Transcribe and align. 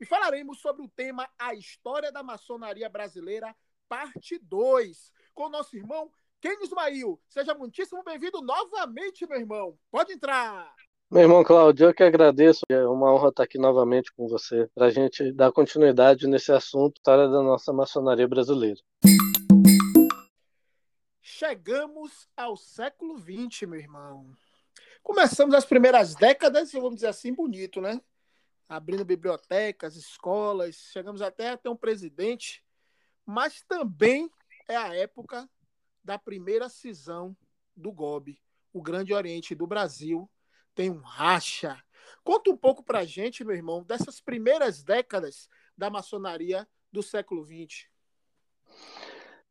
e 0.00 0.04
falaremos 0.04 0.60
sobre 0.60 0.84
o 0.84 0.88
tema 0.88 1.28
A 1.38 1.54
História 1.54 2.12
da 2.12 2.22
Maçonaria 2.22 2.88
Brasileira, 2.88 3.54
parte 3.88 4.38
2, 4.38 5.12
com 5.34 5.44
o 5.44 5.48
nosso 5.48 5.76
irmão 5.76 6.10
Ken 6.40 6.56
Ismail. 6.62 7.20
Seja 7.28 7.54
muitíssimo 7.54 8.02
bem-vindo 8.04 8.42
novamente, 8.42 9.26
meu 9.26 9.38
irmão. 9.38 9.78
Pode 9.90 10.12
entrar. 10.12 10.74
Meu 11.10 11.22
irmão 11.22 11.44
Claudio, 11.44 11.86
eu 11.86 11.94
que 11.94 12.02
agradeço. 12.02 12.60
É 12.68 12.86
uma 12.86 13.12
honra 13.12 13.28
estar 13.28 13.44
aqui 13.44 13.58
novamente 13.58 14.12
com 14.12 14.28
você, 14.28 14.68
para 14.74 14.86
a 14.86 14.90
gente 14.90 15.32
dar 15.32 15.52
continuidade 15.52 16.26
nesse 16.26 16.52
assunto, 16.52 16.96
história 16.96 17.28
da 17.28 17.42
nossa 17.42 17.72
maçonaria 17.72 18.28
brasileira. 18.28 18.80
Chegamos 21.22 22.28
ao 22.36 22.56
século 22.56 23.18
XX, 23.18 23.68
meu 23.68 23.78
irmão. 23.78 24.26
Começamos 25.02 25.54
as 25.54 25.64
primeiras 25.64 26.14
décadas, 26.14 26.72
vamos 26.72 26.96
dizer 26.96 27.08
assim, 27.08 27.32
bonito, 27.32 27.80
né? 27.80 28.00
Abrindo 28.68 29.04
bibliotecas, 29.04 29.96
escolas, 29.96 30.76
chegamos 30.92 31.22
até 31.22 31.50
a 31.50 31.56
ter 31.56 31.68
um 31.68 31.76
presidente, 31.76 32.64
mas 33.24 33.62
também 33.62 34.30
é 34.68 34.76
a 34.76 34.94
época 34.94 35.48
da 36.02 36.18
primeira 36.18 36.68
cisão 36.68 37.36
do 37.74 37.92
GOB, 37.92 38.40
o 38.72 38.82
Grande 38.82 39.12
Oriente 39.12 39.54
do 39.54 39.66
Brasil, 39.66 40.30
tem 40.74 40.90
um 40.90 41.00
racha. 41.00 41.82
Conta 42.22 42.50
um 42.50 42.56
pouco 42.56 42.82
para 42.82 43.00
a 43.00 43.04
gente, 43.04 43.44
meu 43.44 43.54
irmão, 43.54 43.82
dessas 43.82 44.20
primeiras 44.20 44.82
décadas 44.82 45.48
da 45.76 45.90
maçonaria 45.90 46.66
do 46.92 47.02
século 47.02 47.44
XX. 47.44 47.86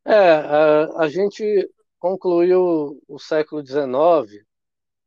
É, 0.05 0.13
a, 0.13 1.03
a 1.03 1.07
gente 1.09 1.69
concluiu 1.99 3.01
o 3.07 3.19
século 3.19 3.65
XIX 3.65 4.45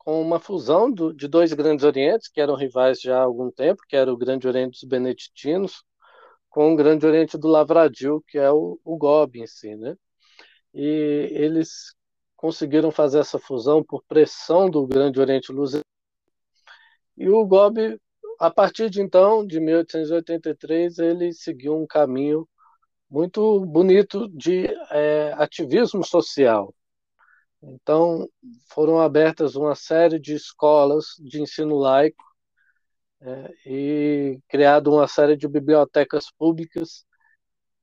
com 0.09 0.23
uma 0.23 0.41
fusão 0.41 0.91
do, 0.91 1.13
de 1.13 1.29
dois 1.29 1.53
grandes 1.53 1.85
orientes, 1.85 2.29
que 2.29 2.41
eram 2.41 2.55
rivais 2.55 2.99
já 2.99 3.19
há 3.19 3.23
algum 3.25 3.51
tempo, 3.51 3.83
que 3.87 3.95
era 3.95 4.11
o 4.11 4.17
Grande 4.17 4.49
Oriente 4.49 4.81
dos 4.81 4.89
Beneditinos, 4.89 5.85
com 6.49 6.73
o 6.73 6.77
Grande 6.77 7.07
Oriente 7.07 7.37
do 7.37 7.47
Lavradio, 7.47 8.25
que 8.27 8.39
é 8.39 8.51
o, 8.51 8.81
o 8.83 8.97
GOB 8.97 9.43
em 9.43 9.47
si, 9.47 9.77
né? 9.77 9.95
E 10.73 11.29
eles 11.31 11.95
conseguiram 12.37 12.91
fazer 12.91 13.19
essa 13.19 13.39
fusão 13.39 13.85
por 13.85 14.03
pressão 14.09 14.71
do 14.71 14.87
Grande 14.87 15.21
Oriente 15.21 15.53
Lusitano. 15.53 15.85
E 17.15 17.29
o 17.29 17.45
GOB, 17.45 18.01
a 18.41 18.51
partir 18.51 18.89
de 18.89 19.03
então, 19.03 19.47
de 19.47 19.61
1883, 19.61 21.01
ele 21.01 21.35
seguiu 21.35 21.77
um 21.77 21.87
caminho 21.87 22.49
muito 23.11 23.61
bonito 23.67 24.27
de 24.31 24.69
é, 24.91 25.35
ativismo 25.37 26.03
social. 26.03 26.75
Então, 27.63 28.29
foram 28.69 29.01
abertas 29.01 29.57
uma 29.57 29.75
série 29.75 30.19
de 30.19 30.35
escolas 30.35 31.07
de 31.19 31.41
ensino 31.43 31.77
laico 31.77 32.25
é, 33.21 33.55
e 33.67 34.41
criado 34.49 34.93
uma 34.93 35.09
série 35.09 35.37
de 35.37 35.49
bibliotecas 35.49 36.31
públicas. 36.31 37.05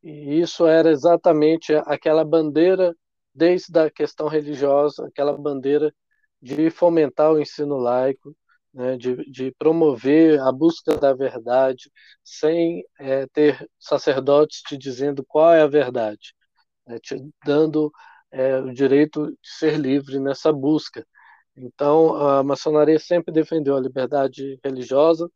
E 0.03 0.39
isso 0.41 0.67
era 0.67 0.91
exatamente 0.91 1.73
aquela 1.85 2.23
bandeira, 2.25 2.95
desde 3.33 3.77
a 3.79 3.91
questão 3.91 4.27
religiosa, 4.27 5.07
aquela 5.07 5.37
bandeira 5.37 5.93
de 6.41 6.69
fomentar 6.69 7.31
o 7.31 7.39
ensino 7.39 7.77
laico, 7.77 8.35
né, 8.73 8.97
de, 8.97 9.15
de, 9.31 9.51
promover 9.57 10.39
a 10.41 10.51
busca 10.51 10.97
da 10.97 11.13
verdade, 11.13 11.89
sem 12.23 12.85
é, 12.99 13.25
ter 13.27 13.67
sacerdotes 13.79 14.61
te 14.61 14.77
dizendo 14.77 15.25
qual 15.25 15.53
é 15.53 15.61
a 15.61 15.67
verdade, 15.67 16.33
né, 16.85 16.99
te 16.99 17.15
dando 17.45 17.91
é, 18.35 18.59
o 18.59 18.73
direito 18.73 19.31
de 19.31 19.37
ser 19.43 19.77
livre 19.79 20.19
nessa 20.19 20.51
busca. 20.51 21.07
Então, 21.55 22.15
a 22.15 22.43
maçonaria 22.43 22.99
sempre 22.99 23.33
defendeu 23.33 23.77
a 23.77 23.79
liberdade 23.79 24.59
religiosa, 24.63 25.31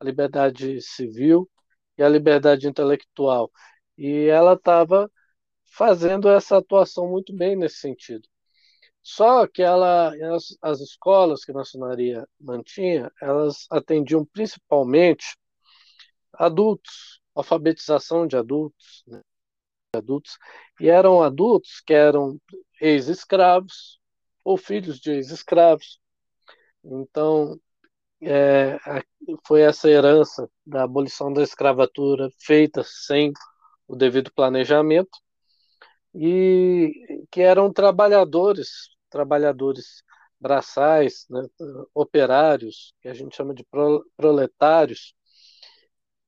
a 0.00 0.04
liberdade 0.04 0.80
civil 0.82 1.48
e 1.96 2.02
a 2.02 2.08
liberdade 2.08 2.66
intelectual. 2.68 3.50
E 3.96 4.26
ela 4.26 4.54
estava 4.54 5.10
fazendo 5.66 6.28
essa 6.28 6.58
atuação 6.58 7.08
muito 7.08 7.34
bem 7.36 7.56
nesse 7.56 7.76
sentido. 7.78 8.28
Só 9.02 9.46
que 9.46 9.62
ela, 9.62 10.12
as, 10.34 10.56
as 10.62 10.80
escolas 10.80 11.44
que 11.44 11.52
a 11.52 11.54
maçonaria 11.54 12.26
mantinha, 12.40 13.10
elas 13.22 13.66
atendiam 13.70 14.24
principalmente 14.26 15.36
adultos, 16.34 17.20
alfabetização 17.34 18.26
de 18.26 18.36
adultos, 18.36 19.04
né? 19.06 19.20
Adultos, 19.94 20.38
e 20.80 20.88
eram 20.88 21.22
adultos 21.22 21.80
que 21.84 21.92
eram 21.92 22.38
ex-escravos 22.80 23.98
ou 24.44 24.56
filhos 24.56 24.98
de 25.00 25.10
ex-escravos. 25.12 25.98
Então, 26.84 27.58
é, 28.22 28.78
foi 29.46 29.62
essa 29.62 29.88
herança 29.88 30.48
da 30.64 30.84
abolição 30.84 31.32
da 31.32 31.42
escravatura 31.42 32.28
feita 32.38 32.82
sem 32.84 33.32
o 33.86 33.96
devido 33.96 34.32
planejamento 34.32 35.18
e 36.14 37.26
que 37.30 37.40
eram 37.40 37.72
trabalhadores, 37.72 38.90
trabalhadores 39.08 40.02
braçais, 40.40 41.26
né, 41.28 41.46
operários, 41.94 42.94
que 43.02 43.08
a 43.08 43.14
gente 43.14 43.36
chama 43.36 43.54
de 43.54 43.66
proletários, 44.16 45.14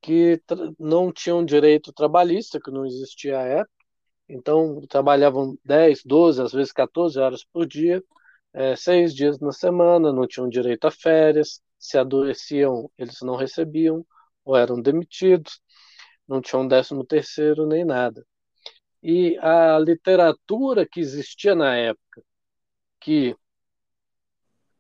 que 0.03 0.43
não 0.79 1.13
tinham 1.13 1.45
direito 1.45 1.93
trabalhista, 1.93 2.61
que 2.61 2.71
não 2.71 2.85
existia 2.85 3.39
à 3.39 3.43
época, 3.43 3.71
então 4.29 4.81
trabalhavam 4.89 5.57
10, 5.65 6.03
12, 6.05 6.43
às 6.43 6.53
vezes 6.53 6.73
14 6.73 7.19
horas 7.21 7.45
por 7.45 7.67
dia, 7.67 8.03
é, 8.53 8.77
seis 8.77 9.15
dias 9.15 9.39
na 9.41 9.53
semana, 9.53 10.13
não 10.13 10.27
tinham 10.27 10.49
direito 10.49 10.87
a 10.87 10.91
férias, 10.91 11.63
se 11.79 11.97
adoeciam, 11.99 12.91
eles 12.99 13.21
não 13.23 13.37
recebiam, 13.37 14.05
ou 14.45 14.57
eram 14.57 14.81
demitidos, 14.81 15.61
não 16.29 16.41
tinham 16.41 16.67
décimo 16.67 17.05
terceiro 17.05 17.67
nem 17.67 17.85
nada. 17.85 18.27
E 19.03 19.39
a 19.39 19.79
literatura 19.79 20.87
que 20.87 21.01
existia 21.01 21.55
na 21.55 21.77
época, 21.77 22.23
que 23.01 23.37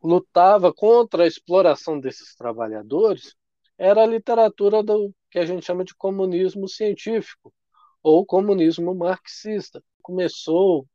lutava 0.02 0.72
contra 0.72 1.24
a 1.24 1.26
exploração 1.26 1.98
desses 1.98 2.34
trabalhadores, 2.34 3.34
era 3.82 4.04
a 4.04 4.06
literatura 4.06 4.80
do 4.80 5.12
que 5.28 5.40
a 5.40 5.44
gente 5.44 5.66
chama 5.66 5.84
de 5.84 5.92
comunismo 5.96 6.68
científico 6.68 7.52
ou 8.00 8.24
comunismo 8.24 8.94
marxista. 8.94 9.82
Começou, 10.00 10.86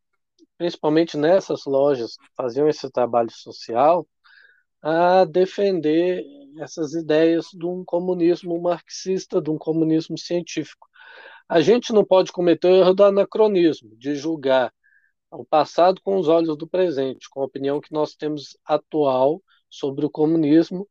principalmente 0.58 1.18
nessas 1.18 1.66
lojas 1.66 2.16
que 2.16 2.28
faziam 2.34 2.66
esse 2.70 2.90
trabalho 2.90 3.30
social, 3.30 4.08
a 4.82 5.26
defender 5.26 6.24
essas 6.62 6.94
ideias 6.94 7.48
de 7.54 7.66
um 7.66 7.84
comunismo 7.84 8.58
marxista, 8.62 9.42
de 9.42 9.50
um 9.50 9.58
comunismo 9.58 10.18
científico. 10.18 10.88
A 11.50 11.60
gente 11.60 11.92
não 11.92 12.06
pode 12.06 12.32
cometer 12.32 12.70
o 12.70 12.76
erro 12.76 12.94
do 12.94 13.04
anacronismo, 13.04 13.98
de 13.98 14.16
julgar 14.16 14.74
o 15.30 15.44
passado 15.44 16.02
com 16.02 16.16
os 16.18 16.30
olhos 16.30 16.58
do 16.58 16.66
presente, 16.66 17.30
com 17.30 17.42
a 17.42 17.46
opinião 17.46 17.82
que 17.82 17.92
nós 17.92 18.16
temos 18.16 18.58
atual 18.66 19.42
sobre 19.70 20.06
o 20.06 20.10
comunismo, 20.10 20.88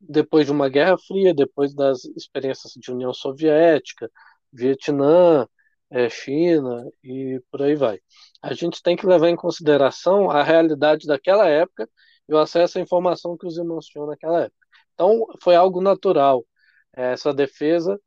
depois 0.00 0.46
de 0.46 0.52
uma 0.52 0.68
Guerra 0.68 0.96
Fria, 0.98 1.34
depois 1.34 1.74
das 1.74 2.04
experiências 2.16 2.72
de 2.76 2.90
União 2.90 3.12
Soviética, 3.12 4.10
Vietnã, 4.52 5.46
é, 5.90 6.08
China 6.08 6.84
e 7.02 7.40
por 7.50 7.62
aí 7.62 7.74
vai. 7.74 8.00
A 8.42 8.54
gente 8.54 8.82
tem 8.82 8.96
que 8.96 9.06
levar 9.06 9.28
em 9.28 9.36
consideração 9.36 10.30
a 10.30 10.42
realidade 10.42 11.06
daquela 11.06 11.48
época 11.48 11.88
e 12.28 12.34
o 12.34 12.38
acesso 12.38 12.78
à 12.78 12.80
informação 12.80 13.36
que 13.36 13.46
os 13.46 13.58
irmãos 13.58 13.86
tinham 13.86 14.06
naquela 14.06 14.42
época. 14.42 14.66
Então, 14.94 15.26
foi 15.42 15.56
algo 15.56 15.80
natural 15.80 16.44
é, 16.96 17.12
essa 17.12 17.32
defesa 17.34 18.00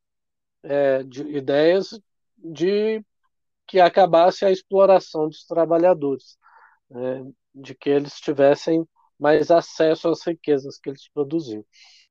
é, 0.63 1.03
de 1.03 1.23
ideias 1.23 1.99
de 2.37 3.03
que 3.67 3.79
acabasse 3.79 4.45
a 4.45 4.51
exploração 4.51 5.27
dos 5.27 5.45
trabalhadores, 5.45 6.37
né, 6.89 7.25
de 7.53 7.75
que 7.75 7.89
eles 7.89 8.19
tivessem 8.19 8.87
mais 9.19 9.51
acesso 9.51 10.09
às 10.09 10.23
riquezas 10.25 10.77
que 10.77 10.89
eles 10.89 11.07
produziam. 11.09 11.65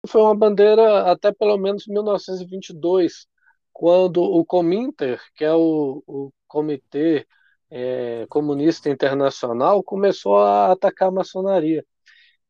Foi 0.06 0.22
uma 0.22 0.34
bandeira 0.34 1.10
até 1.10 1.32
pelo 1.32 1.56
menos 1.58 1.86
1922, 1.86 3.26
quando 3.72 4.22
o 4.22 4.44
Cominter, 4.44 5.20
que 5.34 5.44
é 5.44 5.54
o, 5.54 6.02
o 6.06 6.32
Comitê 6.48 7.26
é, 7.70 8.26
Comunista 8.28 8.90
Internacional, 8.90 9.82
começou 9.82 10.38
a 10.38 10.72
atacar 10.72 11.08
a 11.08 11.12
maçonaria. 11.12 11.84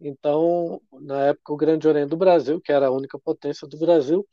Então, 0.01 0.81
na 0.93 1.27
época, 1.29 1.53
o 1.53 1.57
Grande 1.57 1.87
Oriente 1.89 2.11
do 2.11 2.17
Brasil, 2.17 2.61
que 2.61 2.73
era 2.73 2.89
a 2.89 2.91
única 2.91 3.19
potência 3.19 3.69
do 3.69 3.79
Brasil, 3.79 4.27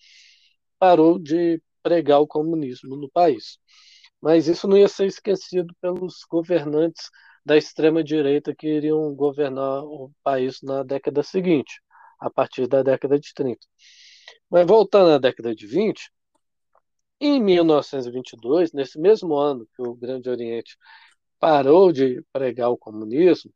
parou 0.80 1.20
de 1.20 1.62
pregar 1.84 2.20
o 2.22 2.28
comunismo 2.28 2.96
no 2.96 3.10
país. 3.10 3.60
Mas 4.22 4.48
isso 4.48 4.68
não 4.68 4.78
ia 4.78 4.88
ser 4.88 5.08
esquecido 5.08 5.74
pelos 5.82 6.26
governantes 6.30 7.10
da 7.46 7.58
extrema-direita 7.58 8.56
que 8.56 8.68
iriam 8.68 9.14
governar 9.16 9.84
o 9.84 10.12
país 10.24 10.62
na 10.62 10.84
década 10.84 11.24
seguinte, 11.24 11.82
a 12.20 12.30
partir 12.30 12.68
da 12.68 12.84
década 12.84 13.20
de 13.20 13.34
30. 13.34 13.60
Mas 14.50 14.66
voltando 14.68 15.12
à 15.12 15.18
década 15.18 15.56
de 15.56 15.68
20, 15.68 16.12
em 17.22 17.42
1922, 17.42 18.72
nesse 18.74 19.00
mesmo 19.00 19.36
ano 19.36 19.68
que 19.76 19.82
o 19.82 19.94
Grande 19.94 20.30
Oriente 20.30 20.78
parou 21.40 21.92
de 21.92 22.24
pregar 22.32 22.70
o 22.70 22.78
comunismo, 22.78 23.54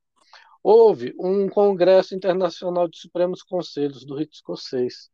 houve 0.62 1.14
um 1.20 1.50
Congresso 1.50 2.16
Internacional 2.16 2.88
de 2.88 2.98
Supremos 2.98 3.44
Conselhos 3.44 4.06
do 4.06 4.16
Rito 4.16 4.34
Escocês. 4.34 5.10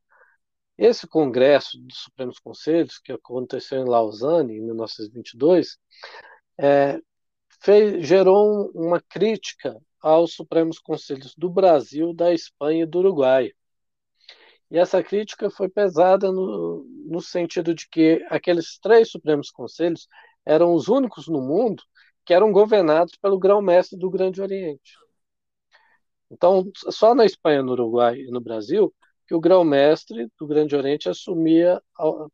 Esse 0.78 1.08
Congresso 1.08 1.78
dos 1.80 1.98
Supremos 2.00 2.40
Conselhos, 2.40 3.00
que 3.00 3.12
aconteceu 3.12 3.82
em 3.82 3.90
Lausanne, 3.90 4.56
em 4.56 4.62
1922, 4.62 5.78
é, 6.58 7.00
fez, 7.60 8.06
gerou 8.08 8.72
uma 8.74 9.02
crítica 9.02 9.80
aos 10.02 10.34
Supremos 10.34 10.80
Conselhos 10.80 11.36
do 11.36 11.50
Brasil, 11.50 12.14
da 12.14 12.34
Espanha 12.34 12.84
e 12.84 12.86
do 12.86 13.00
Uruguai. 13.00 13.52
E 14.72 14.78
essa 14.78 15.04
crítica 15.04 15.50
foi 15.50 15.68
pesada 15.68 16.32
no, 16.32 16.86
no 17.06 17.22
sentido 17.22 17.74
de 17.74 17.88
que 17.90 18.26
aqueles 18.30 18.78
três 18.80 19.10
Supremos 19.10 19.50
Conselhos 19.50 20.08
eram 20.46 20.74
os 20.74 20.88
únicos 20.88 21.28
no 21.28 21.42
mundo 21.42 21.84
que 22.26 22.34
eram 22.34 22.52
governados 22.52 23.16
pelo 23.22 23.40
grão-mestre 23.40 23.98
do 23.98 24.10
Grande 24.10 24.42
Oriente. 24.42 24.94
Então, 26.32 26.70
só 26.92 27.16
na 27.16 27.26
Espanha, 27.26 27.64
no 27.64 27.72
Uruguai 27.72 28.20
e 28.20 28.32
no 28.32 28.40
Brasil 28.40 28.94
que 29.28 29.36
o 29.36 29.40
grão-mestre 29.40 30.28
do 30.40 30.48
Grande 30.48 30.76
Oriente 30.76 31.10
assumia 31.10 31.82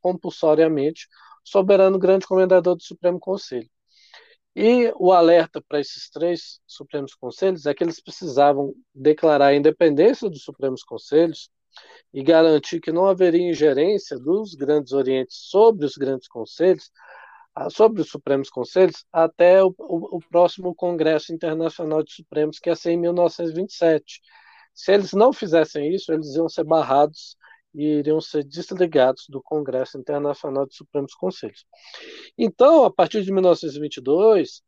compulsoriamente 0.02 1.08
soberano 1.44 2.00
grande 2.00 2.26
comendador 2.26 2.76
do 2.76 2.84
Supremo 2.84 3.20
Conselho. 3.20 3.70
E 4.56 4.94
o 4.96 5.12
alerta 5.12 5.62
para 5.68 5.82
esses 5.82 6.10
três 6.10 6.62
Supremos 6.66 7.14
Conselhos 7.14 7.66
é 7.66 7.74
que 7.74 7.84
eles 7.84 8.02
precisavam 8.02 8.74
declarar 8.94 9.48
a 9.48 9.56
independência 9.56 10.30
dos 10.30 10.44
Supremos 10.44 10.82
Conselhos 10.82 11.50
e 12.14 12.24
garantir 12.24 12.80
que 12.80 12.92
não 12.92 13.06
haveria 13.06 13.50
ingerência 13.50 14.18
dos 14.18 14.56
grandes 14.56 14.94
orientes 14.94 15.38
sobre 15.50 15.86
os 15.86 15.98
grandes 15.98 16.30
conselhos, 16.30 16.90
sobre 17.70 18.02
os 18.02 18.10
Supremos 18.10 18.50
Conselhos 18.50 19.06
até 19.12 19.62
o, 19.62 19.76
o, 19.78 20.18
o, 20.18 20.20
próximo 20.30 20.74
Congresso 20.74 21.34
Internacional 21.34 22.02
de 22.02 22.14
Supremos, 22.14 22.58
que 22.58 22.70
ia 22.70 22.76
ser 22.78 22.92
em 22.92 22.98
1927. 22.98 24.22
Se 24.74 24.94
eles 24.94 25.12
não 25.12 25.34
fizessem 25.34 25.94
isso, 25.94 26.14
eles 26.14 26.34
iam 26.36 26.48
ser 26.48 26.64
barrados 26.64 27.36
e 27.76 28.00
iriam 28.00 28.22
ser 28.22 28.44
desligados 28.44 29.26
do 29.30 29.42
Congresso 29.42 29.98
Internacional 29.98 30.66
de 30.66 30.76
Supremos 30.76 31.14
Conselhos. 31.14 31.66
Então, 32.38 32.86
a 32.86 32.92
partir 32.92 33.24
de 33.24 33.32
1922, 33.32 34.64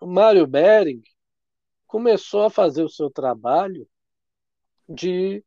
o 0.00 0.06
Mário 0.06 0.46
Bering 0.46 1.02
começou 1.86 2.44
a 2.44 2.50
fazer 2.50 2.82
o 2.84 2.88
seu 2.88 3.10
trabalho 3.10 3.88
de 4.88 5.44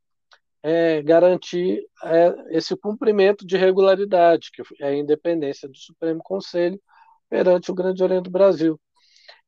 é, 0.62 1.02
garantir 1.02 1.82
é, 2.04 2.58
esse 2.58 2.76
cumprimento 2.76 3.46
de 3.46 3.58
regularidade, 3.58 4.50
que 4.52 4.62
é 4.82 4.88
a 4.88 4.96
independência 4.96 5.70
do 5.70 5.78
Supremo 5.78 6.22
Conselho 6.24 6.82
perante 7.30 7.72
o 7.72 7.76
Grande 7.76 8.04
Oriente 8.04 8.26
do 8.26 8.32
Brasil. 8.32 8.80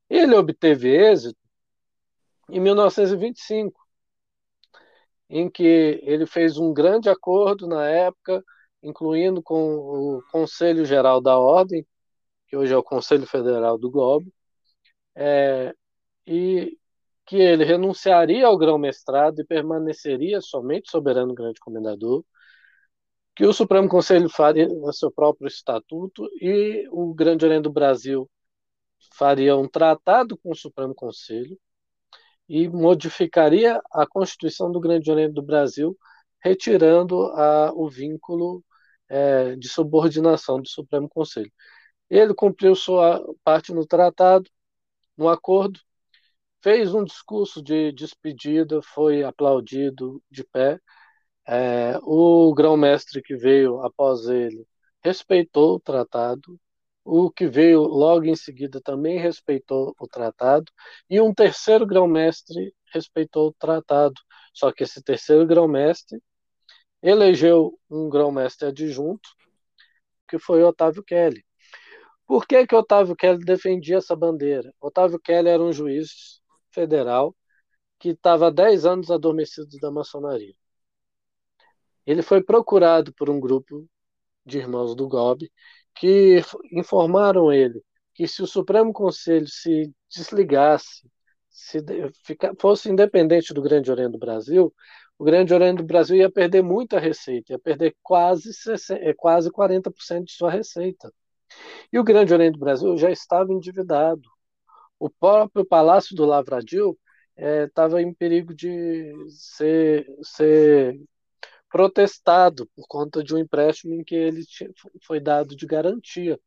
Ele 0.10 0.36
obteve 0.36 0.90
êxito 0.90 1.38
em 2.50 2.60
1925, 2.60 3.81
em 5.32 5.50
que 5.50 6.00
ele 6.04 6.26
fez 6.28 6.58
um 6.58 6.74
grande 6.74 7.10
acordo 7.10 7.66
na 7.66 7.88
época, 7.88 8.44
incluindo 8.84 9.42
com 9.42 9.76
o 9.78 10.22
Conselho 10.32 10.86
Geral 10.86 11.22
da 11.22 11.40
Ordem, 11.40 11.88
que 12.48 12.58
hoje 12.58 12.74
é 12.74 12.78
o 12.78 12.84
Conselho 12.84 13.26
Federal 13.26 13.78
do 13.78 13.90
Globo, 13.90 14.32
é, 15.16 15.74
e 16.28 16.78
que 17.26 17.38
ele 17.38 17.64
renunciaria 17.64 18.46
ao 18.46 18.58
grão-mestrado 18.58 19.42
e 19.42 19.46
permaneceria 19.46 20.42
somente 20.42 20.92
soberano 20.92 21.34
grande 21.34 21.62
comendador, 21.62 22.26
que 23.34 23.46
o 23.46 23.54
Supremo 23.54 23.88
Conselho 23.88 24.30
faria 24.30 24.68
seu 24.92 25.10
próprio 25.12 25.48
estatuto 25.48 26.28
e 26.42 26.88
o 26.92 27.14
Grande 27.14 27.46
Oriente 27.46 27.64
do 27.64 27.72
Brasil 27.72 28.30
faria 29.14 29.56
um 29.56 29.68
tratado 29.68 30.38
com 30.38 30.52
o 30.52 30.56
Supremo 30.56 30.94
Conselho 30.94 31.58
e 32.52 32.68
modificaria 32.68 33.82
a 33.94 34.06
Constituição 34.06 34.70
do 34.70 34.80
Grande 34.82 35.10
Oriente 35.10 35.34
do 35.34 35.42
Brasil, 35.42 35.98
retirando 36.44 37.28
a, 37.28 37.72
o 37.74 37.90
vínculo 37.90 38.62
é, 39.08 39.56
de 39.56 39.70
subordinação 39.70 40.62
do 40.62 40.68
Supremo 40.68 41.08
Conselho. 41.08 41.50
Ele 42.10 42.34
cumpriu 42.34 42.76
sua 42.76 43.24
parte 43.42 43.74
no 43.74 43.86
tratado, 43.88 44.50
no 45.18 45.30
acordo, 45.30 45.80
fez 46.62 46.94
um 46.94 47.06
discurso 47.06 47.62
de 47.64 47.94
despedida, 47.94 48.82
foi 48.82 49.24
aplaudido 49.24 50.22
de 50.30 50.44
pé. 50.44 50.78
É, 51.48 51.98
o 52.04 52.54
grão-mestre 52.54 53.22
que 53.22 53.36
veio 53.38 53.80
após 53.82 54.28
ele 54.28 54.68
respeitou 55.02 55.76
o 55.76 55.80
tratado, 55.80 56.60
o 57.04 57.32
que 57.32 57.48
veio 57.48 57.82
logo 57.82 58.26
em 58.26 58.36
seguida 58.36 58.82
também 58.82 59.18
respeitou 59.20 59.96
o 60.00 60.08
tratado, 60.08 60.72
e 61.10 61.20
um 61.22 61.34
terceiro 61.34 61.86
grão-mestre 61.86 62.74
respeitou 62.94 63.50
o 63.50 63.54
tratado. 63.54 64.16
Só 64.54 64.72
que 64.72 64.84
esse 64.84 65.02
terceiro 65.02 65.46
grão-mestre 65.46 66.22
elegeu 67.02 67.78
um 67.90 68.10
grão-mestre 68.10 68.68
adjunto, 68.68 69.30
que 70.28 70.40
foi 70.40 70.64
Otávio 70.64 71.04
Kelly. 71.04 71.44
Por 72.28 72.48
que, 72.48 72.66
que 72.68 72.76
Otávio 72.76 73.16
Kelly 73.16 73.44
defendia 73.44 73.98
essa 73.98 74.16
bandeira? 74.16 74.74
Otávio 74.80 75.20
Kelly 75.20 75.50
era 75.50 75.62
um 75.62 75.74
juiz 75.74 76.42
federal 76.72 77.36
que 78.00 78.10
estava 78.10 78.48
há 78.48 78.52
10 78.52 78.86
anos 78.86 79.12
adormecido 79.12 79.78
da 79.80 79.92
maçonaria. 79.92 80.56
Ele 82.06 82.22
foi 82.22 82.44
procurado 82.44 83.14
por 83.14 83.30
um 83.30 83.40
grupo 83.40 83.88
de 84.46 84.58
irmãos 84.58 84.96
do 84.96 85.08
GOB 85.08 85.52
que 85.96 86.42
informaram 86.72 87.52
ele 87.52 87.82
que 88.14 88.28
se 88.28 88.42
o 88.42 88.48
Supremo 88.48 88.92
Conselho 88.92 89.48
se 89.48 89.92
desligasse, 90.10 91.10
se 91.50 91.80
fosse 92.60 92.90
independente 92.90 93.54
do 93.54 93.62
Grande 93.62 93.90
Oriente 93.92 94.12
do 94.12 94.18
Brasil, 94.20 94.74
o 95.18 95.24
Grande 95.24 95.54
Oriente 95.54 95.78
do 95.78 95.84
Brasil 95.86 96.18
ia 96.18 96.32
perder 96.32 96.62
muita 96.62 97.00
receita, 97.00 97.54
ia 97.54 97.60
perder 97.60 97.96
quase, 98.04 98.54
60, 98.54 99.02
é, 99.04 99.14
quase 99.14 99.50
40% 99.50 100.26
de 100.26 100.34
sua 100.34 100.52
receita. 100.52 101.12
E 101.92 102.00
o 102.00 102.04
Grande 102.04 102.34
Oriente 102.34 102.54
do 102.54 102.60
Brasil 102.60 102.98
já 102.98 103.12
estava 103.12 103.52
endividado 103.54 104.30
o 105.02 105.10
próprio 105.10 105.66
Palácio 105.66 106.16
do 106.16 106.26
Lavradio 106.26 106.96
estava 107.36 108.00
é, 108.00 108.04
em 108.04 108.14
perigo 108.14 108.54
de 108.54 109.12
ser, 109.30 110.06
ser 110.22 111.02
protestado 111.72 112.70
por 112.76 112.86
conta 112.88 113.24
de 113.24 113.34
um 113.34 113.38
empréstimo 113.38 113.94
em 113.96 114.04
que 114.04 114.16
ele 114.16 114.46
tinha, 114.46 114.70
foi 115.06 115.20
dado 115.20 115.56
de 115.56 115.66
garantia. 115.66 116.40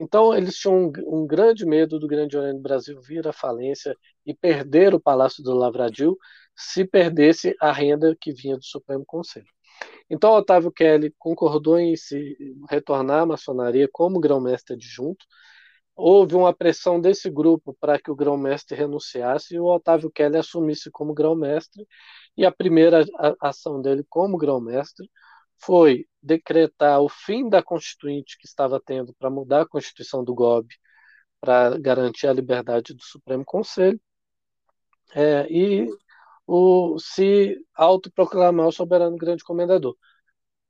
Então, 0.00 0.34
eles 0.34 0.56
tinham 0.56 0.86
um, 0.86 1.22
um, 1.22 1.26
grande 1.26 1.66
medo 1.66 1.98
do 1.98 2.06
Grande 2.06 2.36
Oriente 2.36 2.56
do 2.56 2.62
Brasil 2.62 3.00
vir 3.00 3.26
à 3.26 3.32
falência 3.32 3.96
e 4.24 4.32
perder 4.32 4.94
o 4.94 5.00
Palácio 5.00 5.42
do 5.42 5.54
Lavradio 5.54 6.16
se 6.56 6.84
perdesse 6.84 7.56
a 7.60 7.72
renda 7.72 8.16
que 8.20 8.32
vinha 8.32 8.56
do 8.56 8.64
Supremo 8.64 9.04
Conselho. 9.04 9.46
Então, 10.10 10.32
Otávio 10.32 10.72
Kelly 10.72 11.14
concordou 11.18 11.78
em 11.78 11.96
se 11.96 12.36
retornar 12.68 13.22
à 13.22 13.26
maçonaria 13.26 13.88
como 13.92 14.20
grão-mestre 14.20 14.74
adjunto, 14.74 15.24
houve 15.98 16.36
uma 16.36 16.54
pressão 16.54 17.00
desse 17.00 17.28
grupo 17.28 17.76
para 17.80 17.98
que 17.98 18.10
o 18.10 18.14
grão-mestre 18.14 18.76
renunciasse 18.76 19.56
e 19.56 19.60
o 19.60 19.66
Otávio 19.66 20.10
Kelly 20.10 20.38
assumisse 20.38 20.90
como 20.92 21.12
grão-mestre. 21.12 21.86
E 22.38 22.46
a 22.46 22.52
primeira 22.52 23.04
ação 23.40 23.82
dele 23.82 24.06
como 24.08 24.38
grão-mestre 24.38 25.10
foi 25.56 26.06
decretar 26.22 27.00
o 27.00 27.08
fim 27.08 27.48
da 27.48 27.60
Constituinte 27.60 28.38
que 28.38 28.46
estava 28.46 28.80
tendo 28.80 29.12
para 29.14 29.28
mudar 29.28 29.62
a 29.62 29.68
Constituição 29.68 30.22
do 30.22 30.32
GOB 30.36 30.68
para 31.40 31.76
garantir 31.78 32.28
a 32.28 32.32
liberdade 32.32 32.94
do 32.94 33.02
Supremo 33.02 33.44
Conselho 33.44 34.00
é, 35.16 35.48
e 35.50 35.88
o, 36.46 36.96
se 37.00 37.56
autoproclamar 37.74 38.68
o 38.68 38.72
soberano 38.72 39.16
grande 39.16 39.42
comendador. 39.42 39.96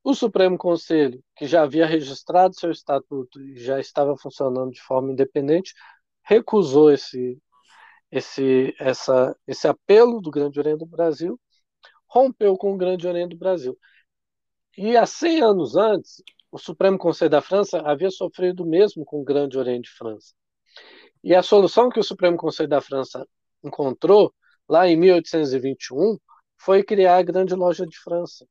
O 0.03 0.15
Supremo 0.15 0.57
Conselho, 0.57 1.23
que 1.37 1.47
já 1.47 1.65
havia 1.65 1.85
registrado 1.85 2.59
seu 2.59 2.71
estatuto 2.71 3.43
e 3.43 3.59
já 3.59 3.79
estava 3.79 4.17
funcionando 4.17 4.71
de 4.71 4.81
forma 4.81 5.13
independente, 5.13 5.75
recusou 6.23 6.91
esse, 6.91 7.39
esse, 8.11 8.75
essa, 8.79 9.37
esse 9.47 9.69
apelo 9.69 10.23
do 10.23 10.31
Grande 10.31 10.59
Oriente 10.59 10.79
do 10.79 10.87
Brasil, 10.87 11.39
rompeu 12.09 12.57
com 12.57 12.75
o 12.75 12.77
Grande 12.77 13.07
Oriente 13.07 13.31
do 13.31 13.38
Brasil. 13.38 13.79
E 14.77 14.97
há 14.97 15.07
100 15.07 15.43
anos 15.43 15.77
antes, 15.77 16.23
o 16.50 16.59
Supremo 16.59 16.99
Conselho 16.99 17.31
da 17.31 17.43
França 17.43 17.81
havia 17.81 18.11
sofrido 18.11 18.62
o 18.62 18.67
mesmo 18.67 19.05
com 19.05 19.21
o 19.21 19.25
Grande 19.25 19.59
Oriente 19.59 19.91
de 19.91 19.97
França. 19.97 20.35
E 21.23 21.35
a 21.35 21.43
solução 21.43 21.91
que 21.91 22.00
o 22.00 22.05
Supremo 22.05 22.37
Conselho 22.37 22.69
da 22.69 22.81
França 22.81 23.27
encontrou, 23.62 24.33
lá 24.69 24.88
em 24.88 24.97
1821, 24.97 26.17
foi 26.57 26.83
criar 26.83 27.19
a 27.19 27.23
Grande 27.23 27.55
Loja 27.55 27.87
de 27.87 27.99
França 27.99 28.47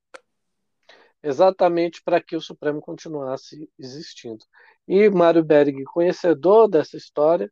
exatamente 1.23 2.01
para 2.03 2.21
que 2.21 2.35
o 2.35 2.41
Supremo 2.41 2.79
continuasse 2.79 3.69
existindo. 3.77 4.45
E 4.87 5.09
Mário 5.09 5.43
Berg, 5.43 5.83
conhecedor 5.85 6.69
dessa 6.69 6.97
história, 6.97 7.51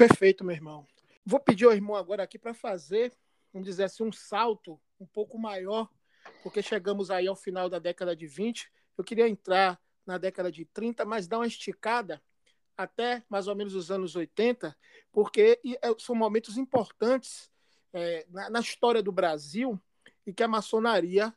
Perfeito, 0.00 0.42
meu 0.42 0.56
irmão. 0.56 0.86
Vou 1.26 1.38
pedir 1.38 1.66
ao 1.66 1.74
irmão 1.74 1.94
agora 1.94 2.22
aqui 2.22 2.38
para 2.38 2.54
fazer, 2.54 3.12
vamos 3.52 3.68
dizer 3.68 3.84
assim, 3.84 4.02
um 4.02 4.10
salto 4.10 4.80
um 4.98 5.04
pouco 5.04 5.38
maior, 5.38 5.90
porque 6.42 6.62
chegamos 6.62 7.10
aí 7.10 7.26
ao 7.26 7.36
final 7.36 7.68
da 7.68 7.78
década 7.78 8.16
de 8.16 8.26
20. 8.26 8.72
Eu 8.96 9.04
queria 9.04 9.28
entrar 9.28 9.78
na 10.06 10.16
década 10.16 10.50
de 10.50 10.64
30, 10.64 11.04
mas 11.04 11.28
dar 11.28 11.36
uma 11.36 11.46
esticada 11.46 12.22
até 12.78 13.22
mais 13.28 13.46
ou 13.46 13.54
menos 13.54 13.74
os 13.74 13.90
anos 13.90 14.16
80, 14.16 14.74
porque 15.12 15.60
é, 15.66 15.94
são 15.98 16.14
momentos 16.14 16.56
importantes 16.56 17.50
é, 17.92 18.24
na, 18.30 18.48
na, 18.48 18.60
história 18.60 19.02
do 19.02 19.12
Brasil 19.12 19.78
e 20.26 20.32
que 20.32 20.42
a 20.42 20.48
maçonaria 20.48 21.30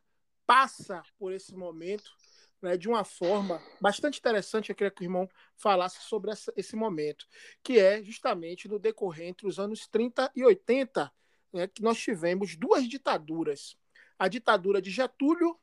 passa 0.48 1.04
por 1.20 1.34
esse 1.34 1.54
momento 1.54 2.16
né, 2.64 2.78
de 2.78 2.88
uma 2.88 3.04
forma 3.04 3.62
bastante 3.80 4.18
interessante. 4.20 4.70
Eu 4.70 4.76
queria 4.76 4.90
que 4.90 5.02
o 5.02 5.06
irmão 5.06 5.30
falasse 5.58 6.02
sobre 6.02 6.32
essa, 6.32 6.52
esse 6.56 6.76
momento, 6.78 7.28
que 7.62 7.78
é 7.78 8.02
justamente 8.02 8.70
no 8.70 8.80
decorrer 8.80 9.28
entre 9.28 9.46
os 9.46 9.60
anos 9.60 9.86
30 9.88 10.32
e 10.34 10.46
80, 10.46 11.12
né, 11.52 11.68
que 11.68 11.84
nós 11.84 12.00
tivemos 12.00 12.56
duas 12.56 12.88
ditaduras: 12.88 13.76
a 14.18 14.30
ditadura 14.30 14.82
de 14.82 14.90
Getúlio 14.90 15.60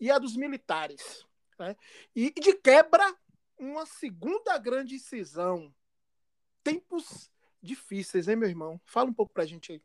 e 0.00 0.10
a 0.10 0.18
dos 0.18 0.36
militares. 0.36 1.24
Né? 1.58 1.76
E 2.14 2.32
de 2.32 2.54
quebra, 2.54 3.04
uma 3.56 3.86
segunda 3.86 4.58
grande 4.58 4.98
cisão. 4.98 5.72
Tempos 6.64 7.30
difíceis, 7.62 8.26
hein, 8.26 8.36
meu 8.36 8.48
irmão? 8.48 8.80
Fala 8.84 9.08
um 9.08 9.14
pouco 9.14 9.32
para 9.32 9.44
a 9.44 9.46
gente 9.46 9.72
aí. 9.72 9.82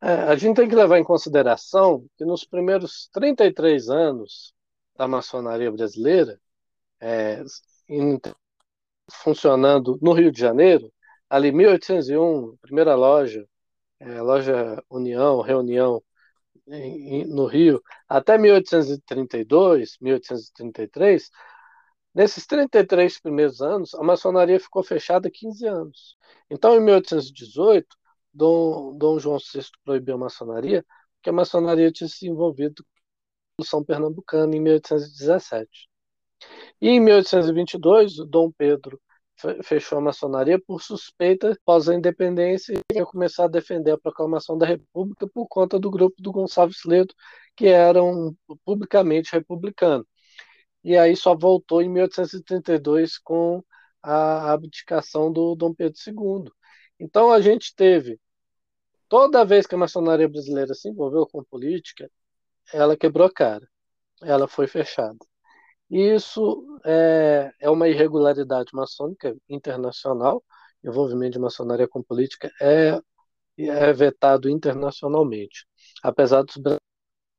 É, 0.00 0.12
a 0.30 0.36
gente 0.36 0.56
tem 0.56 0.68
que 0.68 0.74
levar 0.74 0.98
em 0.98 1.04
consideração 1.04 2.06
que 2.16 2.24
nos 2.24 2.44
primeiros 2.44 3.08
33 3.12 3.88
anos 3.88 4.53
da 4.96 5.08
maçonaria 5.08 5.70
brasileira, 5.72 6.40
é, 7.00 7.42
funcionando 9.10 9.98
no 10.02 10.12
Rio 10.12 10.30
de 10.32 10.40
Janeiro, 10.40 10.92
ali 11.28 11.52
1801, 11.52 12.56
primeira 12.58 12.94
loja, 12.94 13.46
é, 14.00 14.20
loja 14.22 14.82
União, 14.90 15.40
Reunião 15.40 16.02
em, 16.68 17.22
em, 17.22 17.24
no 17.26 17.46
Rio, 17.46 17.82
até 18.08 18.38
1832, 18.38 19.96
1833, 20.00 21.30
nesses 22.14 22.46
33 22.46 23.20
primeiros 23.20 23.60
anos, 23.60 23.94
a 23.94 24.02
maçonaria 24.02 24.60
ficou 24.60 24.82
fechada 24.82 25.30
15 25.30 25.66
anos. 25.66 26.16
Então, 26.50 26.76
em 26.76 26.80
1818, 26.80 27.96
Dom, 28.32 28.96
Dom 28.98 29.18
João 29.18 29.38
VI 29.38 29.62
proibiu 29.84 30.16
a 30.16 30.18
maçonaria, 30.18 30.84
porque 31.16 31.30
a 31.30 31.32
maçonaria 31.32 31.90
tinha 31.92 32.08
se 32.08 32.26
envolvido 32.28 32.84
Revolução 33.58 33.84
Pernambucana 33.84 34.56
em 34.56 34.60
1817. 34.60 35.88
E 36.80 36.88
em 36.88 37.00
1822, 37.00 38.16
Dom 38.26 38.50
Pedro 38.50 39.00
fechou 39.62 39.98
a 39.98 40.00
maçonaria 40.00 40.60
por 40.60 40.82
suspeita 40.82 41.52
após 41.52 41.88
a 41.88 41.94
independência 41.94 42.74
e 42.74 42.96
ia 42.96 43.06
começar 43.06 43.44
a 43.44 43.48
defender 43.48 43.92
a 43.92 43.98
proclamação 43.98 44.56
da 44.58 44.66
República 44.66 45.26
por 45.28 45.46
conta 45.46 45.78
do 45.78 45.90
grupo 45.90 46.20
do 46.20 46.32
Gonçalves 46.32 46.84
Ledo, 46.84 47.14
que 47.56 47.66
eram 47.66 48.36
publicamente 48.64 49.32
republicano. 49.32 50.06
E 50.82 50.96
aí 50.96 51.16
só 51.16 51.34
voltou 51.34 51.82
em 51.82 51.88
1832 51.88 53.18
com 53.18 53.62
a 54.02 54.52
abdicação 54.52 55.32
do 55.32 55.54
Dom 55.54 55.74
Pedro 55.74 55.98
II. 56.06 56.52
Então 57.00 57.30
a 57.32 57.40
gente 57.40 57.74
teve 57.74 58.20
toda 59.08 59.44
vez 59.44 59.66
que 59.66 59.74
a 59.74 59.78
maçonaria 59.78 60.28
brasileira 60.28 60.74
se 60.74 60.88
envolveu 60.88 61.26
com 61.26 61.42
política, 61.44 62.10
ela 62.72 62.96
quebrou 62.96 63.26
a 63.26 63.32
cara, 63.32 63.66
ela 64.22 64.48
foi 64.48 64.66
fechada. 64.66 65.18
Isso 65.90 66.80
é, 66.84 67.52
é 67.60 67.70
uma 67.70 67.88
irregularidade 67.88 68.70
maçônica 68.72 69.36
internacional, 69.48 70.42
envolvimento 70.82 71.32
de 71.32 71.38
maçonaria 71.38 71.88
com 71.88 72.02
política 72.02 72.50
é, 72.60 73.00
é 73.58 73.92
vetado 73.92 74.48
internacionalmente, 74.48 75.66
apesar 76.02 76.42
dos 76.42 76.56
brasileiros 76.56 76.84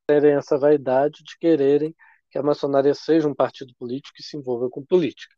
terem 0.08 0.36
essa 0.36 0.58
vaidade 0.58 1.24
de 1.24 1.38
quererem 1.39 1.96
que 2.29 2.38
a 2.38 2.44
maçonaria 2.44 2.94
seja 2.94 3.27
um 3.27 3.34
partido 3.34 3.74
político 3.77 4.17
e 4.20 4.24
se 4.24 4.38
envolva 4.38 4.70
com 4.70 4.86
política. 4.86 5.36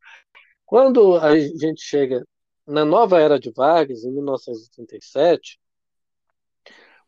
Quando 0.66 1.16
a 1.18 1.38
gente 1.40 1.82
chega 1.82 2.26
na 2.66 2.84
nova 2.84 3.20
era 3.20 3.40
de 3.40 3.52
Vargas, 3.52 4.04
em 4.04 4.12
1937, 4.12 5.60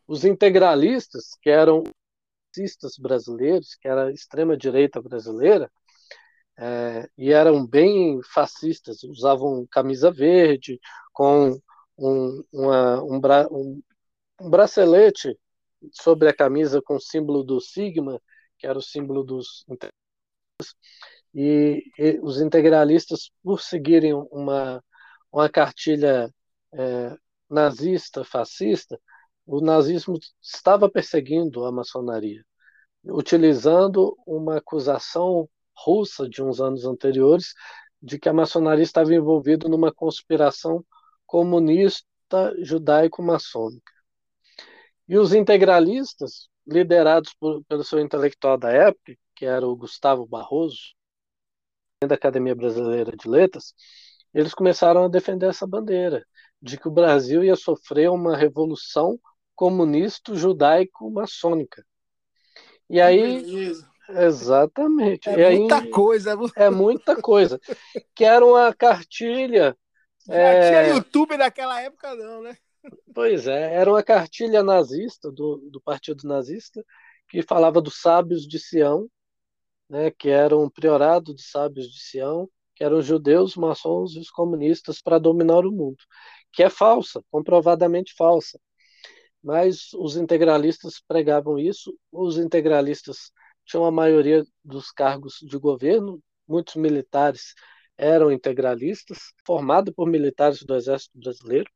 os 0.06 0.24
integralistas, 0.24 1.36
que 1.42 1.50
eram 1.50 1.84
fascistas 2.50 2.96
brasileiros, 2.98 3.74
que 3.76 3.88
era 3.88 4.06
a 4.06 4.12
extrema-direita 4.12 5.00
brasileira, 5.00 5.70
é, 6.58 7.08
e 7.16 7.32
eram 7.32 7.66
bem 7.66 8.20
fascistas, 8.22 9.02
usavam 9.04 9.66
camisa 9.70 10.10
verde, 10.10 10.78
com 11.12 11.58
um, 11.98 12.44
uma, 12.52 13.02
um, 13.02 13.20
bra, 13.20 13.48
um, 13.50 13.82
um 14.40 14.50
bracelete 14.50 15.38
sobre 15.92 16.28
a 16.28 16.34
camisa 16.34 16.82
com 16.82 16.96
o 16.96 17.00
símbolo 17.00 17.42
do 17.42 17.60
Sigma, 17.60 18.20
que 18.58 18.66
era 18.66 18.78
o 18.78 18.82
símbolo 18.82 19.24
dos 19.24 19.64
e, 21.34 21.82
e 21.98 22.18
os 22.22 22.40
integralistas, 22.40 23.30
por 23.42 23.60
seguirem 23.62 24.12
uma, 24.12 24.82
uma 25.32 25.48
cartilha 25.48 26.32
é, 26.74 27.16
nazista, 27.48 28.24
fascista, 28.24 29.00
o 29.50 29.60
nazismo 29.60 30.16
estava 30.40 30.88
perseguindo 30.88 31.64
a 31.64 31.72
maçonaria, 31.72 32.44
utilizando 33.04 34.16
uma 34.24 34.58
acusação 34.58 35.48
russa 35.76 36.28
de 36.28 36.40
uns 36.40 36.60
anos 36.60 36.84
anteriores 36.84 37.52
de 38.00 38.16
que 38.16 38.28
a 38.28 38.32
maçonaria 38.32 38.84
estava 38.84 39.12
envolvida 39.12 39.68
numa 39.68 39.92
conspiração 39.92 40.84
comunista 41.26 42.54
judaico-maçônica. 42.60 43.92
E 45.08 45.18
os 45.18 45.34
integralistas, 45.34 46.48
liderados 46.64 47.34
por, 47.34 47.64
pelo 47.64 47.82
seu 47.82 47.98
intelectual 47.98 48.56
da 48.56 48.70
época, 48.70 49.16
que 49.34 49.44
era 49.44 49.66
o 49.66 49.74
Gustavo 49.74 50.26
Barroso, 50.26 50.94
da 52.06 52.14
Academia 52.14 52.54
Brasileira 52.54 53.16
de 53.16 53.28
Letras, 53.28 53.74
eles 54.32 54.54
começaram 54.54 55.04
a 55.04 55.08
defender 55.08 55.46
essa 55.46 55.66
bandeira, 55.66 56.24
de 56.62 56.78
que 56.78 56.86
o 56.86 56.92
Brasil 56.92 57.42
ia 57.42 57.56
sofrer 57.56 58.08
uma 58.10 58.36
revolução 58.36 59.18
comunista 59.60 60.34
judaico-maçônica. 60.34 61.84
E 62.88 62.98
aí, 62.98 63.44
Exatamente. 64.08 65.28
É 65.28 65.50
muita 65.50 65.76
aí, 65.76 65.90
coisa. 65.90 66.38
É 66.56 66.70
muita 66.70 67.20
coisa. 67.20 67.60
Que 68.16 68.24
era 68.24 68.44
uma 68.44 68.74
cartilha. 68.74 69.76
Já 70.26 70.34
é... 70.34 70.70
tinha 70.70 70.94
YouTube 70.96 71.36
naquela 71.36 71.78
época, 71.82 72.14
não, 72.16 72.40
né? 72.40 72.56
Pois 73.14 73.46
é, 73.46 73.74
era 73.74 73.90
uma 73.90 74.02
cartilha 74.02 74.62
nazista, 74.62 75.30
do, 75.30 75.58
do 75.70 75.78
Partido 75.78 76.26
Nazista, 76.26 76.82
que 77.28 77.42
falava 77.42 77.82
dos 77.82 78.00
sábios 78.00 78.48
de 78.48 78.58
Sião, 78.58 79.06
né, 79.90 80.10
que 80.10 80.30
eram 80.30 80.64
um 80.64 80.70
priorado 80.70 81.34
de 81.34 81.42
sábios 81.42 81.92
de 81.92 82.00
Sião, 82.00 82.48
que 82.74 82.82
eram 82.82 82.96
os 82.96 83.04
judeus, 83.04 83.54
maçons 83.56 84.14
e 84.16 84.18
os 84.18 84.30
comunistas 84.30 85.02
para 85.02 85.18
dominar 85.18 85.66
o 85.66 85.70
mundo, 85.70 85.98
que 86.50 86.62
é 86.62 86.70
falsa, 86.70 87.22
comprovadamente 87.30 88.14
falsa. 88.16 88.58
Mas 89.42 89.92
os 89.94 90.16
integralistas 90.16 91.02
pregavam 91.06 91.58
isso, 91.58 91.96
os 92.12 92.38
integralistas 92.38 93.32
tinham 93.64 93.84
a 93.84 93.90
maioria 93.90 94.44
dos 94.64 94.90
cargos 94.90 95.38
de 95.42 95.58
governo, 95.58 96.20
muitos 96.46 96.76
militares 96.76 97.54
eram 97.96 98.32
integralistas, 98.32 99.18
formados 99.46 99.94
por 99.94 100.08
militares 100.08 100.62
do 100.62 100.74
Exército 100.74 101.18
Brasileiro, 101.18 101.70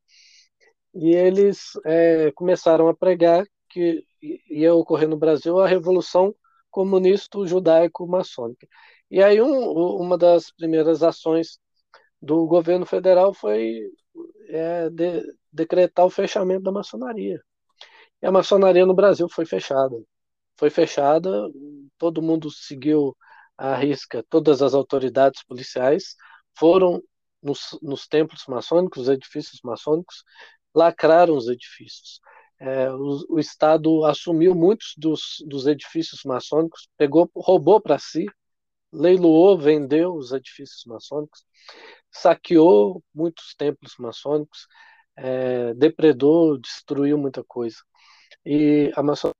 e 0.94 1.14
eles 1.14 1.72
é, 1.84 2.30
começaram 2.32 2.88
a 2.88 2.94
pregar 2.96 3.44
que 3.68 4.04
ia 4.48 4.74
ocorrer 4.74 5.08
no 5.08 5.16
Brasil 5.16 5.58
a 5.60 5.66
Revolução 5.66 6.34
Comunista 6.70 7.44
Judaico-Maçônica. 7.46 8.66
E 9.10 9.22
aí 9.22 9.40
um, 9.40 9.70
uma 10.00 10.16
das 10.18 10.50
primeiras 10.52 11.02
ações 11.02 11.58
do 12.20 12.46
governo 12.46 12.86
federal 12.86 13.34
foi 13.34 13.90
é, 14.48 14.90
de, 14.90 15.22
decretar 15.52 16.06
o 16.06 16.10
fechamento 16.10 16.62
da 16.62 16.72
maçonaria. 16.72 17.40
E 18.24 18.26
a 18.26 18.32
maçonaria 18.32 18.86
no 18.86 18.94
Brasil 18.94 19.28
foi 19.28 19.44
fechada. 19.44 20.02
Foi 20.56 20.70
fechada, 20.70 21.30
todo 21.98 22.22
mundo 22.22 22.50
seguiu 22.50 23.14
a 23.54 23.76
risca, 23.76 24.24
todas 24.30 24.62
as 24.62 24.72
autoridades 24.72 25.44
policiais 25.44 26.16
foram 26.58 27.02
nos, 27.42 27.78
nos 27.82 28.06
templos 28.06 28.46
maçônicos, 28.48 29.02
os 29.02 29.08
edifícios 29.10 29.60
maçônicos, 29.62 30.24
lacraram 30.74 31.36
os 31.36 31.48
edifícios. 31.48 32.18
É, 32.58 32.90
o, 32.90 33.26
o, 33.28 33.38
Estado 33.38 34.06
assumiu 34.06 34.54
muitos 34.54 34.94
dos, 34.96 35.44
dos 35.46 35.66
edifícios 35.66 36.22
maçônicos, 36.24 36.88
pegou, 36.96 37.30
roubou 37.36 37.78
para 37.78 37.98
si, 37.98 38.24
leiloou, 38.90 39.58
vendeu 39.58 40.14
os 40.14 40.32
edifícios 40.32 40.82
maçônicos, 40.86 41.44
saqueou 42.10 43.04
muitos 43.14 43.54
templos 43.54 43.96
maçônicos, 43.98 44.66
é, 45.14 45.74
depredou, 45.74 46.56
destruiu 46.58 47.18
muita 47.18 47.44
coisa. 47.44 47.76
E 48.44 48.92
a 48.94 49.02
maçonaria 49.02 49.34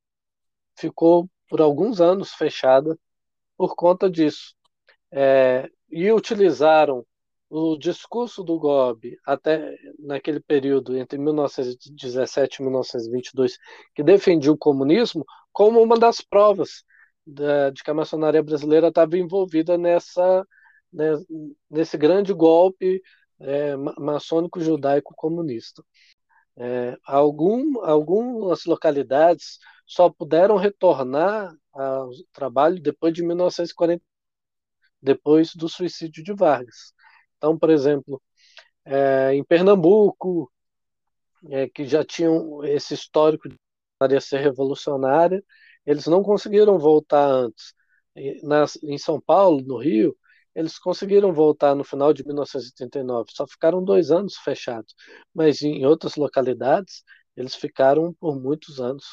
ficou 0.76 1.28
por 1.48 1.60
alguns 1.60 2.00
anos 2.00 2.32
fechada 2.32 2.98
por 3.56 3.76
conta 3.76 4.10
disso. 4.10 4.54
É, 5.12 5.68
e 5.90 6.10
utilizaram 6.12 7.06
o 7.48 7.76
discurso 7.76 8.42
do 8.42 8.58
Gobi 8.58 9.16
até 9.24 9.76
naquele 9.98 10.40
período 10.40 10.96
entre 10.96 11.18
1917 11.18 12.60
e 12.60 12.62
1922 12.64 13.58
que 13.94 14.02
defendia 14.02 14.50
o 14.50 14.58
comunismo 14.58 15.24
como 15.52 15.80
uma 15.80 15.96
das 15.96 16.20
provas 16.20 16.82
da, 17.24 17.70
de 17.70 17.82
que 17.84 17.90
a 17.90 17.94
maçonaria 17.94 18.42
brasileira 18.42 18.88
estava 18.88 19.16
envolvida 19.16 19.78
nessa 19.78 20.44
né, 20.92 21.12
nesse 21.70 21.96
grande 21.96 22.32
golpe 22.32 23.00
é, 23.40 23.76
maçônico 23.76 24.60
judaico 24.60 25.12
comunista. 25.16 25.82
É, 26.56 26.96
algum, 27.04 27.84
algumas 27.84 28.64
localidades 28.64 29.58
só 29.86 30.08
puderam 30.08 30.56
retornar 30.56 31.52
ao 31.72 32.10
trabalho 32.32 32.80
depois 32.80 33.12
de 33.12 33.22
1940, 33.24 34.02
depois 35.02 35.54
do 35.54 35.68
suicídio 35.68 36.22
de 36.24 36.32
Vargas. 36.34 36.94
Então, 37.36 37.58
por 37.58 37.70
exemplo, 37.70 38.22
é, 38.84 39.34
em 39.34 39.44
Pernambuco, 39.44 40.50
é, 41.50 41.68
que 41.68 41.86
já 41.86 42.04
tinham 42.04 42.64
esse 42.64 42.94
histórico 42.94 43.48
de 43.48 44.20
ser 44.20 44.40
revolucionária, 44.40 45.42
eles 45.86 46.06
não 46.06 46.22
conseguiram 46.22 46.78
voltar 46.78 47.26
antes. 47.26 47.74
Em 48.82 48.98
São 48.98 49.20
Paulo, 49.20 49.62
no 49.62 49.78
Rio, 49.78 50.16
eles 50.54 50.78
conseguiram 50.78 51.32
voltar 51.32 51.74
no 51.74 51.84
final 51.84 52.12
de 52.12 52.24
1989, 52.26 53.30
só 53.32 53.46
ficaram 53.46 53.84
dois 53.84 54.10
anos 54.10 54.36
fechados. 54.36 54.94
Mas 55.34 55.62
em 55.62 55.84
outras 55.86 56.16
localidades, 56.16 57.02
eles 57.36 57.54
ficaram 57.54 58.12
por 58.14 58.40
muitos 58.40 58.80
anos 58.80 59.04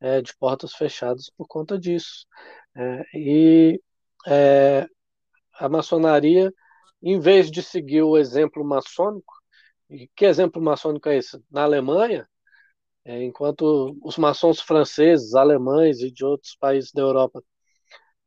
é, 0.00 0.20
de 0.22 0.36
portas 0.36 0.72
fechadas 0.74 1.30
por 1.36 1.46
conta 1.46 1.78
disso. 1.78 2.26
É, 2.76 3.02
e 3.14 3.80
é, 4.26 4.86
a 5.54 5.68
maçonaria 5.68 6.52
em 7.02 7.18
vez 7.20 7.50
de 7.50 7.62
seguir 7.62 8.02
o 8.02 8.18
exemplo 8.18 8.64
maçônico, 8.64 9.32
e 9.88 10.08
que 10.16 10.24
exemplo 10.26 10.62
maçônico 10.62 11.08
é 11.08 11.16
esse? 11.16 11.42
Na 11.50 11.62
Alemanha, 11.64 12.28
é, 13.04 13.22
enquanto 13.24 13.96
os 14.02 14.16
maçons 14.18 14.60
franceses, 14.60 15.34
alemães 15.34 16.00
e 16.00 16.10
de 16.10 16.24
outros 16.24 16.54
países 16.56 16.92
da 16.92 17.02
Europa 17.02 17.42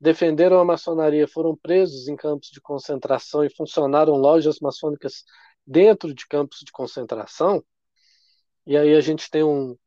defenderam 0.03 0.59
a 0.59 0.65
maçonaria, 0.65 1.25
foram 1.25 1.55
presos 1.55 2.09
em 2.09 2.15
campos 2.17 2.49
de 2.49 2.59
concentração 2.59 3.45
e 3.45 3.49
funcionaram 3.49 4.15
lojas 4.15 4.59
maçônicas 4.59 5.23
dentro 5.65 6.13
de 6.13 6.27
campos 6.27 6.59
de 6.59 6.73
concentração. 6.73 7.63
E 8.67 8.75
aí 8.75 8.93
a 8.93 8.99
gente 8.99 9.29
tem 9.31 9.43
um, 9.43 9.77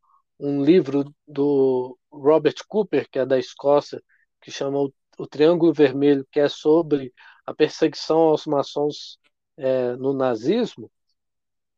um 0.40 0.64
livro 0.64 1.04
do 1.28 1.98
Robert 2.10 2.56
Cooper, 2.66 3.06
que 3.10 3.18
é 3.18 3.26
da 3.26 3.38
Escócia, 3.38 4.02
que 4.40 4.50
chama 4.50 4.78
o, 4.78 4.92
o 5.18 5.26
Triângulo 5.26 5.74
Vermelho, 5.74 6.26
que 6.32 6.40
é 6.40 6.48
sobre 6.48 7.12
a 7.44 7.52
perseguição 7.52 8.18
aos 8.20 8.46
maçons 8.46 9.18
é, 9.58 9.96
no 9.96 10.14
nazismo, 10.14 10.90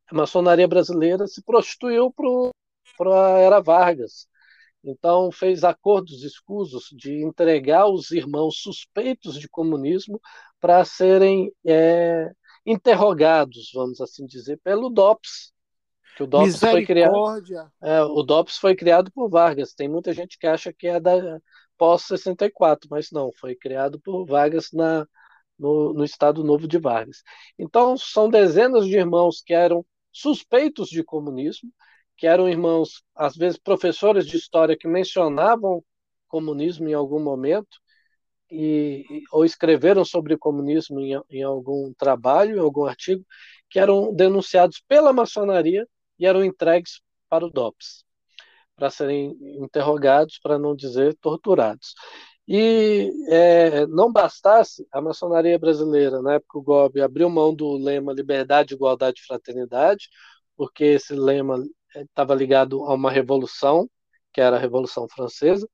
a 0.07 0.14
maçonaria 0.14 0.68
brasileira 0.68 1.27
se 1.27 1.42
prostituiu 1.42 2.14
para 2.96 3.35
a 3.35 3.38
era 3.40 3.61
Vargas. 3.61 4.29
Então, 4.83 5.31
fez 5.31 5.64
acordos 5.64 6.23
escusos 6.23 6.88
de 6.93 7.23
entregar 7.23 7.87
os 7.88 8.11
irmãos 8.11 8.61
suspeitos 8.61 9.38
de 9.38 9.49
comunismo 9.49 10.21
para 10.61 10.85
serem 10.85 11.53
é, 11.67 12.31
interrogados, 12.64 13.71
vamos 13.75 14.01
assim 14.01 14.27
dizer, 14.27 14.59
pelo 14.62 14.88
DOPS. 14.88 15.53
Que 16.17 16.23
o 16.23 16.27
DOPS 16.27 16.59
foi 16.59 16.85
criado. 16.87 17.14
É, 17.83 18.03
o 18.03 18.23
DOPS 18.23 18.59
foi 18.59 18.75
criado 18.75 19.11
por 19.11 19.29
Vargas. 19.29 19.75
Tem 19.75 19.88
muita 19.88 20.12
gente 20.12 20.38
que 20.38 20.47
acha 20.47 20.73
que 20.73 20.87
é 20.87 21.01
da 21.01 21.41
pós 21.79 22.03
64, 22.03 22.88
mas 22.91 23.11
não, 23.12 23.31
foi 23.33 23.55
criado 23.55 24.01
por 24.01 24.27
Vargas 24.27 24.71
na, 24.73 25.07
no, 25.59 25.95
no 25.95 26.05
Estado 26.05 26.43
Novo 26.43 26.67
de 26.67 26.77
Vargas. 26.77 27.23
Então, 27.59 27.97
são 27.97 28.29
dezenas 28.29 28.85
de 28.85 28.97
irmãos 28.97 29.41
que 29.41 29.55
eram 29.55 29.87
suspeitos 30.12 30.88
de 30.88 31.05
comunismo, 31.05 31.71
que 32.19 32.27
eram 32.27 32.49
irmãos, 32.49 33.03
às 33.15 33.37
vezes, 33.37 33.59
professores 33.59 34.27
de 34.27 34.37
história 34.37 34.77
que 34.77 34.89
mencionavam 34.89 35.83
comunismo 36.27 36.89
em 36.89 36.93
algum 36.93 37.21
momento, 37.21 37.79
e, 38.51 39.23
ou 39.31 39.45
escreveram 39.45 40.05
sobre 40.05 40.37
comunismo 40.37 41.01
em, 41.01 41.21
em 41.31 41.43
algum 41.43 41.93
trabalho, 41.95 42.57
em 42.57 42.61
algum 42.61 42.85
artigo, 42.87 43.25
que 43.71 43.79
eram 43.79 44.13
denunciados 44.13 44.83
pela 44.89 45.13
maçonaria 45.13 45.87
e 46.19 46.27
eram 46.27 46.45
entregues 46.45 47.01
para 47.29 47.47
o 47.47 47.51
DOPS, 47.51 48.05
para 48.75 48.91
serem 48.91 49.37
interrogados, 49.63 50.39
para 50.43 50.59
não 50.59 50.75
dizer 50.75 51.15
torturados. 51.21 51.95
E 52.49 53.13
é, 53.29 53.87
não 53.87 54.11
bastasse 54.11 54.87
a 54.91 55.01
maçonaria 55.01 55.59
brasileira, 55.59 56.23
na 56.23 56.35
época 56.35 56.59
o 56.59 56.63
Gobi 56.63 57.01
abriu 57.01 57.29
mão 57.29 57.55
do 57.55 57.77
lema 57.77 58.13
liberdade, 58.13 58.75
igualdade 58.75 59.21
e 59.21 59.27
fraternidade, 59.27 60.09
porque 60.57 60.85
esse 60.85 61.15
lema 61.15 61.63
estava 61.94 62.35
ligado 62.35 62.85
a 62.85 62.94
uma 62.94 63.11
revolução, 63.11 63.88
que 64.33 64.40
era 64.40 64.57
a 64.57 64.59
Revolução 64.59 65.09
Francesa, 65.09 65.68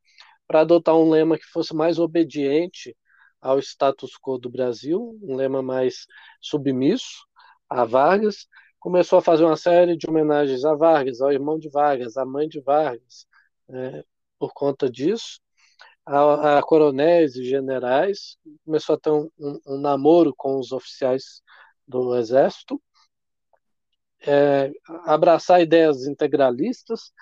para 0.47 0.61
adotar 0.61 0.97
um 0.97 1.11
lema 1.11 1.39
que 1.39 1.45
fosse 1.47 1.75
mais 1.75 1.99
obediente 1.99 2.97
ao 3.41 3.59
status 3.59 4.13
quo 4.21 4.39
do 4.39 4.51
Brasil, 4.51 5.19
um 5.23 5.37
lema 5.37 5.63
mais 5.63 6.07
submisso 6.41 7.27
a 7.69 7.85
Vargas. 7.85 8.47
Começou 8.79 9.19
a 9.19 9.23
fazer 9.23 9.45
uma 9.45 9.57
série 9.57 9.97
de 9.97 10.09
homenagens 10.09 10.65
a 10.65 10.75
Vargas, 10.75 11.21
ao 11.21 11.33
irmão 11.33 11.59
de 11.59 11.69
Vargas, 11.69 12.17
à 12.17 12.25
mãe 12.25 12.49
de 12.49 12.61
Vargas, 12.61 13.27
é, 13.71 14.05
por 14.39 14.53
conta 14.53 14.91
disso 14.91 15.41
a, 16.07 16.59
a 16.59 16.63
coronéis 16.63 17.37
e 17.37 17.45
generais, 17.45 18.37
começou 18.65 18.95
a 18.95 18.99
ter 18.99 19.11
um, 19.11 19.31
um, 19.39 19.61
um 19.67 19.81
namoro 19.81 20.35
com 20.37 20.59
os 20.59 20.73
oficiais 20.73 21.43
do 21.87 22.17
exército, 22.17 22.81
é, 24.27 24.73
abraçar 25.05 25.61
ideias 25.61 26.07
integralistas 26.07 27.13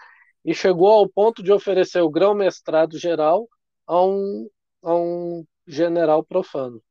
e 0.44 0.54
chegou 0.54 0.90
ao 0.90 1.08
ponto 1.08 1.42
de 1.42 1.52
oferecer 1.52 2.00
o 2.00 2.10
grão-mestrado 2.10 2.98
geral 2.98 3.48
a 3.86 4.04
um, 4.04 4.48
a 4.82 4.94
um 4.94 5.46
general 5.66 6.24
profano. 6.24 6.82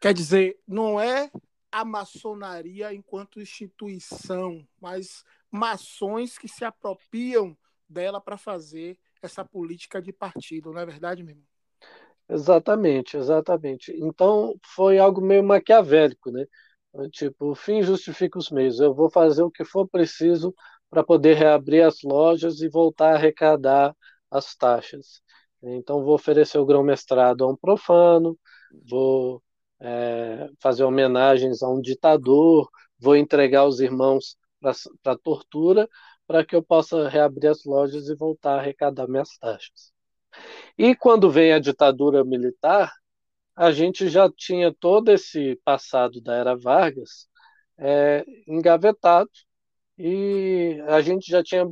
Quer 0.00 0.14
dizer, 0.14 0.56
não 0.66 1.00
é 1.00 1.30
a 1.70 1.84
maçonaria 1.84 2.94
enquanto 2.94 3.40
instituição, 3.40 4.66
mas 4.80 5.24
maçons 5.50 6.38
que 6.38 6.48
se 6.48 6.64
apropriam 6.64 7.56
dela 7.88 8.20
para 8.20 8.36
fazer 8.36 8.98
essa 9.20 9.44
política 9.44 10.00
de 10.00 10.12
partido, 10.12 10.72
não 10.72 10.80
é 10.80 10.86
verdade, 10.86 11.22
meu 11.22 11.32
irmão? 11.32 11.46
Exatamente, 12.28 13.16
exatamente. 13.16 13.92
Então 13.96 14.54
foi 14.62 14.98
algo 14.98 15.20
meio 15.20 15.42
maquiavélico, 15.42 16.30
né? 16.30 16.46
Tipo, 17.10 17.50
o 17.50 17.54
fim 17.54 17.82
justifica 17.82 18.38
os 18.38 18.50
meios. 18.50 18.80
Eu 18.80 18.94
vou 18.94 19.10
fazer 19.10 19.42
o 19.42 19.50
que 19.50 19.64
for 19.64 19.88
preciso 19.88 20.54
para 20.90 21.04
poder 21.04 21.34
reabrir 21.34 21.82
as 21.82 22.02
lojas 22.02 22.60
e 22.60 22.68
voltar 22.68 23.12
a 23.12 23.14
arrecadar 23.16 23.94
as 24.30 24.54
taxas. 24.54 25.22
Então, 25.62 26.04
vou 26.04 26.14
oferecer 26.14 26.58
o 26.58 26.66
grão-mestrado 26.66 27.44
a 27.44 27.48
um 27.48 27.56
profano, 27.56 28.38
vou 28.88 29.42
é, 29.80 30.48
fazer 30.60 30.84
homenagens 30.84 31.62
a 31.62 31.68
um 31.68 31.80
ditador, 31.80 32.68
vou 32.98 33.16
entregar 33.16 33.66
os 33.66 33.80
irmãos 33.80 34.36
para 34.60 34.72
a 35.12 35.18
tortura, 35.18 35.88
para 36.26 36.44
que 36.44 36.54
eu 36.54 36.62
possa 36.62 37.08
reabrir 37.08 37.48
as 37.48 37.64
lojas 37.64 38.08
e 38.08 38.14
voltar 38.14 38.56
a 38.56 38.58
arrecadar 38.60 39.08
minhas 39.08 39.36
taxas. 39.38 39.92
E 40.76 40.94
quando 40.94 41.30
vem 41.30 41.52
a 41.52 41.58
ditadura 41.58 42.24
militar, 42.24 42.92
a 43.58 43.72
gente 43.72 44.08
já 44.08 44.30
tinha 44.30 44.72
todo 44.72 45.10
esse 45.10 45.60
passado 45.64 46.20
da 46.20 46.36
era 46.36 46.56
Vargas 46.56 47.28
é, 47.76 48.24
engavetado 48.46 49.28
e 49.98 50.80
a 50.86 51.00
gente 51.00 51.28
já 51.28 51.42
tinha 51.42 51.64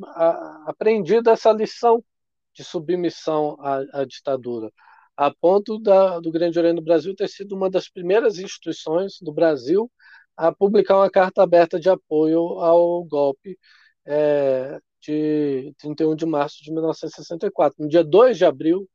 aprendido 0.67 1.31
essa 1.31 1.53
lição 1.53 2.05
de 2.53 2.65
submissão 2.65 3.57
à, 3.61 4.01
à 4.01 4.05
ditadura, 4.05 4.73
a 5.17 5.33
ponto 5.33 5.79
da, 5.79 6.19
do 6.19 6.33
Grande 6.33 6.59
Oriente 6.59 6.77
do 6.77 6.83
Brasil 6.83 7.15
ter 7.15 7.29
sido 7.29 7.55
uma 7.55 7.71
das 7.71 7.89
primeiras 7.89 8.41
instituições 8.41 9.19
do 9.23 9.33
Brasil 9.33 9.89
a 10.37 10.53
publicar 10.53 10.97
uma 10.97 11.11
carta 11.11 11.43
aberta 11.45 11.79
de 11.79 11.89
apoio 11.89 12.41
ao 12.59 13.05
golpe 13.05 13.57
é, 14.05 14.81
de 15.01 15.73
31 15.79 16.17
de 16.17 16.27
março 16.27 16.65
de 16.65 16.73
1964. 16.73 17.81
No 17.81 17.89
dia 17.89 18.03
2 18.03 18.37
de 18.39 18.45
abril, 18.45 18.89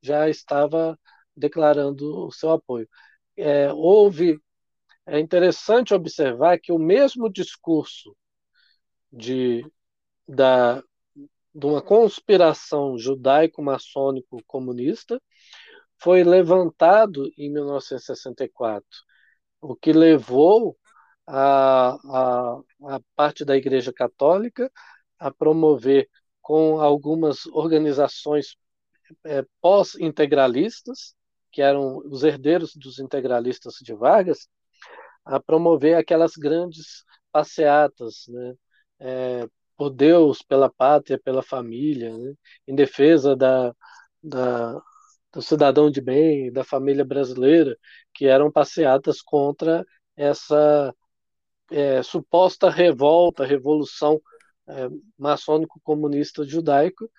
já 0.00 0.30
estava 0.30 0.98
declarando 1.38 2.26
o 2.26 2.32
seu 2.32 2.50
apoio. 2.50 2.88
É, 3.36 3.72
houve. 3.72 4.40
É 5.06 5.18
interessante 5.20 5.94
observar 5.94 6.58
que 6.58 6.72
o 6.72 6.78
mesmo 6.78 7.30
discurso 7.32 8.16
de, 9.12 9.64
da, 10.26 10.82
de 11.54 11.66
uma 11.66 11.82
conspiração 11.82 12.98
judaico-maçônico-comunista 12.98 15.20
foi 15.98 16.24
levantado 16.24 17.30
em 17.36 17.50
1964, 17.50 18.86
o 19.60 19.74
que 19.74 19.92
levou 19.92 20.78
a, 21.26 21.98
a, 22.04 22.60
a 22.96 23.00
parte 23.16 23.44
da 23.44 23.56
Igreja 23.56 23.92
Católica 23.92 24.70
a 25.18 25.30
promover 25.30 26.08
com 26.40 26.80
algumas 26.80 27.46
organizações 27.46 28.56
é, 29.24 29.44
pós-integralistas, 29.60 31.14
que 31.50 31.62
eram 31.62 31.98
os 32.06 32.22
herdeiros 32.24 32.74
dos 32.76 32.98
integralistas 32.98 33.74
de 33.82 33.94
Vargas, 33.94 34.48
a 35.24 35.40
promover 35.40 35.96
aquelas 35.96 36.32
grandes 36.36 37.04
passeatas, 37.32 38.24
né, 38.28 38.54
é, 39.00 39.48
por 39.76 39.90
Deus, 39.90 40.42
pela 40.42 40.70
pátria, 40.70 41.20
pela 41.22 41.42
família, 41.42 42.16
né, 42.16 42.34
em 42.66 42.74
defesa 42.74 43.36
da, 43.36 43.74
da, 44.22 44.80
do 45.32 45.42
cidadão 45.42 45.90
de 45.90 46.00
bem, 46.00 46.52
da 46.52 46.64
família 46.64 47.04
brasileira, 47.04 47.76
que 48.14 48.26
eram 48.26 48.50
passeatas 48.50 49.22
contra 49.22 49.84
essa 50.16 50.94
é, 51.70 52.02
suposta 52.02 52.70
revolta, 52.70 53.44
revolução 53.44 54.20
é, 54.68 54.88
maçônico-comunista 55.18 56.44
judaico. 56.44 57.10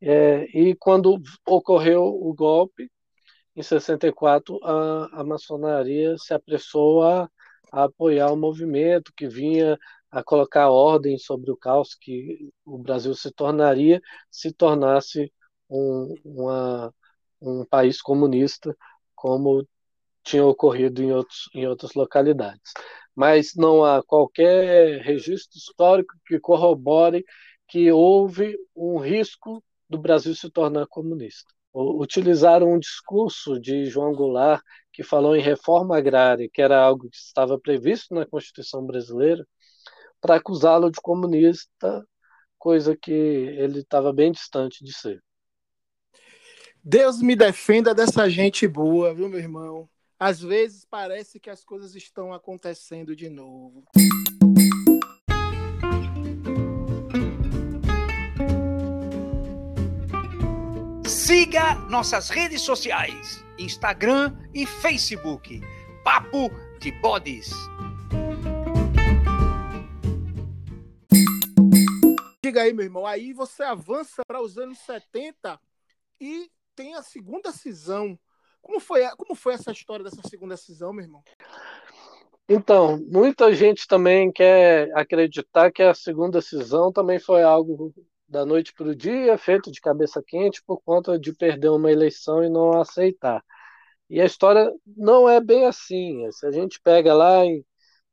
É, 0.00 0.44
e 0.46 0.74
quando 0.74 1.20
ocorreu 1.46 2.04
o 2.04 2.34
golpe, 2.34 2.90
em 3.56 3.62
64, 3.62 4.58
a, 4.64 5.20
a 5.20 5.24
maçonaria 5.24 6.16
se 6.18 6.34
apressou 6.34 7.02
a, 7.02 7.28
a 7.72 7.84
apoiar 7.84 8.32
o 8.32 8.36
movimento 8.36 9.12
que 9.16 9.28
vinha 9.28 9.78
a 10.10 10.22
colocar 10.22 10.70
ordem 10.70 11.18
sobre 11.18 11.50
o 11.50 11.56
caos 11.56 11.94
que 11.94 12.50
o 12.64 12.78
Brasil 12.78 13.14
se 13.14 13.30
tornaria 13.32 14.00
se 14.30 14.52
tornasse 14.52 15.32
um, 15.70 16.14
uma, 16.24 16.94
um 17.40 17.64
país 17.64 18.00
comunista, 18.02 18.76
como 19.14 19.66
tinha 20.24 20.44
ocorrido 20.44 21.02
em, 21.02 21.12
outros, 21.12 21.48
em 21.54 21.66
outras 21.66 21.94
localidades 21.94 22.72
mas 23.14 23.54
não 23.54 23.84
há 23.84 24.02
qualquer 24.02 25.00
registro 25.02 25.58
histórico 25.58 26.14
que 26.26 26.40
corrobore 26.40 27.24
que 27.68 27.90
houve 27.92 28.56
um 28.74 28.98
risco 28.98 29.62
do 29.88 29.98
Brasil 29.98 30.34
se 30.34 30.50
tornar 30.50 30.86
comunista. 30.86 31.52
Utilizaram 31.74 32.72
um 32.72 32.78
discurso 32.78 33.58
de 33.58 33.86
João 33.86 34.12
Goulart 34.12 34.62
que 34.92 35.02
falou 35.02 35.34
em 35.34 35.40
reforma 35.40 35.96
agrária, 35.96 36.48
que 36.52 36.60
era 36.60 36.78
algo 36.78 37.08
que 37.08 37.16
estava 37.16 37.58
previsto 37.58 38.14
na 38.14 38.26
Constituição 38.26 38.84
brasileira, 38.84 39.46
para 40.20 40.36
acusá-lo 40.36 40.90
de 40.90 41.00
comunista, 41.00 42.06
coisa 42.58 42.96
que 42.96 43.10
ele 43.10 43.80
estava 43.80 44.12
bem 44.12 44.30
distante 44.30 44.84
de 44.84 44.92
ser. 44.92 45.22
Deus 46.84 47.22
me 47.22 47.34
defenda 47.34 47.94
dessa 47.94 48.28
gente 48.28 48.68
boa, 48.68 49.14
viu, 49.14 49.28
meu 49.28 49.38
irmão? 49.38 49.88
às 50.22 50.40
vezes 50.40 50.84
parece 50.84 51.40
que 51.40 51.50
as 51.50 51.64
coisas 51.64 51.96
estão 51.96 52.32
acontecendo 52.32 53.16
de 53.16 53.28
novo. 53.28 53.82
Siga 61.32 61.76
nossas 61.88 62.28
redes 62.28 62.60
sociais: 62.60 63.42
Instagram 63.58 64.36
e 64.52 64.66
Facebook. 64.66 65.62
Papo 66.04 66.50
de 66.78 66.92
Bodes. 67.00 67.50
Diga 72.44 72.60
aí, 72.60 72.74
meu 72.74 72.84
irmão. 72.84 73.06
Aí 73.06 73.32
você 73.32 73.62
avança 73.62 74.20
para 74.28 74.42
os 74.42 74.58
anos 74.58 74.76
70 74.80 75.58
e 76.20 76.50
tem 76.76 76.96
a 76.96 77.02
segunda 77.02 77.50
cisão 77.50 78.18
como 78.60 78.78
foi, 78.78 79.08
como 79.16 79.34
foi 79.34 79.54
essa 79.54 79.72
história 79.72 80.04
dessa 80.04 80.20
segunda 80.28 80.58
cisão, 80.58 80.92
meu 80.92 81.06
irmão? 81.06 81.24
Então, 82.46 83.02
muita 83.10 83.54
gente 83.54 83.86
também 83.86 84.30
quer 84.30 84.90
acreditar 84.94 85.72
que 85.72 85.82
a 85.82 85.94
segunda 85.94 86.42
cisão 86.42 86.92
também 86.92 87.18
foi 87.18 87.42
algo 87.42 87.90
da 88.32 88.46
noite 88.46 88.72
para 88.72 88.88
o 88.88 88.96
dia, 88.96 89.36
feito 89.36 89.70
de 89.70 89.78
cabeça 89.78 90.22
quente 90.26 90.62
por 90.64 90.80
conta 90.82 91.18
de 91.18 91.34
perder 91.34 91.68
uma 91.68 91.92
eleição 91.92 92.42
e 92.42 92.48
não 92.48 92.80
aceitar. 92.80 93.44
E 94.08 94.20
a 94.22 94.24
história 94.24 94.72
não 94.86 95.28
é 95.28 95.38
bem 95.38 95.66
assim. 95.66 96.30
Se 96.32 96.46
a 96.46 96.50
gente 96.50 96.80
pega 96.80 97.12
lá 97.12 97.44
em, 97.44 97.62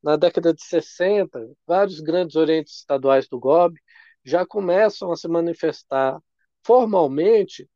na 0.04 0.18
década 0.18 0.54
de 0.54 0.62
60, 0.62 1.40
vários 1.66 2.02
grandes 2.02 2.36
orientes 2.36 2.80
estaduais 2.80 3.30
do 3.30 3.40
GOB 3.40 3.80
já 4.24 4.46
começam 4.46 5.10
a 5.12 5.16
se 5.16 5.28
manifestar 5.30 6.20
formalmente 6.66 7.70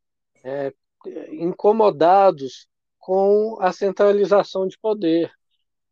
é, 0.44 0.74
incomodados 1.32 2.68
com 3.00 3.58
a 3.62 3.72
centralização 3.72 4.68
de 4.68 4.78
poder, 4.80 5.32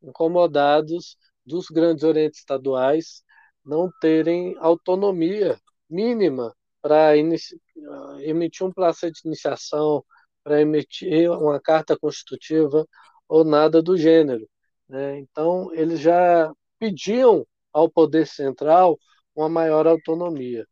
incomodados 0.03 1.17
dos 1.45 1.67
grandes 1.67 2.03
orientes 2.03 2.39
estaduais 2.39 3.23
não 3.63 3.89
terem 4.01 4.55
autonomia 4.59 5.57
mínima 5.91 6.55
para 6.81 7.15
emitir 7.17 8.65
um 8.65 8.71
plano 8.71 8.93
de 8.93 9.21
iniciação, 9.25 10.03
para 10.43 10.61
emitir 10.61 11.29
uma 11.31 11.59
carta 11.59 11.97
constitutiva 11.97 12.87
ou 13.27 13.43
nada 13.43 13.81
do 13.81 13.95
gênero. 13.97 14.49
Né? 14.89 15.19
Então, 15.19 15.73
eles 15.73 15.99
já 15.99 16.51
pediam 16.79 17.45
ao 17.71 17.89
poder 17.89 18.25
central 18.25 18.97
uma 19.35 19.47
maior 19.47 19.87
autonomia 19.87 20.67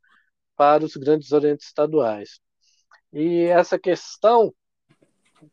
para 0.56 0.84
os 0.84 0.96
grandes 0.96 1.32
orientes 1.32 1.68
estaduais. 1.68 2.42
E 3.14 3.44
essa 3.44 3.80
questão, 3.80 4.54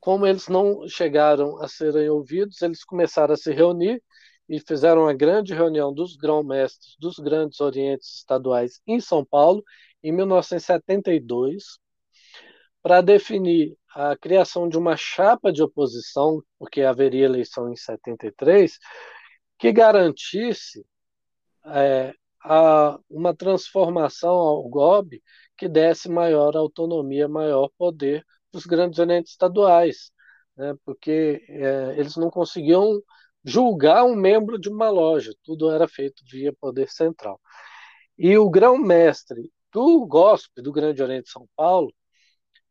como 0.01 0.27
eles 0.27 0.49
não 0.49 0.89
chegaram 0.89 1.63
a 1.63 1.69
serem 1.69 2.09
ouvidos, 2.11 2.61
eles 2.63 2.85
começaram 2.85 3.35
a 3.35 3.37
se 3.37 3.53
reunir 3.53 4.03
e 4.49 4.61
fizeram 4.61 5.03
uma 5.03 5.15
grande 5.15 5.55
reunião 5.55 5.93
dos 5.93 6.17
grão-mestres 6.17 6.97
dos 6.99 7.19
grandes 7.19 7.61
orientes 7.61 8.17
estaduais 8.17 8.81
em 8.87 9.01
São 9.01 9.25
Paulo, 9.25 9.63
em 10.03 10.13
1972, 10.13 11.79
para 12.83 13.01
definir 13.01 13.77
a 13.95 14.17
criação 14.17 14.69
de 14.69 14.79
uma 14.79 14.97
chapa 14.97 15.53
de 15.53 15.63
oposição, 15.63 16.43
porque 16.59 16.83
haveria 16.83 17.25
eleição 17.25 17.73
em 17.73 17.77
73, 17.77 18.79
que 19.59 19.73
garantisse 19.73 20.87
é, 21.67 22.15
a, 22.45 22.99
uma 23.11 23.35
transformação 23.35 24.35
ao 24.35 24.69
GOB 24.69 25.21
que 25.57 25.69
desse 25.69 26.09
maior 26.09 26.57
autonomia, 26.57 27.29
maior 27.29 27.71
poder 27.79 28.25
para 28.51 28.59
os 28.59 28.67
grandes 28.67 28.99
orientes 28.99 29.33
estaduais, 29.33 30.13
né? 30.57 30.75
porque 30.85 31.45
é, 31.49 31.95
eles 31.99 32.17
não 32.17 32.31
conseguiam 32.31 33.03
julgar 33.47 34.05
um 34.05 34.17
membro 34.17 34.59
de 34.59 34.69
uma 34.69 34.91
loja, 34.91 35.33
tudo 35.45 35.71
era 35.71 35.87
feito 35.87 36.25
via 36.31 36.53
poder 36.53 36.91
central. 36.91 37.41
E 38.19 38.37
o 38.37 38.51
grão-mestre 38.51 39.53
do 39.73 40.05
GOSP, 40.07 40.63
do 40.63 40.73
Grande 40.73 41.03
Oriente 41.03 41.27
de 41.27 41.31
São 41.31 41.49
Paulo, 41.57 41.93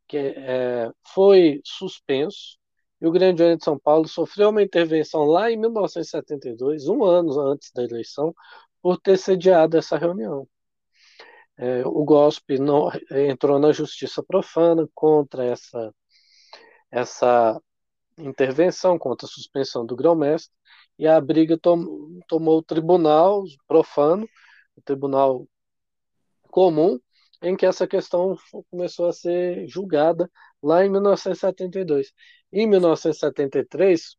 que 0.08 0.18
é, 0.18 0.92
foi 1.14 1.62
suspenso, 1.64 2.58
E 3.02 3.08
o 3.08 3.12
Grande 3.12 3.44
Oriente 3.44 3.60
de 3.60 3.66
São 3.66 3.80
Paulo 3.80 4.08
sofreu 4.08 4.50
uma 4.50 4.64
intervenção 4.64 5.26
lá 5.26 5.52
em 5.52 5.58
1972, 5.58 6.88
um 6.88 7.04
ano 7.04 7.40
antes 7.40 7.72
da 7.74 7.84
eleição, 7.84 8.34
por 8.82 9.00
ter 9.00 9.18
sediado 9.18 9.78
essa 9.78 9.98
reunião. 9.98 10.48
É, 11.58 11.86
o 11.86 12.04
GOSP 12.04 12.60
não, 12.60 12.90
entrou 13.12 13.60
na 13.60 13.72
justiça 13.72 14.24
profana 14.24 14.88
contra 14.94 15.46
essa, 15.46 15.94
essa 16.92 17.62
intervenção, 18.18 18.98
contra 18.98 19.26
a 19.26 19.30
suspensão 19.30 19.86
do 19.86 19.96
grão-mestre, 19.96 20.56
e 20.98 21.08
a 21.08 21.20
briga 21.20 21.58
tom, 21.58 21.86
tomou 22.28 22.60
o 22.60 22.64
tribunal 22.64 23.44
profano, 23.68 24.28
o 24.76 24.82
tribunal 24.82 25.48
comum, 26.50 27.00
em 27.42 27.56
que 27.56 27.66
essa 27.66 27.88
questão 27.88 28.36
começou 28.72 29.08
a 29.08 29.14
ser 29.14 29.68
julgada 29.68 30.30
lá 30.62 30.86
em 30.86 30.90
1972. 30.90 32.12
Em 32.52 32.68
1973, 32.68 34.16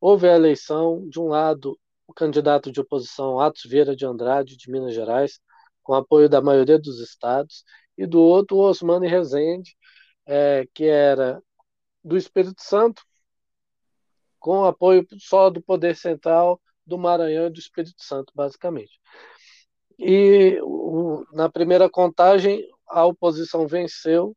houve 0.00 0.28
a 0.28 0.34
eleição, 0.34 1.08
de 1.08 1.20
um 1.20 1.28
lado, 1.28 1.78
o 2.06 2.12
candidato 2.12 2.72
de 2.72 2.80
oposição 2.80 3.40
Atos 3.40 3.64
Vieira 3.64 3.94
de 3.94 4.06
Andrade, 4.06 4.56
de 4.56 4.70
Minas 4.70 4.94
Gerais, 4.94 5.40
com 5.82 5.94
apoio 5.94 6.28
da 6.28 6.40
maioria 6.40 6.78
dos 6.78 7.00
estados, 7.00 7.64
e 7.96 8.06
do 8.06 8.20
outro, 8.20 8.56
o 8.56 8.60
Osmani 8.60 9.06
Rezende, 9.06 9.76
é, 10.26 10.66
que 10.74 10.84
era 10.84 11.40
do 12.02 12.16
Espírito 12.16 12.62
Santo, 12.62 13.02
com 14.44 14.66
apoio 14.66 15.06
só 15.18 15.48
do 15.48 15.62
Poder 15.62 15.96
Central 15.96 16.60
do 16.86 16.98
Maranhão 16.98 17.46
e 17.46 17.50
do 17.50 17.58
Espírito 17.58 18.04
Santo, 18.04 18.30
basicamente. 18.36 19.00
E 19.98 20.60
o, 20.62 21.24
na 21.32 21.48
primeira 21.48 21.88
contagem, 21.88 22.62
a 22.86 23.06
oposição 23.06 23.66
venceu, 23.66 24.36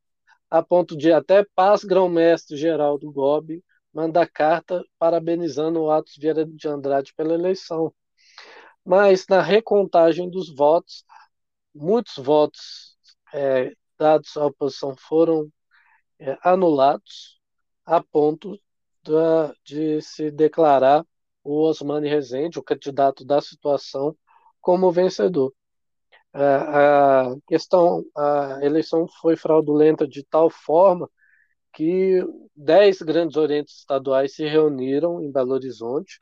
a 0.49 0.63
ponto 0.63 0.95
de 0.95 1.11
até 1.11 1.45
Paz 1.53 1.83
Grão-Mestre 1.83 2.55
Geral 2.55 2.97
do 2.97 3.11
GOB 3.11 3.61
mandar 3.93 4.29
carta 4.29 4.81
parabenizando 4.97 5.81
o 5.81 5.91
Atos 5.91 6.15
Vieira 6.15 6.45
de 6.45 6.67
Andrade 6.69 7.13
pela 7.13 7.33
eleição. 7.33 7.93
Mas 8.85 9.25
na 9.27 9.41
recontagem 9.41 10.29
dos 10.29 10.55
votos, 10.55 11.03
muitos 11.75 12.15
votos 12.15 12.97
é, 13.33 13.73
dados 13.99 14.37
à 14.37 14.45
oposição 14.45 14.95
foram 14.95 15.51
é, 16.17 16.37
anulados, 16.41 17.41
a 17.85 18.01
ponto 18.01 18.57
da, 19.11 19.53
de 19.63 20.01
se 20.01 20.29
declarar 20.31 21.05
o 21.43 21.63
Osmani 21.63 22.09
Rezende, 22.09 22.59
o 22.59 22.63
candidato 22.63 23.25
da 23.25 23.41
situação, 23.41 24.15
como 24.61 24.91
vencedor. 24.91 25.53
A 26.33 27.35
questão, 27.47 28.03
a 28.15 28.59
eleição 28.61 29.07
foi 29.21 29.35
fraudulenta 29.35 30.07
de 30.07 30.23
tal 30.23 30.49
forma 30.49 31.09
que 31.73 32.23
dez 32.55 33.01
grandes 33.01 33.37
orientes 33.37 33.77
estaduais 33.79 34.35
se 34.35 34.45
reuniram 34.45 35.21
em 35.21 35.31
Belo 35.31 35.53
Horizonte, 35.53 36.19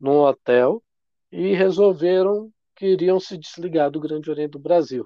num 0.00 0.20
hotel, 0.20 0.82
e 1.30 1.54
resolveram 1.54 2.50
que 2.74 2.86
iriam 2.86 3.20
se 3.20 3.36
desligar 3.36 3.90
do 3.90 4.00
Grande 4.00 4.30
Oriente 4.30 4.52
do 4.52 4.58
Brasil, 4.58 5.04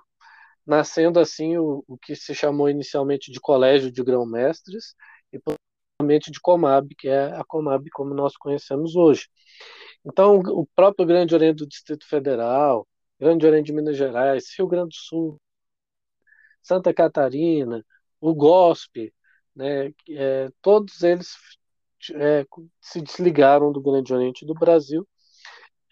nascendo 0.66 1.18
assim 1.18 1.56
o, 1.56 1.82
o 1.88 1.98
que 1.98 2.14
se 2.14 2.34
chamou 2.34 2.68
inicialmente 2.68 3.32
de 3.32 3.40
Colégio 3.40 3.90
de 3.90 4.02
Grão-Mestres 4.04 4.94
de 6.02 6.40
Comab, 6.40 6.94
que 6.96 7.08
é 7.08 7.32
a 7.32 7.44
Comab 7.44 7.88
como 7.90 8.14
nós 8.14 8.36
conhecemos 8.36 8.96
hoje. 8.96 9.28
Então, 10.04 10.38
o 10.40 10.66
próprio 10.74 11.06
Grande 11.06 11.34
Oriente 11.34 11.58
do 11.58 11.66
Distrito 11.66 12.06
Federal, 12.06 12.86
Grande 13.18 13.46
Oriente 13.46 13.66
de 13.66 13.72
Minas 13.72 13.96
Gerais, 13.96 14.46
Rio 14.58 14.66
Grande 14.66 14.88
do 14.90 14.94
Sul, 14.94 15.40
Santa 16.62 16.92
Catarina, 16.92 17.84
o 18.20 18.34
GOSP, 18.34 19.12
né, 19.54 19.92
é, 20.10 20.48
todos 20.60 21.02
eles 21.02 21.36
é, 22.14 22.44
se 22.80 23.00
desligaram 23.00 23.72
do 23.72 23.80
Grande 23.80 24.12
Oriente 24.12 24.44
do 24.44 24.54
Brasil 24.54 25.06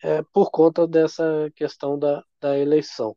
é, 0.02 0.22
por 0.32 0.50
conta 0.50 0.86
dessa 0.86 1.50
questão 1.54 1.98
da, 1.98 2.24
da 2.40 2.58
eleição. 2.58 3.16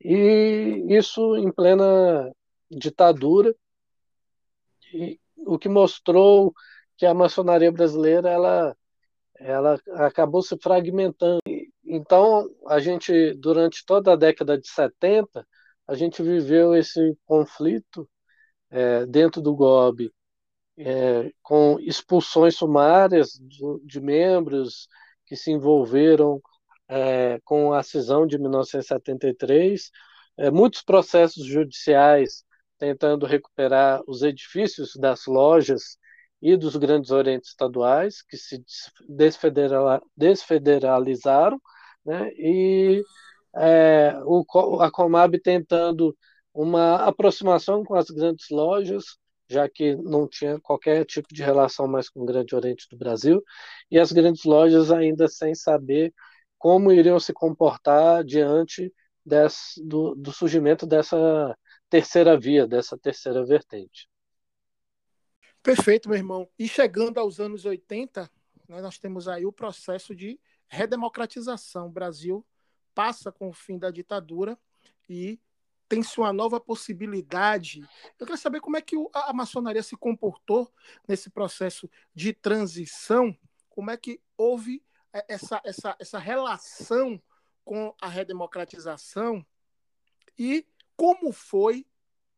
E 0.00 0.84
isso 0.88 1.36
em 1.36 1.50
plena 1.50 2.32
ditadura, 2.70 3.54
e, 4.92 5.20
o 5.46 5.58
que 5.58 5.68
mostrou 5.68 6.54
que 6.96 7.06
a 7.06 7.14
maçonaria 7.14 7.72
brasileira 7.72 8.30
ela, 8.30 8.76
ela 9.38 9.78
acabou 9.94 10.42
se 10.42 10.56
fragmentando. 10.58 11.40
Então, 11.84 12.48
a 12.66 12.80
gente, 12.80 13.34
durante 13.34 13.84
toda 13.84 14.12
a 14.12 14.16
década 14.16 14.58
de 14.58 14.68
70, 14.68 15.46
a 15.86 15.94
gente 15.94 16.22
viveu 16.22 16.74
esse 16.74 17.16
conflito 17.26 18.08
é, 18.70 19.06
dentro 19.06 19.40
do 19.40 19.54
GOB, 19.54 20.10
é, 20.78 21.30
com 21.42 21.78
expulsões 21.80 22.56
sumárias 22.56 23.32
de, 23.40 23.60
de, 23.84 24.00
membros 24.00 24.88
que 25.26 25.36
se 25.36 25.52
envolveram 25.52 26.40
é, 26.88 27.40
com 27.44 27.72
a 27.72 27.82
cisão 27.82 28.26
de 28.26 28.38
1973, 28.38 29.90
é, 30.36 30.50
muitos 30.50 30.82
processos 30.82 31.44
judiciais 31.44 32.43
tentando 32.78 33.26
recuperar 33.26 34.02
os 34.06 34.22
edifícios 34.22 34.94
das 34.96 35.26
lojas 35.26 35.98
e 36.42 36.56
dos 36.56 36.76
grandes 36.76 37.10
orientes 37.10 37.50
estaduais, 37.50 38.22
que 38.22 38.36
se 38.36 38.62
desfederalizaram, 40.16 41.60
né? 42.04 42.30
e 42.36 43.02
é, 43.56 44.14
o, 44.24 44.44
a 44.80 44.90
Comab 44.90 45.38
tentando 45.40 46.16
uma 46.52 46.96
aproximação 46.96 47.84
com 47.84 47.94
as 47.94 48.10
grandes 48.10 48.46
lojas, 48.50 49.16
já 49.48 49.68
que 49.68 49.96
não 49.96 50.28
tinha 50.28 50.60
qualquer 50.60 51.04
tipo 51.04 51.28
de 51.32 51.42
relação 51.42 51.86
mais 51.88 52.08
com 52.08 52.20
o 52.22 52.26
Grande 52.26 52.54
Oriente 52.54 52.86
do 52.90 52.96
Brasil, 52.96 53.42
e 53.90 53.98
as 53.98 54.12
grandes 54.12 54.44
lojas 54.44 54.90
ainda 54.90 55.28
sem 55.28 55.54
saber 55.54 56.12
como 56.58 56.92
iriam 56.92 57.18
se 57.20 57.32
comportar 57.32 58.24
diante 58.24 58.92
desse, 59.24 59.82
do, 59.84 60.14
do 60.14 60.32
surgimento 60.32 60.86
dessa 60.86 61.56
terceira 61.94 62.36
via, 62.36 62.66
dessa 62.66 62.98
terceira 62.98 63.46
vertente. 63.46 64.10
Perfeito, 65.62 66.08
meu 66.08 66.18
irmão. 66.18 66.50
E 66.58 66.66
chegando 66.66 67.18
aos 67.18 67.38
anos 67.38 67.64
80, 67.64 68.28
né, 68.68 68.82
nós 68.82 68.98
temos 68.98 69.28
aí 69.28 69.46
o 69.46 69.52
processo 69.52 70.12
de 70.12 70.40
redemocratização. 70.66 71.86
O 71.86 71.92
Brasil 71.92 72.44
passa 72.96 73.30
com 73.30 73.48
o 73.48 73.52
fim 73.52 73.78
da 73.78 73.92
ditadura 73.92 74.58
e 75.08 75.38
tem-se 75.88 76.18
uma 76.18 76.32
nova 76.32 76.58
possibilidade. 76.58 77.80
Eu 78.18 78.26
quero 78.26 78.38
saber 78.38 78.60
como 78.60 78.76
é 78.76 78.80
que 78.80 78.96
a 79.12 79.32
maçonaria 79.32 79.82
se 79.82 79.96
comportou 79.96 80.68
nesse 81.06 81.30
processo 81.30 81.88
de 82.12 82.32
transição, 82.32 83.38
como 83.68 83.92
é 83.92 83.96
que 83.96 84.20
houve 84.36 84.82
é, 85.12 85.24
essa, 85.28 85.60
essa, 85.64 85.96
essa 86.00 86.18
relação 86.18 87.22
com 87.64 87.94
a 88.00 88.08
redemocratização 88.08 89.46
e 90.36 90.66
como 90.96 91.32
foi 91.32 91.86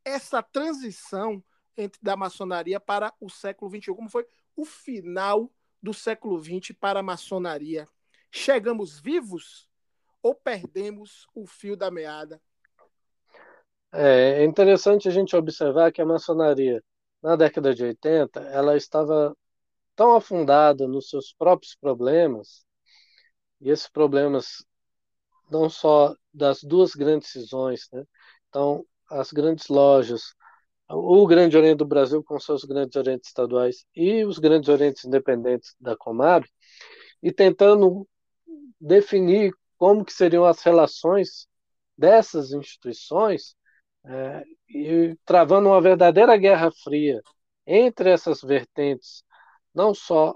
essa 0.05 0.43
transição 0.43 1.43
entre, 1.77 2.01
da 2.03 2.17
maçonaria 2.17 2.81
para 2.81 3.13
o 3.21 3.29
século 3.29 3.71
XXI, 3.71 3.95
como 3.95 4.09
foi 4.09 4.27
o 4.55 4.65
final 4.65 5.51
do 5.83 5.93
século 5.93 6.43
XX 6.43 6.73
para 6.79 7.01
a 7.01 7.03
maçonaria. 7.03 7.87
Chegamos 8.31 8.99
vivos 8.99 9.69
ou 10.23 10.35
perdemos 10.35 11.27
o 11.35 11.47
fio 11.47 11.77
da 11.77 11.91
meada? 11.91 12.41
É, 13.93 14.43
é 14.43 14.45
interessante 14.45 15.09
a 15.09 15.11
gente 15.11 15.37
observar 15.37 15.93
que 15.93 16.03
a 16.03 16.07
maçonaria, 16.07 16.83
na 17.23 17.37
década 17.37 17.75
de 17.75 17.85
80, 17.85 18.41
ela 18.41 18.77
estava 18.77 19.37
tão 19.95 20.15
afundada 20.15 20.87
nos 20.87 21.09
seus 21.09 21.33
próprios 21.33 21.75
problemas, 21.75 22.67
e 23.61 23.71
esses 23.71 23.89
problemas 23.89 24.65
não 25.51 25.71
só 25.71 26.15
das 26.33 26.63
duas 26.63 26.95
grandes 26.95 27.31
cisões, 27.31 27.89
né? 27.93 28.05
Então 28.57 28.87
as 29.11 29.31
grandes 29.33 29.69
lojas, 29.69 30.35
o 30.89 31.27
Grande 31.27 31.59
Oriente 31.59 31.77
do 31.77 31.85
Brasil 31.85 32.25
com 32.25 32.41
seus 32.41 32.65
grandes 32.65 32.97
orientes 32.97 33.29
estaduais 33.29 33.85
e 33.95 34.25
os 34.25 34.39
grandes 34.39 34.71
orientes 34.71 35.05
independentes 35.05 35.77
da 35.79 35.95
Comab, 35.95 36.49
e 37.23 37.31
tentando 37.31 38.09
definir 38.81 39.53
como 39.77 40.07
que 40.07 40.13
seriam 40.13 40.47
as 40.47 40.63
relações 40.63 41.47
dessas 41.99 42.51
instituições 42.51 43.55
é, 44.07 44.43
e 44.71 45.15
travando 45.27 45.69
uma 45.69 45.81
verdadeira 45.81 46.35
guerra 46.39 46.71
fria 46.83 47.21
entre 47.67 48.09
essas 48.09 48.41
vertentes, 48.41 49.23
não 49.75 49.93
só 49.93 50.35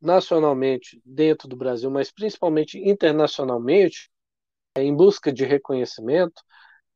nacionalmente 0.00 1.02
dentro 1.04 1.46
do 1.46 1.56
Brasil, 1.56 1.90
mas 1.90 2.10
principalmente 2.10 2.78
internacionalmente, 2.78 4.10
em 4.74 4.94
busca 4.94 5.30
de 5.30 5.44
reconhecimento, 5.44 6.40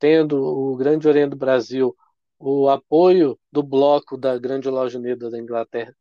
tendo 0.04 0.36
o 0.36 0.76
Grande 0.76 1.08
Oriente 1.08 1.30
do 1.30 1.36
Brasil 1.36 1.96
o 2.38 2.68
apoio 2.68 3.40
do 3.50 3.62
bloco 3.62 4.18
da 4.18 4.36
Grande 4.36 4.68
Loja 4.68 4.98
Unida 4.98 5.30
da 5.30 5.38
Inglaterra 5.38 5.96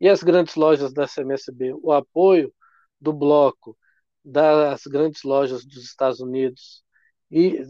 e 0.00 0.08
as 0.08 0.22
grandes 0.22 0.54
lojas 0.54 0.92
da 0.92 1.08
CMSB, 1.08 1.74
o 1.82 1.90
apoio 1.90 2.54
do 3.00 3.12
bloco 3.12 3.76
das 4.24 4.86
grandes 4.86 5.24
lojas 5.24 5.64
dos 5.64 5.82
Estados 5.82 6.20
Unidos 6.20 6.84
e 7.32 7.60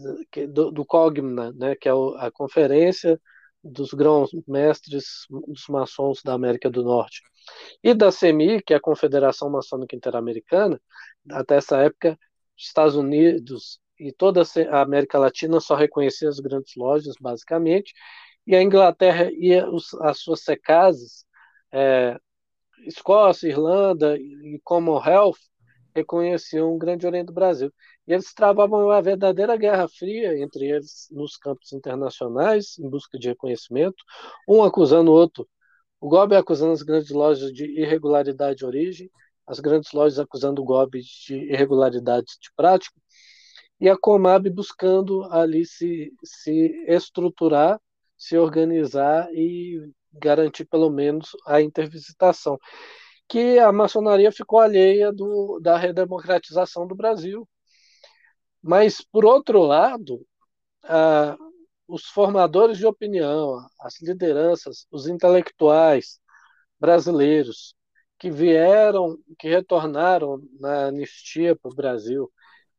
do, 0.47 0.69
do 0.69 0.85
COGMNA, 0.85 1.53
né, 1.53 1.75
que 1.75 1.89
é 1.89 1.91
a 1.91 2.29
Conferência 2.31 3.19
dos 3.63 3.91
grãos 3.91 4.29
mestres 4.47 5.25
dos 5.27 5.65
maçons 5.69 6.21
da 6.23 6.33
América 6.33 6.69
do 6.69 6.83
Norte. 6.83 7.23
E 7.83 7.95
da 7.95 8.11
CMI, 8.11 8.61
que 8.61 8.75
é 8.75 8.77
a 8.77 8.81
Confederação 8.81 9.49
Maçônica 9.49 9.95
Interamericana, 9.95 10.79
até 11.31 11.55
essa 11.55 11.77
época, 11.77 12.15
Estados 12.55 12.95
Unidos 12.95 13.79
e 13.99 14.11
toda 14.11 14.41
a 14.71 14.81
América 14.81 15.19
Latina 15.19 15.59
só 15.59 15.75
reconhecia 15.75 16.29
as 16.29 16.39
grandes 16.39 16.75
lojas, 16.75 17.15
basicamente, 17.19 17.93
e 18.47 18.55
a 18.55 18.61
Inglaterra 18.61 19.29
e 19.31 19.53
as 20.01 20.19
suas 20.19 20.41
secasas, 20.41 21.25
é, 21.71 22.17
Escócia, 22.85 23.47
Irlanda 23.47 24.17
e 24.17 24.59
Commonwealth, 24.63 25.37
reconheciam 25.93 26.73
o 26.73 26.77
Grande 26.77 27.05
Oriente 27.05 27.27
do 27.27 27.33
Brasil. 27.33 27.71
E 28.07 28.13
eles 28.13 28.33
travavam 28.33 28.85
uma 28.85 29.01
verdadeira 29.01 29.55
guerra 29.57 29.87
fria 29.87 30.37
entre 30.39 30.65
eles 30.65 31.07
nos 31.11 31.37
campos 31.37 31.73
internacionais, 31.73 32.77
em 32.79 32.89
busca 32.89 33.17
de 33.19 33.27
reconhecimento, 33.29 34.03
um 34.47 34.63
acusando 34.63 35.11
o 35.11 35.13
outro. 35.13 35.47
O 35.99 36.07
GOB 36.07 36.35
acusando 36.35 36.71
as 36.71 36.81
grandes 36.81 37.09
lojas 37.09 37.51
de 37.51 37.65
irregularidade 37.65 38.59
de 38.59 38.65
origem, 38.65 39.11
as 39.45 39.59
grandes 39.59 39.91
lojas 39.91 40.19
acusando 40.19 40.61
o 40.61 40.65
GOB 40.65 41.01
de 41.01 41.35
irregularidades 41.35 42.37
de 42.39 42.49
prática, 42.55 42.95
e 43.79 43.89
a 43.89 43.97
Comab 43.97 44.49
buscando 44.49 45.23
ali 45.31 45.65
se, 45.65 46.13
se 46.23 46.85
estruturar, 46.87 47.79
se 48.17 48.37
organizar 48.37 49.29
e 49.33 49.91
garantir 50.13 50.65
pelo 50.65 50.89
menos 50.89 51.29
a 51.47 51.61
intervisitação. 51.61 52.59
Que 53.27 53.59
a 53.59 53.71
maçonaria 53.71 54.31
ficou 54.31 54.59
alheia 54.59 55.11
do, 55.13 55.59
da 55.61 55.77
redemocratização 55.77 56.87
do 56.87 56.95
Brasil. 56.95 57.47
Mas, 58.61 59.01
por 59.01 59.23
outro 59.23 59.61
lado, 59.61 60.25
os 61.87 62.05
formadores 62.05 62.77
de 62.77 62.85
opinião, 62.85 63.57
as 63.79 64.01
lideranças, 64.01 64.85
os 64.91 65.07
intelectuais 65.07 66.19
brasileiros 66.79 67.75
que 68.17 68.29
vieram, 68.29 69.17
que 69.37 69.47
retornaram 69.47 70.41
na 70.59 70.87
anistia 70.87 71.55
para 71.55 71.71
o 71.71 71.75
Brasil 71.75 72.29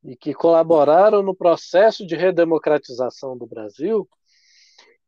e 0.03 0.17
que 0.17 0.33
colaboraram 0.33 1.23
no 1.23 1.35
processo 1.35 2.07
de 2.07 2.17
redemocratização 2.17 3.37
do 3.37 3.47
Brasil, 3.47 4.09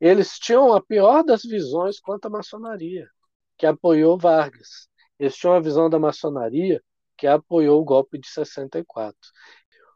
eles 0.01 0.39
tinham 0.39 0.73
a 0.73 0.83
pior 0.83 1.23
das 1.23 1.43
visões 1.43 2.01
quanto 2.01 2.27
à 2.27 2.31
maçonaria, 2.31 3.09
que 3.57 3.67
apoiou 3.67 4.19
Vargas. 4.19 4.89
Eles 5.19 5.37
tinham 5.37 5.55
a 5.55 5.61
visão 5.61 5.89
da 5.89 5.99
maçonaria 5.99 6.83
que 7.17 7.27
apoiou 7.27 7.81
o 7.81 7.85
golpe 7.85 8.19
de 8.19 8.29
64. 8.29 9.17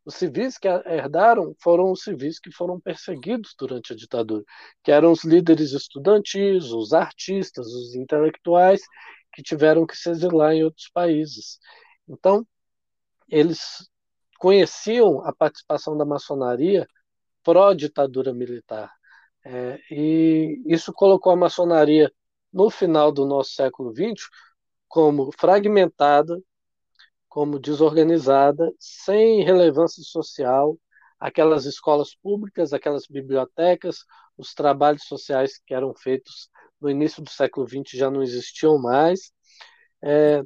Os 0.04 0.14
civis 0.14 0.56
que 0.56 0.68
herdaram 0.68 1.52
foram 1.60 1.90
os 1.90 2.02
civis 2.04 2.38
que 2.38 2.52
foram 2.52 2.80
perseguidos 2.80 3.54
durante 3.58 3.92
a 3.92 3.96
ditadura, 3.96 4.44
que 4.84 4.92
eram 4.92 5.10
os 5.10 5.24
líderes 5.24 5.72
estudantis, 5.72 6.70
os 6.70 6.92
artistas, 6.92 7.66
os 7.66 7.96
intelectuais 7.96 8.82
que 9.32 9.42
tiveram 9.42 9.84
que 9.84 9.96
se 9.96 10.08
exilar 10.08 10.52
em 10.52 10.62
outros 10.62 10.88
países. 10.94 11.58
Então, 12.08 12.46
eles 13.28 13.90
conheciam 14.38 15.24
a 15.24 15.32
participação 15.32 15.96
da 15.96 16.04
maçonaria 16.04 16.86
pró-ditadura 17.42 18.32
militar. 18.34 18.92
É, 19.44 19.78
e 19.90 20.62
isso 20.66 20.92
colocou 20.92 21.32
a 21.32 21.36
maçonaria 21.36 22.12
no 22.52 22.70
final 22.70 23.12
do 23.12 23.24
nosso 23.24 23.52
século 23.52 23.94
XX 23.94 24.28
como 24.88 25.30
fragmentada, 25.32 26.40
como 27.28 27.58
desorganizada, 27.58 28.72
sem 28.78 29.44
relevância 29.44 30.02
social, 30.02 30.78
aquelas 31.20 31.64
escolas 31.64 32.14
públicas, 32.14 32.72
aquelas 32.72 33.06
bibliotecas, 33.06 34.04
os 34.36 34.54
trabalhos 34.54 35.04
sociais 35.04 35.58
que 35.64 35.74
eram 35.74 35.94
feitos 35.94 36.48
no 36.80 36.90
início 36.90 37.22
do 37.22 37.30
século 37.30 37.66
XX 37.68 37.98
já 37.98 38.10
não 38.10 38.22
existiam 38.22 38.78
mais, 38.78 39.32
é, 40.02 40.42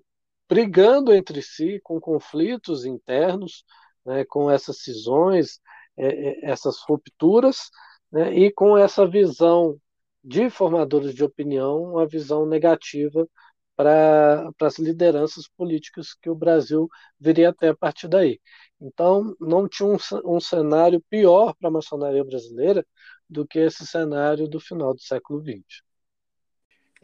brigando 0.51 1.15
entre 1.15 1.41
si, 1.43 1.81
com 1.85 2.01
conflitos 2.01 2.85
internos, 2.85 3.65
né, 4.05 4.25
com 4.25 4.51
essas 4.51 4.79
cisões, 4.83 5.61
é, 5.97 6.49
é 6.49 6.51
essas 6.51 6.79
rupturas, 6.89 7.71
né, 8.11 8.35
e 8.35 8.53
com 8.53 8.77
essa 8.77 9.07
visão 9.07 9.79
de 10.25 10.51
formadores 10.51 11.15
de 11.15 11.25
opinião, 11.25 11.85
uma 11.85 12.07
visão 12.07 12.47
negativa 12.47 13.29
para 13.77 14.51
as 14.61 14.79
lideranças 14.79 15.49
políticas 15.57 16.15
que 16.15 16.29
o 16.29 16.35
Brasil 16.35 16.89
viria 17.19 17.51
até 17.51 17.69
a 17.69 17.77
partir 17.77 18.09
daí. 18.09 18.41
Então, 18.81 19.35
não 19.41 19.69
tinha 19.69 19.89
um, 19.89 19.97
um 20.25 20.41
cenário 20.41 21.03
pior 21.09 21.55
para 21.59 21.69
a 21.69 21.73
maçonaria 21.73 22.25
brasileira 22.25 22.85
do 23.29 23.47
que 23.47 23.61
esse 23.61 23.87
cenário 23.87 24.49
do 24.49 24.61
final 24.61 24.95
do 24.95 25.01
século 25.01 25.41
XX. 25.43 25.83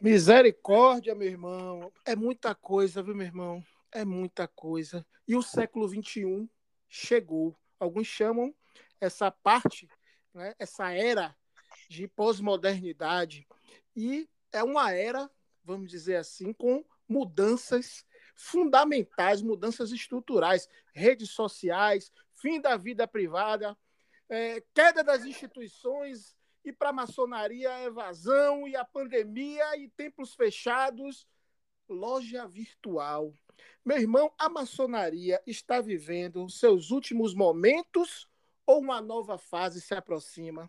Misericórdia, 0.00 1.14
meu 1.14 1.28
irmão. 1.28 1.92
É 2.04 2.14
muita 2.14 2.54
coisa, 2.54 3.02
viu, 3.02 3.14
meu 3.14 3.26
irmão? 3.26 3.64
É 3.92 4.04
muita 4.04 4.46
coisa. 4.46 5.06
E 5.26 5.34
o 5.34 5.42
século 5.42 5.88
XXI 5.88 6.48
chegou. 6.88 7.56
Alguns 7.78 8.06
chamam 8.06 8.54
essa 9.00 9.30
parte, 9.30 9.88
né, 10.32 10.54
essa 10.58 10.92
era 10.92 11.36
de 11.88 12.08
pós-modernidade. 12.08 13.46
E 13.94 14.28
é 14.52 14.62
uma 14.62 14.92
era 14.92 15.30
vamos 15.66 15.90
dizer 15.90 16.16
assim, 16.16 16.52
com 16.52 16.84
mudanças 17.08 18.06
fundamentais, 18.36 19.42
mudanças 19.42 19.90
estruturais, 19.90 20.68
redes 20.94 21.30
sociais, 21.30 22.12
fim 22.34 22.60
da 22.60 22.76
vida 22.76 23.06
privada, 23.08 23.76
é, 24.28 24.62
queda 24.72 25.02
das 25.02 25.24
instituições 25.24 26.36
e 26.66 26.72
para 26.72 26.90
a 26.90 26.92
maçonaria 26.92 27.72
a 27.72 27.84
evasão 27.84 28.66
e 28.68 28.76
a 28.76 28.84
pandemia 28.84 29.78
e 29.78 29.88
templos 29.88 30.34
fechados, 30.34 31.26
loja 31.88 32.46
virtual. 32.46 33.32
Meu 33.84 33.96
irmão, 33.96 34.32
a 34.38 34.48
maçonaria 34.48 35.40
está 35.46 35.80
vivendo 35.80 36.50
seus 36.50 36.90
últimos 36.90 37.34
momentos 37.34 38.28
ou 38.66 38.80
uma 38.80 39.00
nova 39.00 39.38
fase 39.38 39.80
se 39.80 39.94
aproxima? 39.94 40.68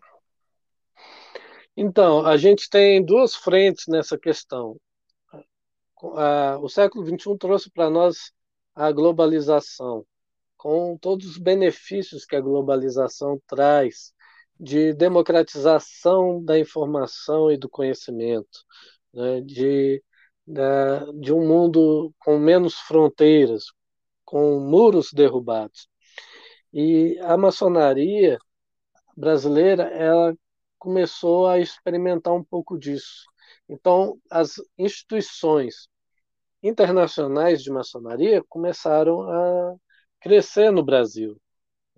Então, 1.76 2.24
a 2.24 2.36
gente 2.36 2.70
tem 2.70 3.04
duas 3.04 3.34
frentes 3.34 3.86
nessa 3.88 4.16
questão 4.16 4.78
o 6.00 6.68
século 6.68 7.04
XXI 7.04 7.36
trouxe 7.38 7.70
para 7.70 7.90
nós 7.90 8.32
a 8.74 8.92
globalização, 8.92 10.06
com 10.56 10.96
todos 10.96 11.26
os 11.26 11.38
benefícios 11.38 12.24
que 12.24 12.36
a 12.36 12.40
globalização 12.40 13.40
traz 13.46 14.14
de 14.58 14.92
democratização 14.94 16.42
da 16.44 16.58
informação 16.58 17.50
e 17.50 17.56
do 17.56 17.68
conhecimento, 17.68 18.64
né, 19.14 19.40
de, 19.40 20.02
de 21.20 21.32
um 21.32 21.46
mundo 21.46 22.12
com 22.18 22.38
menos 22.38 22.74
fronteiras, 22.74 23.64
com 24.24 24.60
muros 24.60 25.12
derrubados. 25.12 25.88
E 26.72 27.18
a 27.22 27.36
maçonaria 27.36 28.38
brasileira 29.16 29.84
ela 29.84 30.34
começou 30.78 31.46
a 31.46 31.58
experimentar 31.58 32.34
um 32.34 32.44
pouco 32.44 32.78
disso. 32.78 33.24
Então, 33.68 34.18
as 34.30 34.54
instituições 34.78 35.88
internacionais 36.62 37.62
de 37.62 37.70
maçonaria 37.70 38.42
começaram 38.48 39.22
a 39.22 39.76
crescer 40.20 40.70
no 40.70 40.82
Brasil, 40.82 41.40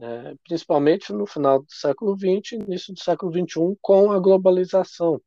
né? 0.01 0.35
principalmente 0.45 1.13
no 1.13 1.27
final 1.27 1.61
do 1.61 1.71
século 1.71 2.17
XX, 2.17 2.53
início 2.53 2.95
do 2.95 3.01
século 3.01 3.31
XXI, 3.31 3.77
com 3.83 4.11
a 4.11 4.19
globalização. 4.19 5.21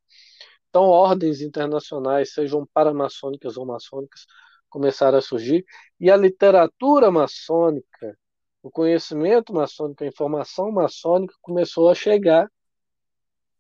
Então, 0.69 0.85
ordens 0.85 1.41
internacionais, 1.41 2.33
sejam 2.33 2.67
paramaçônicas 2.73 3.55
ou 3.55 3.65
maçônicas, 3.65 4.25
começaram 4.69 5.19
a 5.19 5.21
surgir, 5.21 5.63
e 5.99 6.09
a 6.09 6.17
literatura 6.17 7.11
maçônica, 7.11 8.17
o 8.63 8.71
conhecimento 8.71 9.53
maçônico, 9.53 10.03
a 10.03 10.07
informação 10.07 10.71
maçônica 10.71 11.35
começou 11.41 11.89
a 11.89 11.95
chegar 11.95 12.49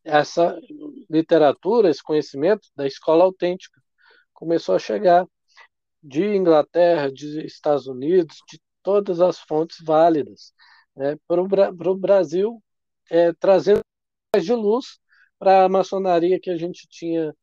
essa 0.03 0.59
literatura, 1.09 1.89
esse 1.89 2.01
conhecimento 2.01 2.67
da 2.75 2.87
escola 2.87 3.23
autêntica 3.23 3.79
começou 4.33 4.75
a 4.75 4.79
chegar 4.79 5.27
de 6.01 6.25
Inglaterra, 6.35 7.11
de 7.11 7.45
Estados 7.45 7.85
Unidos, 7.87 8.37
de 8.49 8.59
todas 8.81 9.21
as 9.21 9.39
fontes 9.39 9.77
válidas 9.85 10.51
né, 10.95 11.17
para 11.27 11.41
o 11.91 11.97
Brasil, 11.97 12.61
é, 13.09 13.33
trazendo 13.33 13.81
mais 14.33 14.45
de 14.45 14.53
luz 14.53 14.99
para 15.39 15.65
a 15.65 15.69
maçonaria 15.69 16.39
que 16.39 16.49
a 16.49 16.57
gente 16.57 16.87
tinha 16.87 17.35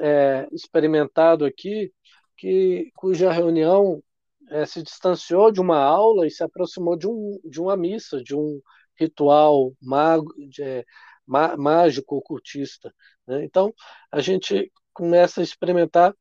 é, 0.00 0.48
experimentado 0.52 1.44
aqui, 1.44 1.92
que, 2.36 2.90
cuja 2.96 3.32
reunião 3.32 4.02
é, 4.50 4.66
se 4.66 4.82
distanciou 4.82 5.52
de 5.52 5.60
uma 5.60 5.78
aula 5.78 6.26
e 6.26 6.30
se 6.30 6.42
aproximou 6.42 6.96
de, 6.96 7.06
um, 7.06 7.38
de 7.44 7.60
uma 7.60 7.76
missa, 7.76 8.22
de 8.22 8.34
um 8.34 8.60
ritual 8.98 9.72
mago, 9.80 10.32
de, 10.48 10.62
é, 10.62 10.84
mágico 11.26 12.16
ocultista. 12.16 12.92
Né? 13.26 13.44
Então, 13.44 13.72
a 14.10 14.20
gente 14.20 14.70
começa 14.92 15.40
a 15.40 15.44
experimentar 15.44 16.14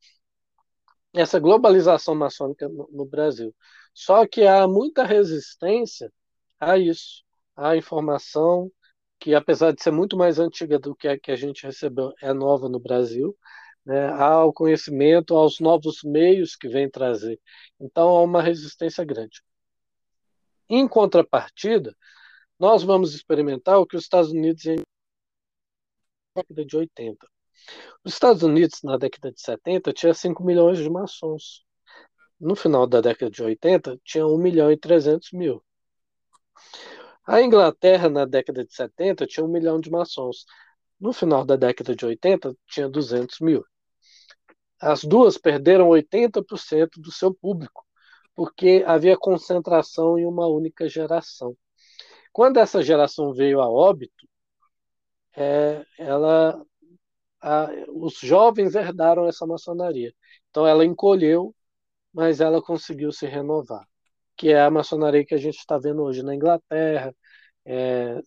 essa 1.13 1.39
globalização 1.39 2.15
maçônica 2.15 2.67
no, 2.69 2.87
no 2.91 3.05
Brasil. 3.05 3.53
Só 3.93 4.27
que 4.27 4.43
há 4.45 4.67
muita 4.67 5.03
resistência 5.03 6.11
a 6.59 6.77
isso, 6.77 7.23
à 7.55 7.75
informação, 7.77 8.71
que 9.19 9.35
apesar 9.35 9.73
de 9.73 9.81
ser 9.83 9.91
muito 9.91 10.17
mais 10.17 10.39
antiga 10.39 10.79
do 10.79 10.95
que 10.95 11.07
a 11.07 11.19
que 11.19 11.31
a 11.31 11.35
gente 11.35 11.65
recebeu, 11.65 12.13
é 12.21 12.33
nova 12.33 12.69
no 12.69 12.79
Brasil, 12.79 13.37
né, 13.85 14.09
ao 14.09 14.53
conhecimento, 14.53 15.35
aos 15.35 15.59
novos 15.59 16.03
meios 16.03 16.55
que 16.55 16.67
vem 16.69 16.89
trazer. 16.89 17.39
Então, 17.79 18.09
há 18.09 18.23
uma 18.23 18.41
resistência 18.41 19.03
grande. 19.05 19.41
Em 20.69 20.87
contrapartida, 20.87 21.95
nós 22.59 22.83
vamos 22.83 23.15
experimentar 23.15 23.79
o 23.79 23.85
que 23.85 23.97
os 23.97 24.03
Estados 24.03 24.31
Unidos 24.31 24.65
em 24.65 24.77
década 26.35 26.65
de 26.65 26.77
80. 26.77 27.27
Os 28.03 28.13
Estados 28.13 28.43
Unidos, 28.43 28.79
na 28.83 28.97
década 28.97 29.31
de 29.31 29.41
70, 29.41 29.93
tinha 29.93 30.13
5 30.13 30.43
milhões 30.43 30.77
de 30.77 30.89
maçons. 30.89 31.65
No 32.39 32.55
final 32.55 32.87
da 32.87 33.01
década 33.01 33.31
de 33.31 33.43
80, 33.43 33.99
tinha 34.03 34.25
1 34.25 34.37
milhão 34.37 34.71
e 34.71 34.77
300 34.77 35.31
mil. 35.33 35.63
A 37.25 37.41
Inglaterra, 37.41 38.09
na 38.09 38.25
década 38.25 38.65
de 38.65 38.73
70, 38.73 39.27
tinha 39.27 39.45
1 39.45 39.47
milhão 39.47 39.79
de 39.79 39.91
maçons. 39.91 40.45
No 40.99 41.13
final 41.13 41.45
da 41.45 41.55
década 41.55 41.95
de 41.95 42.05
80, 42.05 42.55
tinha 42.67 42.89
200 42.89 43.39
mil. 43.39 43.63
As 44.81 45.03
duas 45.03 45.37
perderam 45.37 45.89
80% 45.89 46.99
do 46.99 47.11
seu 47.11 47.33
público, 47.33 47.85
porque 48.35 48.83
havia 48.87 49.17
concentração 49.17 50.17
em 50.17 50.25
uma 50.25 50.47
única 50.47 50.87
geração. 50.87 51.55
Quando 52.31 52.57
essa 52.57 52.81
geração 52.81 53.33
veio 53.33 53.61
a 53.61 53.69
óbito, 53.69 54.27
é, 55.35 55.85
ela, 55.97 56.61
a, 57.41 57.69
os 57.89 58.19
jovens 58.19 58.75
herdaram 58.75 59.27
essa 59.27 59.45
maçonaria. 59.45 60.13
Então 60.49 60.65
ela 60.67 60.85
encolheu, 60.85 61.55
mas 62.13 62.41
ela 62.41 62.61
conseguiu 62.61 63.11
se 63.11 63.25
renovar, 63.27 63.87
que 64.39 64.49
é 64.49 64.61
a 64.61 64.71
maçonaria 64.71 65.25
que 65.25 65.35
a 65.35 65.37
gente 65.37 65.57
está 65.59 65.77
vendo 65.77 66.01
hoje 66.03 66.23
na 66.23 66.33
Inglaterra, 66.33 67.13
é, 67.65 68.21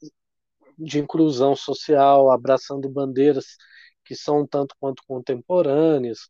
de 0.78 0.98
inclusão 1.00 1.56
social, 1.56 2.30
abraçando 2.30 2.88
bandeiras 2.90 3.56
que 4.04 4.14
são 4.14 4.46
tanto 4.46 4.74
quanto 4.78 5.02
contemporâneas, 5.06 6.28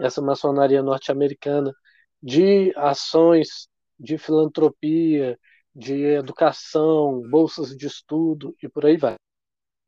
essa 0.00 0.22
maçonaria 0.22 0.82
norte-americana 0.82 1.74
de 2.22 2.72
ações 2.76 3.68
de 3.98 4.18
filantropia, 4.18 5.38
de 5.74 6.04
educação, 6.04 7.20
bolsas 7.30 7.76
de 7.76 7.86
estudo 7.86 8.54
e 8.62 8.68
por 8.68 8.86
aí 8.86 8.96
vai. 8.96 9.16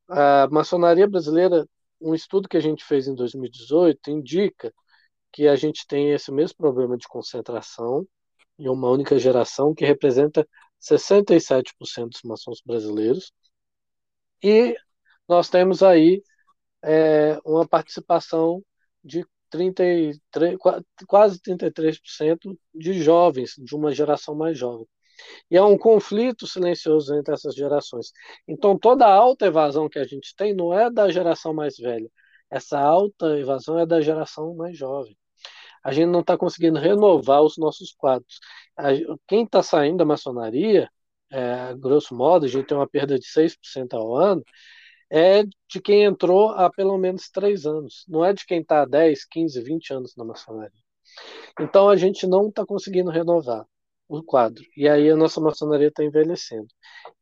A 0.09 0.49
maçonaria 0.51 1.09
brasileira, 1.09 1.66
um 2.01 2.14
estudo 2.14 2.49
que 2.49 2.57
a 2.57 2.61
gente 2.61 2.85
fez 2.85 3.07
em 3.09 3.14
2018 3.14 4.11
indica 4.11 4.72
que 5.33 5.47
a 5.49 5.57
gente 5.57 5.87
tem 5.87 6.12
esse 6.12 6.33
mesmo 6.33 6.57
problema 6.57 6.97
de 6.97 7.07
concentração 7.09 8.07
em 8.61 8.69
uma 8.69 8.91
única 8.91 9.19
geração 9.19 9.75
que 9.75 9.85
representa 9.85 10.47
67% 10.81 12.11
dos 12.11 12.23
maçons 12.25 12.63
brasileiros 12.65 13.33
e 14.43 14.77
nós 15.29 15.49
temos 15.49 15.83
aí 15.83 16.23
é, 16.83 17.39
uma 17.45 17.67
participação 17.69 18.63
de 19.05 19.25
33, 19.51 20.57
quase 21.09 21.41
33% 21.41 22.57
de 22.75 22.95
jovens, 22.95 23.55
de 23.59 23.75
uma 23.75 23.93
geração 23.93 24.35
mais 24.35 24.59
jovem. 24.59 24.87
E 25.51 25.57
é 25.57 25.63
um 25.63 25.77
conflito 25.79 26.47
silencioso 26.47 27.15
entre 27.15 27.35
essas 27.35 27.55
gerações. 27.55 28.13
Então, 28.49 28.79
toda 28.79 29.07
a 29.07 29.13
alta 29.15 29.47
evasão 29.47 29.89
que 29.89 29.99
a 29.99 30.05
gente 30.05 30.35
tem 30.37 30.55
não 30.55 30.73
é 30.73 30.91
da 30.91 31.11
geração 31.11 31.53
mais 31.55 31.77
velha. 31.77 32.11
Essa 32.51 32.81
alta 32.81 33.39
evasão 33.39 33.79
é 33.79 33.87
da 33.87 34.01
geração 34.01 34.55
mais 34.55 34.77
jovem. 34.77 35.17
A 35.83 35.93
gente 35.93 36.09
não 36.09 36.20
está 36.20 36.37
conseguindo 36.37 36.78
renovar 36.78 37.43
os 37.43 37.57
nossos 37.57 37.93
quadros. 37.93 38.39
Quem 39.26 39.45
está 39.45 39.62
saindo 39.62 39.99
da 39.99 40.05
maçonaria, 40.05 40.89
é, 41.31 41.74
grosso 41.74 42.14
modo, 42.14 42.45
a 42.47 42.49
gente 42.49 42.66
tem 42.66 42.76
uma 42.76 42.89
perda 42.89 43.18
de 43.18 43.26
6% 43.26 43.95
ao 43.95 44.14
ano, 44.14 44.43
é 45.11 45.43
de 45.45 45.81
quem 45.83 46.05
entrou 46.05 46.51
há 46.51 46.70
pelo 46.70 46.97
menos 46.97 47.31
três 47.31 47.66
anos, 47.66 48.05
não 48.09 48.24
é 48.24 48.33
de 48.33 48.47
quem 48.47 48.61
está 48.61 48.83
há 48.83 48.87
10, 48.87 49.24
15, 49.26 49.61
20 49.62 49.93
anos 49.93 50.16
na 50.16 50.24
maçonaria. 50.24 50.70
Então 51.59 51.89
a 51.89 51.97
gente 51.97 52.26
não 52.26 52.49
está 52.49 52.64
conseguindo 52.64 53.11
renovar 53.11 53.66
o 54.09 54.22
quadro. 54.22 54.64
E 54.76 54.89
aí 54.89 55.11
a 55.11 55.16
nossa 55.16 55.41
maçonaria 55.41 55.89
está 55.89 56.05
envelhecendo. 56.05 56.68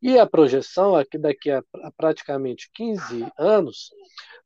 E 0.01 0.17
a 0.17 0.25
projeção 0.27 0.97
é 0.97 1.05
que 1.05 1.17
daqui 1.17 1.51
a, 1.51 1.63
a 1.83 1.91
praticamente 1.91 2.69
15 2.73 3.27
anos, 3.37 3.89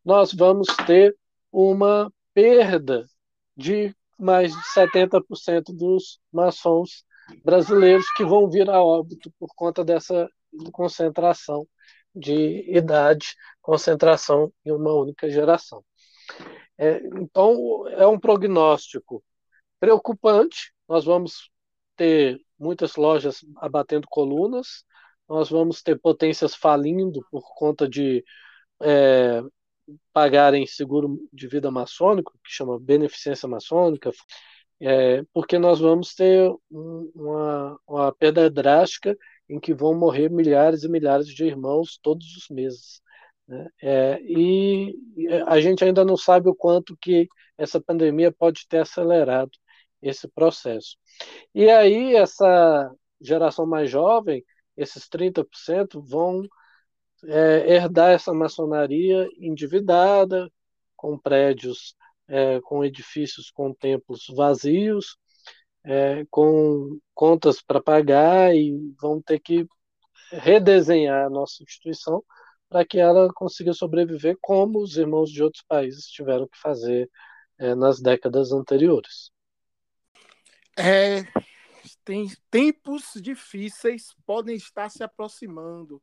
nós 0.04 0.34
vamos 0.34 0.68
ter 0.86 1.16
uma 1.52 2.12
perda 2.34 3.06
de 3.56 3.96
mais 4.24 4.52
de 4.54 4.64
70% 4.74 5.74
dos 5.74 6.20
maçons 6.32 7.04
brasileiros 7.44 8.10
que 8.14 8.24
vão 8.24 8.50
vir 8.50 8.70
a 8.70 8.84
óbito 8.84 9.32
por 9.40 9.50
conta 9.56 9.84
dessa 9.84 10.30
concentração 10.72 11.68
de 12.16 12.64
idade, 12.72 13.36
concentração 13.62 14.52
em 14.66 14.72
uma 14.72 14.94
única 14.94 15.30
geração. 15.30 15.84
É, 16.78 16.98
então, 17.20 17.88
é 17.90 18.06
um 18.08 18.20
prognóstico 18.20 19.24
preocupante. 19.80 20.74
Nós 20.88 21.06
vamos 21.06 21.50
ter 21.96 22.40
muitas 22.58 22.96
lojas 22.96 23.40
abatendo 23.58 24.08
colunas, 24.10 24.84
nós 25.28 25.50
vamos 25.50 25.82
ter 25.82 26.00
potências 26.00 26.56
falindo 26.56 27.26
por 27.32 27.44
conta 27.56 27.88
de 27.88 28.24
é, 28.82 29.42
pagarem 30.12 30.66
seguro 30.66 31.20
de 31.32 31.48
vida 31.48 31.70
maçônico, 31.72 32.34
que 32.44 32.52
chama 32.52 32.80
beneficência 32.80 33.48
maçônica, 33.48 34.12
é, 34.82 35.24
porque 35.34 35.58
nós 35.58 35.80
vamos 35.80 36.14
ter 36.14 36.50
um, 36.72 37.12
uma, 37.16 37.80
uma 37.88 38.14
perda 38.14 38.50
drástica 38.50 39.18
em 39.50 39.60
que 39.60 39.74
vão 39.74 39.94
morrer 39.94 40.30
milhares 40.30 40.84
e 40.84 40.90
milhares 40.90 41.28
de 41.28 41.46
irmãos 41.46 41.98
todos 42.02 42.36
os 42.36 42.50
meses. 42.50 43.02
Né? 43.48 43.68
É, 43.82 44.22
e 44.24 44.96
a 45.48 45.60
gente 45.60 45.84
ainda 45.84 46.04
não 46.04 46.18
sabe 46.18 46.50
o 46.50 46.56
quanto 46.56 46.98
que 47.02 47.28
essa 47.58 47.80
pandemia 47.80 48.32
pode 48.32 48.68
ter 48.68 48.80
acelerado 48.80 49.52
esse 50.02 50.28
processo. 50.28 50.98
E 51.56 51.70
aí 51.70 52.16
essa 52.16 52.92
geração 53.22 53.66
mais 53.66 53.90
jovem, 53.90 54.44
esses 54.76 55.08
30%, 55.08 56.02
vão 56.06 56.44
é, 57.26 57.76
herdar 57.76 58.12
essa 58.12 58.34
maçonaria 58.34 59.28
endividada, 59.38 60.52
com 60.96 61.18
prédios, 61.18 61.96
é, 62.28 62.60
com 62.62 62.84
edifícios 62.84 63.52
com 63.52 63.74
templos 63.74 64.26
vazios, 64.36 65.18
é, 65.84 66.26
com 66.30 67.00
contas 67.14 67.62
para 67.62 67.82
pagar 67.82 68.56
e 68.56 68.74
vão 69.02 69.22
ter 69.22 69.40
que 69.40 69.68
redesenhar 70.32 71.26
a 71.26 71.30
nossa 71.30 71.62
instituição 71.64 72.24
para 72.70 72.86
que 72.86 73.00
ela 73.00 73.32
consiga 73.34 73.74
sobreviver 73.74 74.38
como 74.42 74.80
os 74.82 74.98
irmãos 74.98 75.30
de 75.30 75.44
outros 75.44 75.64
países 75.68 76.08
tiveram 76.08 76.48
que 76.48 76.58
fazer 76.58 77.10
é, 77.60 77.76
nas 77.76 78.02
décadas 78.02 78.52
anteriores. 78.52 79.32
É, 80.76 81.22
tem 82.04 82.28
tempos 82.50 83.12
difíceis 83.22 84.16
podem 84.26 84.56
estar 84.56 84.90
se 84.90 85.04
aproximando. 85.04 86.02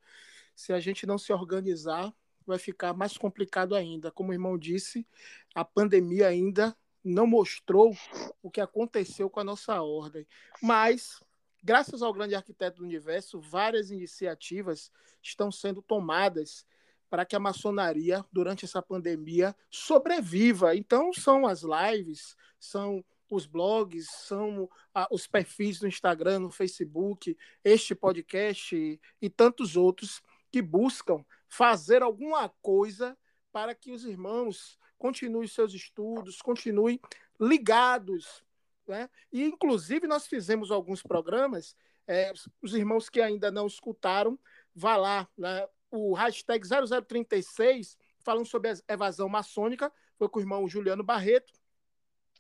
Se 0.61 0.75
a 0.75 0.79
gente 0.79 1.07
não 1.07 1.17
se 1.17 1.33
organizar, 1.33 2.15
vai 2.47 2.59
ficar 2.59 2.93
mais 2.93 3.17
complicado 3.17 3.75
ainda. 3.75 4.11
Como 4.11 4.29
o 4.29 4.35
irmão 4.35 4.59
disse, 4.59 5.07
a 5.55 5.65
pandemia 5.65 6.29
ainda 6.29 6.77
não 7.03 7.27
mostrou 7.27 7.97
o 8.43 8.51
que 8.51 8.61
aconteceu 8.61 9.31
com 9.31 9.41
a 9.41 9.45
nossa 9.45 9.81
ordem. 9.81 10.27
Mas, 10.63 11.19
graças 11.65 12.03
ao 12.03 12.13
grande 12.13 12.35
arquiteto 12.35 12.81
do 12.81 12.85
universo, 12.85 13.41
várias 13.41 13.91
iniciativas 13.91 14.93
estão 15.23 15.51
sendo 15.51 15.81
tomadas 15.81 16.67
para 17.09 17.25
que 17.25 17.35
a 17.35 17.41
maçonaria, 17.41 18.23
durante 18.31 18.67
essa 18.67 18.83
pandemia, 18.83 19.57
sobreviva. 19.71 20.77
Então, 20.77 21.11
são 21.11 21.47
as 21.47 21.63
lives, 21.63 22.37
são 22.59 23.03
os 23.31 23.47
blogs, 23.47 24.11
são 24.11 24.69
ah, 24.95 25.09
os 25.11 25.27
perfis 25.27 25.81
no 25.81 25.89
Instagram, 25.89 26.41
no 26.41 26.51
Facebook, 26.51 27.35
este 27.65 27.95
podcast 27.95 28.77
e, 28.77 29.01
e 29.23 29.31
tantos 29.31 29.75
outros 29.75 30.21
que 30.51 30.61
buscam 30.61 31.25
fazer 31.49 32.03
alguma 32.03 32.49
coisa 32.63 33.17
para 33.53 33.75
que 33.75 33.93
os 33.93 34.05
irmãos 34.05 34.79
continuem 34.99 35.49
seus 35.49 35.73
estudos, 35.75 36.41
continuem 36.43 37.01
ligados. 37.41 38.45
Né? 38.87 39.09
E, 39.33 39.45
inclusive, 39.45 40.07
nós 40.07 40.27
fizemos 40.27 40.71
alguns 40.71 41.03
programas, 41.03 41.77
é, 42.07 42.33
os 42.63 42.75
irmãos 42.75 43.09
que 43.09 43.21
ainda 43.21 43.51
não 43.51 43.67
escutaram, 43.67 44.39
vá 44.75 44.97
lá, 44.97 45.29
né? 45.37 45.67
o 45.91 46.15
hashtag 46.15 46.67
0036, 46.67 47.97
falando 48.21 48.47
sobre 48.47 48.71
a 48.71 48.75
evasão 48.89 49.29
maçônica, 49.29 49.93
foi 50.17 50.29
com 50.29 50.39
o 50.39 50.43
irmão 50.43 50.69
Juliano 50.69 51.03
Barreto, 51.03 51.53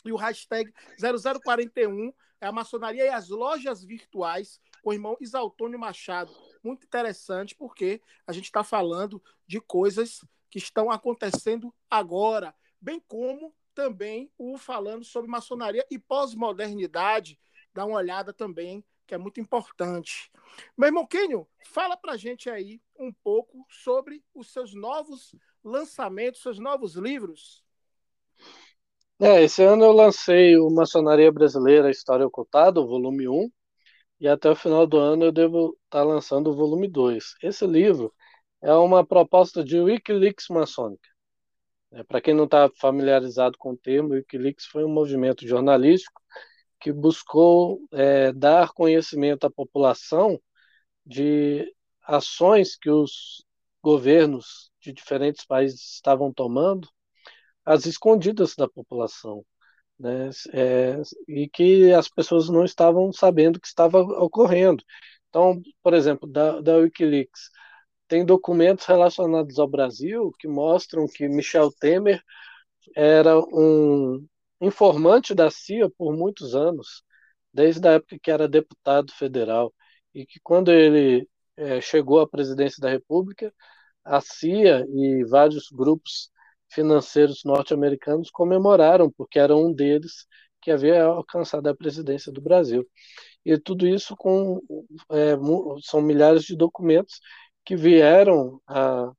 e 0.05 0.13
o 0.13 0.17
hashtag 0.17 0.73
0041 0.99 2.13
é 2.41 2.47
a 2.47 2.53
maçonaria 2.53 3.05
e 3.05 3.09
as 3.09 3.29
lojas 3.29 3.85
virtuais, 3.85 4.61
com 4.83 4.91
o 4.91 4.93
irmão 4.93 5.17
Isaltônio 5.21 5.79
Machado. 5.79 6.33
Muito 6.63 6.85
interessante, 6.85 7.55
porque 7.55 8.01
a 8.27 8.33
gente 8.33 8.45
está 8.45 8.63
falando 8.63 9.23
de 9.47 9.61
coisas 9.61 10.25
que 10.51 10.59
estão 10.59 10.91
acontecendo 10.91 11.75
agora, 11.89 12.55
bem 12.81 13.01
como 13.07 13.55
também 13.75 14.31
o 14.37 14.59
falando 14.59 15.05
sobre 15.05 15.31
maçonaria 15.31 15.87
e 15.91 15.99
pós-modernidade. 15.99 17.39
Dá 17.73 17.85
uma 17.85 17.97
olhada 17.97 18.33
também, 18.33 18.85
que 19.07 19.15
é 19.15 19.19
muito 19.19 19.41
importante. 19.41 20.31
Meu 20.77 20.89
irmão 20.89 21.07
Kenio, 21.07 21.47
fala 21.67 21.97
pra 21.97 22.17
gente 22.17 22.51
aí 22.51 22.81
um 22.99 23.13
pouco 23.13 23.65
sobre 23.69 24.23
os 24.35 24.53
seus 24.53 24.75
novos 24.75 25.35
lançamentos, 25.63 26.43
seus 26.43 26.59
novos 26.59 26.95
livros. 26.95 27.65
É, 29.19 29.43
esse 29.43 29.63
ano 29.63 29.85
eu 29.85 29.93
lancei 29.93 30.57
o 30.57 30.71
Maçonaria 30.71 31.31
Brasileira 31.31 31.91
História 31.91 32.27
Ocultada, 32.27 32.81
o 32.81 32.87
volume 32.87 33.29
1, 33.29 33.51
e 34.21 34.29
até 34.29 34.51
o 34.51 34.57
final 34.57 34.87
do 34.87 34.99
ano 34.99 35.25
eu 35.25 35.33
devo 35.33 35.77
estar 35.85 36.01
tá 36.01 36.05
lançando 36.05 36.51
o 36.51 36.55
volume 36.55 36.87
2. 36.89 37.35
Esse 37.43 37.67
livro 37.67 38.15
é 38.61 38.73
uma 38.75 39.05
proposta 39.05 39.65
de 39.65 39.81
Wikileaks 39.81 40.49
maçônica. 40.51 41.09
É, 41.93 42.05
Para 42.05 42.21
quem 42.21 42.35
não 42.35 42.45
está 42.45 42.71
familiarizado 42.81 43.57
com 43.59 43.73
o 43.73 43.77
termo, 43.77 44.15
Wikileaks 44.15 44.67
foi 44.67 44.85
um 44.85 44.89
movimento 44.89 45.47
jornalístico 45.47 46.21
que 46.81 46.93
buscou 46.93 47.81
é, 47.93 48.33
dar 48.33 48.73
conhecimento 48.73 49.47
à 49.47 49.51
população 49.51 50.41
de 51.05 51.75
ações 52.03 52.77
que 52.77 52.91
os 52.91 53.45
governos 53.83 54.71
de 54.81 54.93
diferentes 54.93 55.45
países 55.45 55.95
estavam 55.95 56.33
tomando 56.33 56.89
às 57.65 57.87
escondidas 57.87 58.55
da 58.57 58.69
população, 58.69 59.45
né? 60.01 60.31
É, 60.53 61.03
e 61.29 61.49
que 61.49 61.93
as 61.93 62.09
pessoas 62.09 62.49
não 62.49 62.65
estavam 62.65 63.13
sabendo 63.13 63.61
que 63.61 63.67
estava 63.69 64.01
ocorrendo. 64.01 64.83
Então, 65.29 65.61
por 65.83 65.95
exemplo, 65.95 66.29
da, 66.29 66.61
da 66.61 66.77
Wikileaks, 66.79 67.51
tem 68.09 68.25
documentos 68.25 68.87
relacionados 68.87 69.59
ao 69.59 69.69
Brasil 69.69 70.33
que 70.39 70.49
mostram 70.49 71.07
que 71.07 71.29
Michel 71.29 71.71
Temer 71.73 72.23
era 72.97 73.39
um 73.39 74.27
informante 74.61 75.35
da 75.35 75.51
CIA 75.51 75.91
por 75.91 76.17
muitos 76.17 76.55
anos, 76.55 77.03
desde 77.53 77.87
a 77.89 77.93
época 77.93 78.19
que 78.23 78.31
era 78.31 78.49
deputado 78.49 79.13
federal, 79.13 79.75
e 80.15 80.27
que 80.27 80.41
quando 80.43 80.73
ele 80.73 81.29
é, 81.57 81.81
chegou 81.81 82.21
à 82.21 82.29
presidência 82.29 82.81
da 82.81 82.91
República, 82.91 83.53
a 84.05 84.21
CIA 84.21 84.87
e 84.89 85.25
vários 85.25 85.69
grupos 85.71 86.31
financeiros 86.71 87.43
norte-americanos 87.45 88.31
comemoraram, 88.31 89.11
porque 89.11 89.39
era 89.39 89.57
um 89.57 89.73
deles 89.73 90.27
que 90.61 90.71
havia 90.71 91.05
alcançado 91.05 91.67
a 91.69 91.75
presidência 91.75 92.33
do 92.33 92.41
Brasil. 92.41 92.87
E 93.45 93.59
tudo 93.59 93.87
isso 93.87 94.17
com 94.17 94.61
é, 95.11 95.37
são 95.83 96.03
milhares 96.03 96.45
de 96.45 96.57
documentos 96.57 97.21
que 97.65 97.77
vieram 97.77 98.61
a, 98.67 99.13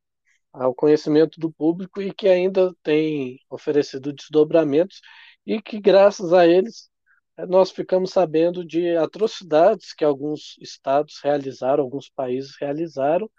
ao 0.53 0.73
conhecimento 0.75 1.39
do 1.39 1.51
público 1.51 2.01
e 2.01 2.13
que 2.13 2.27
ainda 2.27 2.73
têm 2.83 3.39
oferecido 3.49 4.13
desdobramentos 4.13 5.01
e 5.45 5.61
que, 5.61 5.79
graças 5.79 6.33
a 6.33 6.47
eles, 6.47 6.89
eh, 7.37 7.45
nós 7.47 7.71
ficamos 7.71 8.11
sabendo 8.11 8.65
de 8.65 8.95
atrocidades 8.97 9.93
que 9.93 10.03
alguns 10.05 10.57
estados 10.61 11.19
realizaram, 11.23 11.83
alguns 11.83 12.09
países 12.09 12.55
realizaram, 12.59 13.29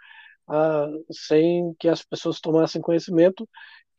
ah, 0.48 0.88
sem 1.10 1.74
que 1.78 1.88
as 1.88 2.02
pessoas 2.04 2.40
tomassem 2.40 2.82
conhecimento, 2.82 3.48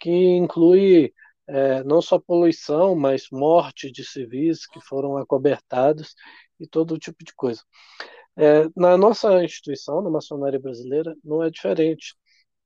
que 0.03 0.11
inclui 0.11 1.13
é, 1.47 1.81
não 1.85 2.01
só 2.01 2.19
poluição, 2.19 2.93
mas 2.93 3.27
morte 3.31 3.89
de 3.89 4.03
civis 4.03 4.67
que 4.67 4.81
foram 4.81 5.17
acobertados 5.17 6.13
e 6.59 6.67
todo 6.67 6.99
tipo 6.99 7.23
de 7.23 7.33
coisa. 7.33 7.61
É, 8.35 8.65
na 8.75 8.97
nossa 8.97 9.41
instituição, 9.45 10.01
na 10.01 10.09
maçonaria 10.09 10.59
brasileira, 10.59 11.15
não 11.23 11.41
é 11.41 11.49
diferente. 11.49 12.17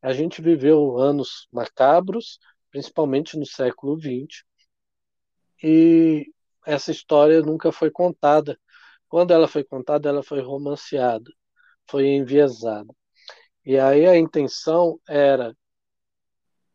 A 0.02 0.14
gente 0.14 0.42
viveu 0.42 0.98
anos 0.98 1.48
macabros, 1.52 2.40
principalmente 2.72 3.38
no 3.38 3.46
século 3.46 4.00
XX, 4.00 4.44
e 5.64 6.26
essa 6.66 6.90
história 6.92 7.42
nunca 7.42 7.72
foi 7.72 7.92
contada. 7.92 8.60
Quando 9.08 9.32
ela 9.32 9.48
foi 9.48 9.64
contada, 9.64 10.10
ela 10.10 10.24
foi 10.24 10.42
romanceada, 10.42 11.32
foi 11.88 12.08
enviesada. 12.08 12.92
E 13.66 13.78
aí 13.80 14.08
a 14.08 14.18
intenção 14.18 15.00
era 15.08 15.56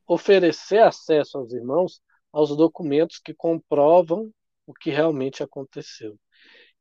oferecer 0.07 0.79
acesso 0.79 1.39
aos 1.39 1.53
irmãos 1.53 2.01
aos 2.33 2.57
documentos 2.57 3.19
que 3.19 3.35
comprovam 3.35 4.31
o 4.67 4.73
que 4.73 4.91
realmente 4.91 5.43
aconteceu. 5.43 6.19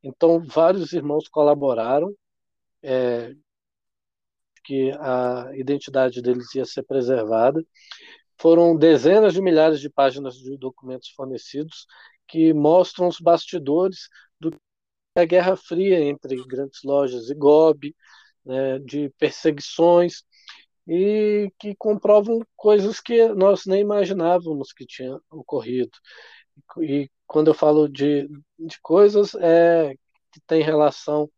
Então, 0.02 0.44
vários 0.46 0.94
irmãos 0.94 1.28
colaboraram, 1.28 2.16
é, 2.82 3.34
que 4.64 4.92
a 5.00 5.52
identidade 5.56 6.22
deles 6.22 6.54
ia 6.56 6.66
ser 6.66 6.84
preservada, 6.84 7.64
foram 8.40 8.76
dezenas 8.76 9.34
de 9.34 9.42
milhares 9.42 9.80
de 9.80 9.90
páginas 9.90 10.36
de 10.36 10.58
documentos 10.58 11.10
fornecidos 11.10 11.86
que 12.28 12.54
mostram 12.54 13.08
os 13.08 13.20
bastidores 13.20 14.08
da 15.16 15.26
Guerra 15.26 15.56
Fria 15.56 16.00
entre 16.00 16.36
grandes 16.48 16.82
lojas 16.84 17.30
e 17.30 17.36
GOB, 17.36 17.94
né, 18.46 18.80
de 18.80 19.10
perseguições, 19.20 20.24
e 20.94 21.50
que 21.58 21.74
comprovam 21.76 22.42
coisas 22.54 23.00
que 23.00 23.30
nós 23.30 23.66
nem 23.66 23.80
imaginávamos 23.80 24.74
que 24.74 24.86
tinha 24.86 25.18
ocorrido. 25.30 25.98
E 26.82 27.10
quando 27.26 27.48
eu 27.50 27.54
falo 27.54 27.88
de, 27.88 28.28
de 28.60 28.78
coisas, 28.82 29.34
é 29.36 29.94
que 30.34 30.42
tem 30.46 30.62
relação 30.62 31.32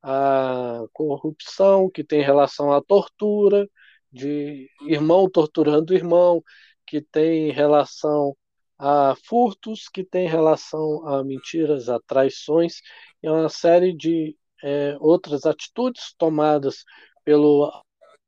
à 0.00 0.84
corrupção, 0.92 1.90
que 1.90 2.04
tem 2.04 2.22
relação 2.22 2.72
à 2.72 2.80
tortura, 2.80 3.68
de 4.12 4.70
irmão 4.82 5.28
torturando 5.28 5.92
irmão, 5.92 6.40
que 6.86 7.00
tem 7.00 7.50
relação 7.50 8.36
a 8.78 9.16
furtos, 9.24 9.88
que 9.88 10.04
tem 10.04 10.28
relação 10.28 11.04
a 11.08 11.24
mentiras, 11.24 11.88
a 11.88 11.98
traições, 12.06 12.76
e 13.20 13.28
uma 13.28 13.48
série 13.48 13.92
de 13.92 14.36
é, 14.62 14.96
outras 15.00 15.46
atitudes 15.46 16.14
tomadas 16.16 16.84
pelo 17.24 17.83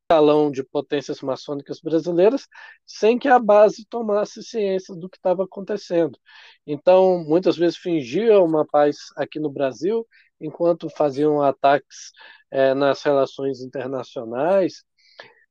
escalão 0.09 0.49
de 0.49 0.63
potências 0.63 1.19
maçônicas 1.21 1.81
brasileiras, 1.81 2.47
sem 2.85 3.19
que 3.19 3.27
a 3.27 3.37
base 3.37 3.85
tomasse 3.89 4.41
ciência 4.41 4.95
do 4.95 5.09
que 5.09 5.17
estava 5.17 5.43
acontecendo. 5.43 6.17
Então, 6.65 7.25
muitas 7.25 7.57
vezes 7.57 7.77
fingiam 7.77 8.45
uma 8.45 8.65
paz 8.65 8.95
aqui 9.17 9.37
no 9.37 9.49
Brasil, 9.49 10.07
enquanto 10.39 10.89
faziam 10.89 11.41
ataques 11.41 12.13
é, 12.49 12.73
nas 12.73 13.03
relações 13.03 13.61
internacionais, 13.61 14.85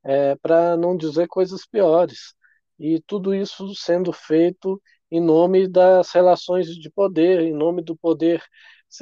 é, 0.03 0.35
para 0.37 0.75
não 0.77 0.97
dizer 0.97 1.29
coisas 1.29 1.67
piores. 1.67 2.35
E 2.79 3.01
tudo 3.07 3.35
isso 3.35 3.75
sendo 3.75 4.11
feito 4.11 4.81
em 5.11 5.21
nome 5.21 5.69
das 5.69 6.11
relações 6.13 6.69
de 6.69 6.91
poder, 6.91 7.41
em 7.43 7.53
nome 7.53 7.83
do 7.83 7.95
poder 7.95 8.43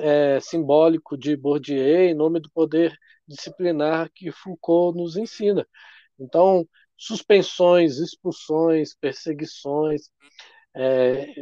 é, 0.01 0.41
simbólico 0.41 1.17
de 1.17 1.37
Bourdieu, 1.37 2.09
em 2.09 2.15
nome 2.15 2.41
do 2.41 2.51
poder 2.51 2.93
disciplinar 3.27 4.11
que 4.15 4.31
Foucault 4.31 4.97
nos 4.97 5.17
ensina. 5.17 5.67
Então, 6.19 6.67
suspensões, 6.97 7.99
expulsões, 7.99 8.95
perseguições, 8.95 10.11
é, 10.75 11.33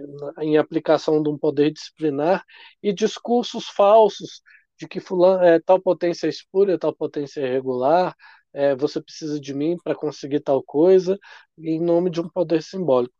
em 0.40 0.58
aplicação 0.58 1.22
de 1.22 1.28
um 1.28 1.38
poder 1.38 1.70
disciplinar 1.72 2.44
e 2.82 2.92
discursos 2.92 3.68
falsos 3.68 4.42
de 4.78 4.86
que 4.86 5.00
fulano, 5.00 5.42
é, 5.42 5.60
tal 5.60 5.80
potência 5.80 6.26
é 6.26 6.30
espúria, 6.30 6.78
tal 6.78 6.94
potência 6.94 7.40
é 7.40 7.46
irregular, 7.46 8.14
é, 8.52 8.74
você 8.74 9.00
precisa 9.00 9.40
de 9.40 9.54
mim 9.54 9.76
para 9.82 9.94
conseguir 9.94 10.40
tal 10.40 10.62
coisa, 10.62 11.18
em 11.58 11.80
nome 11.80 12.10
de 12.10 12.20
um 12.20 12.28
poder 12.28 12.62
simbólico. 12.62 13.14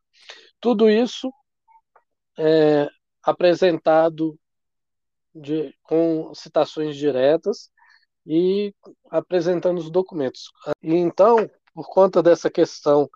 Tudo 0.60 0.90
isso 0.90 1.32
é 2.38 2.88
apresentado 3.22 4.38
de, 5.34 5.74
com 5.82 6.34
citações 6.34 6.96
diretas 6.96 7.70
e 8.26 8.74
apresentando 9.10 9.78
os 9.78 9.90
documentos. 9.90 10.50
E 10.82 10.94
então, 10.94 11.50
por 11.74 11.88
conta 11.88 12.22
dessa 12.22 12.50
questão 12.50 13.08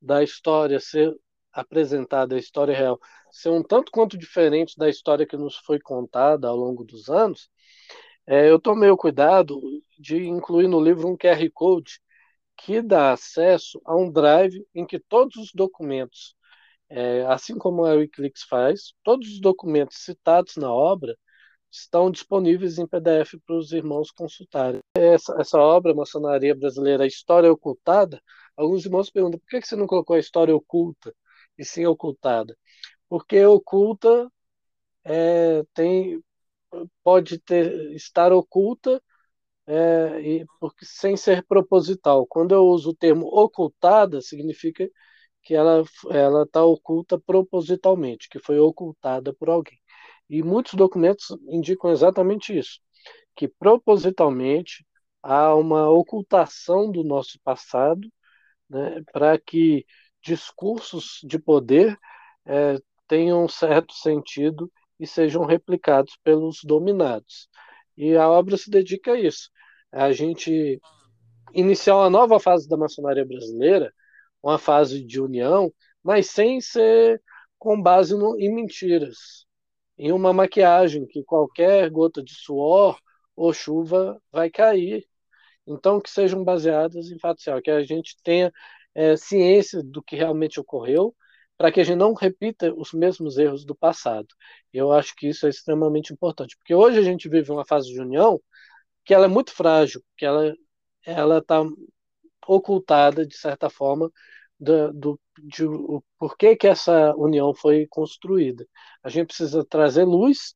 da 0.00 0.22
história 0.22 0.80
ser 0.80 1.14
apresentada, 1.52 2.34
a 2.34 2.38
história 2.38 2.76
real, 2.76 2.98
ser 3.30 3.50
um 3.50 3.62
tanto 3.62 3.92
quanto 3.92 4.18
diferente 4.18 4.76
da 4.76 4.88
história 4.88 5.26
que 5.26 5.36
nos 5.36 5.56
foi 5.56 5.78
contada 5.80 6.48
ao 6.48 6.56
longo 6.56 6.84
dos 6.84 7.08
anos, 7.08 7.48
é, 8.26 8.50
eu 8.50 8.58
tomei 8.58 8.90
o 8.90 8.96
cuidado 8.96 9.60
de 9.98 10.24
incluir 10.26 10.68
no 10.68 10.80
livro 10.80 11.08
um 11.08 11.16
QR 11.16 11.48
Code 11.52 12.00
que 12.56 12.80
dá 12.80 13.12
acesso 13.12 13.80
a 13.84 13.96
um 13.96 14.10
drive 14.10 14.64
em 14.74 14.86
que 14.86 14.98
todos 14.98 15.36
os 15.36 15.52
documentos, 15.54 16.34
é, 16.88 17.24
assim 17.26 17.58
como 17.58 17.84
a 17.84 17.94
Wikileaks 17.94 18.44
faz, 18.44 18.94
todos 19.02 19.28
os 19.28 19.40
documentos 19.40 19.98
citados 19.98 20.56
na 20.56 20.72
obra 20.72 21.16
estão 21.74 22.10
disponíveis 22.10 22.78
em 22.78 22.86
PDF 22.86 23.36
para 23.44 23.56
os 23.56 23.72
irmãos 23.72 24.10
consultarem. 24.10 24.80
Essa, 24.96 25.34
essa 25.40 25.58
obra, 25.58 25.94
Maçonaria 25.94 26.54
Brasileira, 26.54 27.06
História 27.06 27.50
Ocultada, 27.52 28.22
alguns 28.56 28.84
irmãos 28.84 29.10
perguntam 29.10 29.40
por 29.40 29.48
que 29.48 29.66
você 29.66 29.76
não 29.76 29.86
colocou 29.86 30.16
a 30.16 30.20
história 30.20 30.54
oculta 30.54 31.14
e 31.58 31.64
sim 31.64 31.84
ocultada? 31.86 32.56
Porque 33.08 33.44
oculta 33.44 34.30
é, 35.04 35.62
tem 35.74 36.22
pode 37.02 37.38
ter, 37.40 37.92
estar 37.94 38.32
oculta 38.32 39.02
é, 39.66 40.20
e, 40.20 40.46
porque, 40.60 40.84
sem 40.84 41.16
ser 41.16 41.44
proposital. 41.46 42.26
Quando 42.26 42.54
eu 42.54 42.64
uso 42.66 42.90
o 42.90 42.96
termo 42.96 43.26
ocultada, 43.26 44.20
significa 44.20 44.88
que 45.42 45.54
ela 45.54 45.84
está 46.44 46.64
oculta 46.64 47.18
propositalmente, 47.20 48.28
que 48.28 48.38
foi 48.38 48.58
ocultada 48.58 49.34
por 49.34 49.50
alguém. 49.50 49.78
E 50.28 50.42
muitos 50.42 50.74
documentos 50.74 51.26
indicam 51.48 51.90
exatamente 51.90 52.56
isso, 52.56 52.80
que 53.36 53.48
propositalmente 53.48 54.86
há 55.22 55.54
uma 55.54 55.90
ocultação 55.90 56.90
do 56.90 57.04
nosso 57.04 57.38
passado, 57.42 58.08
né, 58.68 59.02
para 59.12 59.38
que 59.38 59.86
discursos 60.22 61.20
de 61.24 61.38
poder 61.38 61.98
é, 62.46 62.78
tenham 63.06 63.44
um 63.44 63.48
certo 63.48 63.92
sentido 63.94 64.70
e 64.98 65.06
sejam 65.06 65.44
replicados 65.44 66.16
pelos 66.22 66.60
dominados. 66.64 67.48
E 67.96 68.16
a 68.16 68.28
obra 68.28 68.56
se 68.56 68.70
dedica 68.70 69.12
a 69.12 69.20
isso. 69.20 69.50
A 69.92 70.12
gente 70.12 70.80
iniciar 71.54 71.96
uma 71.96 72.10
nova 72.10 72.40
fase 72.40 72.68
da 72.68 72.76
maçonaria 72.76 73.24
brasileira, 73.24 73.92
uma 74.42 74.58
fase 74.58 75.04
de 75.04 75.20
união, 75.20 75.72
mas 76.02 76.30
sem 76.30 76.60
ser 76.60 77.22
com 77.58 77.80
base 77.80 78.16
no, 78.16 78.38
em 78.38 78.54
mentiras, 78.54 79.43
em 80.04 80.12
uma 80.12 80.34
maquiagem 80.34 81.06
que 81.06 81.24
qualquer 81.24 81.88
gota 81.90 82.22
de 82.22 82.34
suor 82.34 82.98
ou 83.34 83.54
chuva 83.54 84.20
vai 84.30 84.50
cair. 84.50 85.06
Então, 85.66 86.00
que 86.00 86.10
sejam 86.10 86.44
baseadas 86.44 87.10
em 87.10 87.18
fatos 87.18 87.44
reais, 87.46 87.62
que 87.62 87.70
a 87.70 87.82
gente 87.84 88.16
tenha 88.22 88.52
é, 88.94 89.16
ciência 89.16 89.82
do 89.82 90.02
que 90.02 90.14
realmente 90.16 90.60
ocorreu, 90.60 91.16
para 91.56 91.72
que 91.72 91.80
a 91.80 91.84
gente 91.84 91.96
não 91.96 92.12
repita 92.14 92.74
os 92.74 92.92
mesmos 92.92 93.38
erros 93.38 93.64
do 93.64 93.74
passado. 93.74 94.28
Eu 94.72 94.92
acho 94.92 95.14
que 95.16 95.28
isso 95.28 95.46
é 95.46 95.50
extremamente 95.50 96.12
importante, 96.12 96.56
porque 96.58 96.74
hoje 96.74 96.98
a 96.98 97.02
gente 97.02 97.28
vive 97.28 97.50
uma 97.50 97.64
fase 97.64 97.88
de 97.88 98.00
união 98.00 98.38
que 99.04 99.14
ela 99.14 99.26
é 99.26 99.28
muito 99.28 99.52
frágil, 99.52 100.02
que 100.18 100.26
ela 100.26 100.54
ela 101.06 101.38
está 101.38 101.62
ocultada 102.46 103.26
de 103.26 103.36
certa 103.36 103.70
forma 103.70 104.10
do, 104.60 104.92
do 104.92 105.20
de, 105.42 105.64
o 105.66 106.02
que 106.36 106.66
essa 106.66 107.14
união 107.16 107.54
foi 107.54 107.86
construída. 107.88 108.66
A 109.02 109.08
gente 109.08 109.28
precisa 109.28 109.64
trazer 109.64 110.04
luz 110.04 110.54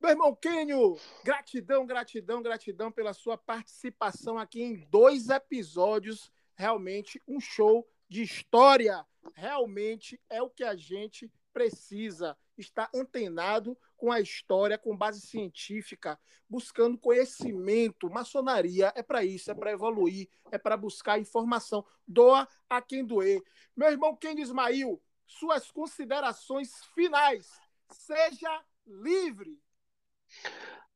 Meu 0.00 0.10
irmão 0.10 0.32
Kenio, 0.36 0.96
gratidão, 1.24 1.84
gratidão, 1.84 2.40
gratidão 2.40 2.92
pela 2.92 3.12
sua 3.12 3.36
participação 3.36 4.38
aqui 4.38 4.62
em 4.62 4.76
dois 4.88 5.30
episódios. 5.30 6.30
Realmente 6.54 7.20
um 7.26 7.40
show 7.40 7.84
de 8.08 8.22
história. 8.22 9.04
Realmente 9.34 10.20
é 10.30 10.40
o 10.40 10.48
que 10.48 10.62
a 10.62 10.76
gente 10.76 11.28
precisa 11.52 12.36
estar 12.56 12.88
antenado 12.94 13.76
com 14.04 14.12
a 14.12 14.20
história, 14.20 14.76
com 14.76 14.94
base 14.94 15.22
científica, 15.22 16.20
buscando 16.46 16.98
conhecimento. 16.98 18.10
Maçonaria 18.10 18.92
é 18.94 19.02
para 19.02 19.24
isso, 19.24 19.50
é 19.50 19.54
para 19.54 19.72
evoluir, 19.72 20.28
é 20.52 20.58
para 20.58 20.76
buscar 20.76 21.18
informação. 21.18 21.82
Doa 22.06 22.46
a 22.68 22.82
quem 22.82 23.02
doer. 23.02 23.42
Meu 23.74 23.88
irmão 23.90 24.14
Ken 24.14 24.38
Ismail, 24.38 25.00
suas 25.26 25.70
considerações 25.70 26.70
finais. 26.94 27.48
Seja 27.92 28.62
livre. 28.86 29.58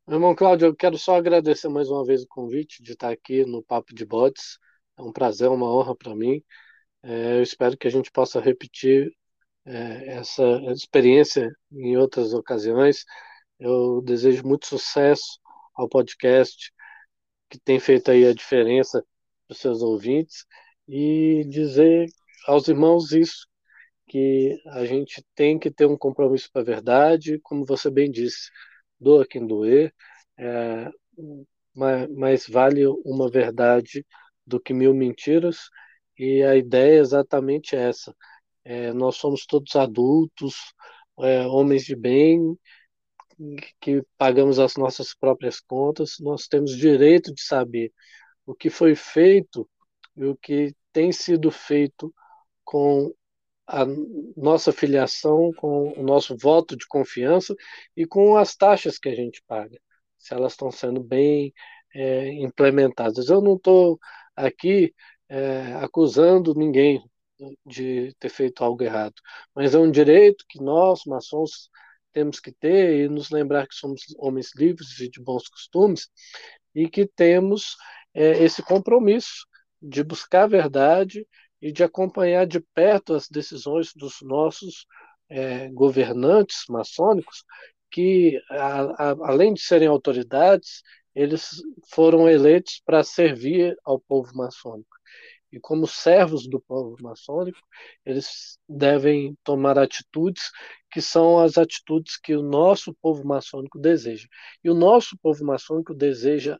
Meu 0.06 0.16
irmão 0.16 0.34
Cláudio, 0.34 0.66
eu 0.66 0.76
quero 0.76 0.98
só 0.98 1.16
agradecer 1.16 1.70
mais 1.70 1.88
uma 1.88 2.04
vez 2.04 2.24
o 2.24 2.28
convite 2.28 2.82
de 2.82 2.92
estar 2.92 3.10
aqui 3.10 3.42
no 3.46 3.62
Papo 3.62 3.94
de 3.94 4.04
Botes. 4.04 4.58
É 4.98 5.02
um 5.02 5.12
prazer, 5.12 5.48
uma 5.48 5.72
honra 5.74 5.96
para 5.96 6.14
mim. 6.14 6.44
É, 7.02 7.38
eu 7.38 7.42
espero 7.42 7.74
que 7.74 7.88
a 7.88 7.90
gente 7.90 8.12
possa 8.12 8.38
repetir 8.38 9.10
é, 9.68 10.16
essa 10.18 10.42
experiência 10.72 11.50
em 11.72 11.96
outras 11.96 12.32
ocasiões. 12.32 13.04
Eu 13.60 14.02
desejo 14.02 14.46
muito 14.46 14.66
sucesso 14.66 15.38
ao 15.74 15.88
podcast, 15.88 16.72
que 17.50 17.58
tem 17.60 17.78
feito 17.80 18.10
aí 18.10 18.26
a 18.26 18.34
diferença 18.34 19.04
para 19.46 19.54
os 19.54 19.60
seus 19.60 19.82
ouvintes, 19.82 20.46
e 20.88 21.44
dizer 21.48 22.06
aos 22.46 22.68
irmãos 22.68 23.12
isso, 23.12 23.46
que 24.08 24.58
a 24.68 24.86
gente 24.86 25.22
tem 25.34 25.58
que 25.58 25.70
ter 25.70 25.86
um 25.86 25.96
compromisso 25.96 26.48
com 26.52 26.60
a 26.60 26.62
verdade, 26.62 27.38
como 27.42 27.64
você 27.64 27.90
bem 27.90 28.10
disse, 28.10 28.50
doa 28.98 29.26
quem 29.26 29.46
doer, 29.46 29.94
é, 30.38 30.90
mas, 31.74 32.08
mas 32.10 32.46
vale 32.48 32.86
uma 33.04 33.30
verdade 33.30 34.06
do 34.46 34.60
que 34.60 34.72
mil 34.72 34.94
mentiras, 34.94 35.68
e 36.18 36.42
a 36.42 36.56
ideia 36.56 36.98
é 36.98 37.00
exatamente 37.00 37.76
essa, 37.76 38.14
é, 38.68 38.92
nós 38.92 39.16
somos 39.16 39.46
todos 39.46 39.74
adultos, 39.76 40.74
é, 41.20 41.46
homens 41.46 41.84
de 41.84 41.96
bem, 41.96 42.54
que 43.80 44.02
pagamos 44.18 44.58
as 44.58 44.76
nossas 44.76 45.14
próprias 45.14 45.58
contas, 45.58 46.16
nós 46.20 46.46
temos 46.46 46.76
direito 46.76 47.32
de 47.32 47.40
saber 47.40 47.90
o 48.44 48.54
que 48.54 48.68
foi 48.68 48.94
feito 48.94 49.66
e 50.14 50.26
o 50.26 50.36
que 50.36 50.74
tem 50.92 51.10
sido 51.12 51.50
feito 51.50 52.14
com 52.62 53.10
a 53.66 53.86
nossa 54.36 54.70
filiação, 54.70 55.50
com 55.56 55.98
o 55.98 56.02
nosso 56.02 56.36
voto 56.36 56.76
de 56.76 56.86
confiança 56.86 57.54
e 57.96 58.06
com 58.06 58.36
as 58.36 58.54
taxas 58.54 58.98
que 58.98 59.08
a 59.08 59.14
gente 59.14 59.42
paga, 59.46 59.80
se 60.18 60.34
elas 60.34 60.52
estão 60.52 60.70
sendo 60.70 61.02
bem 61.02 61.54
é, 61.94 62.32
implementadas. 62.34 63.30
Eu 63.30 63.40
não 63.40 63.56
estou 63.56 63.98
aqui 64.36 64.94
é, 65.26 65.72
acusando 65.82 66.54
ninguém, 66.54 67.02
de 67.64 68.14
ter 68.18 68.28
feito 68.28 68.64
algo 68.64 68.82
errado. 68.82 69.14
Mas 69.54 69.74
é 69.74 69.78
um 69.78 69.90
direito 69.90 70.44
que 70.48 70.62
nós, 70.62 71.04
maçons, 71.06 71.70
temos 72.12 72.40
que 72.40 72.52
ter 72.52 73.04
e 73.04 73.08
nos 73.08 73.30
lembrar 73.30 73.66
que 73.66 73.74
somos 73.74 74.02
homens 74.18 74.50
livres 74.54 74.98
e 74.98 75.08
de 75.08 75.20
bons 75.22 75.48
costumes 75.48 76.08
e 76.74 76.88
que 76.88 77.06
temos 77.06 77.76
é, 78.14 78.42
esse 78.42 78.62
compromisso 78.62 79.46
de 79.80 80.02
buscar 80.02 80.44
a 80.44 80.48
verdade 80.48 81.26
e 81.60 81.72
de 81.72 81.84
acompanhar 81.84 82.46
de 82.46 82.60
perto 82.74 83.14
as 83.14 83.28
decisões 83.28 83.92
dos 83.94 84.20
nossos 84.22 84.86
é, 85.28 85.68
governantes 85.68 86.64
maçônicos, 86.68 87.44
que, 87.90 88.40
a, 88.50 89.10
a, 89.10 89.10
além 89.28 89.54
de 89.54 89.60
serem 89.60 89.88
autoridades, 89.88 90.82
eles 91.14 91.62
foram 91.92 92.28
eleitos 92.28 92.82
para 92.84 93.02
servir 93.02 93.76
ao 93.84 93.98
povo 94.00 94.36
maçônico 94.36 94.98
e 95.52 95.58
como 95.58 95.86
servos 95.86 96.46
do 96.46 96.60
povo 96.60 96.96
maçônico, 97.00 97.58
eles 98.04 98.58
devem 98.68 99.36
tomar 99.42 99.78
atitudes 99.78 100.50
que 100.90 101.00
são 101.00 101.38
as 101.38 101.58
atitudes 101.58 102.18
que 102.18 102.34
o 102.34 102.42
nosso 102.42 102.94
povo 103.00 103.26
maçônico 103.26 103.78
deseja. 103.78 104.26
E 104.62 104.70
o 104.70 104.74
nosso 104.74 105.16
povo 105.18 105.44
maçônico 105.44 105.94
deseja, 105.94 106.58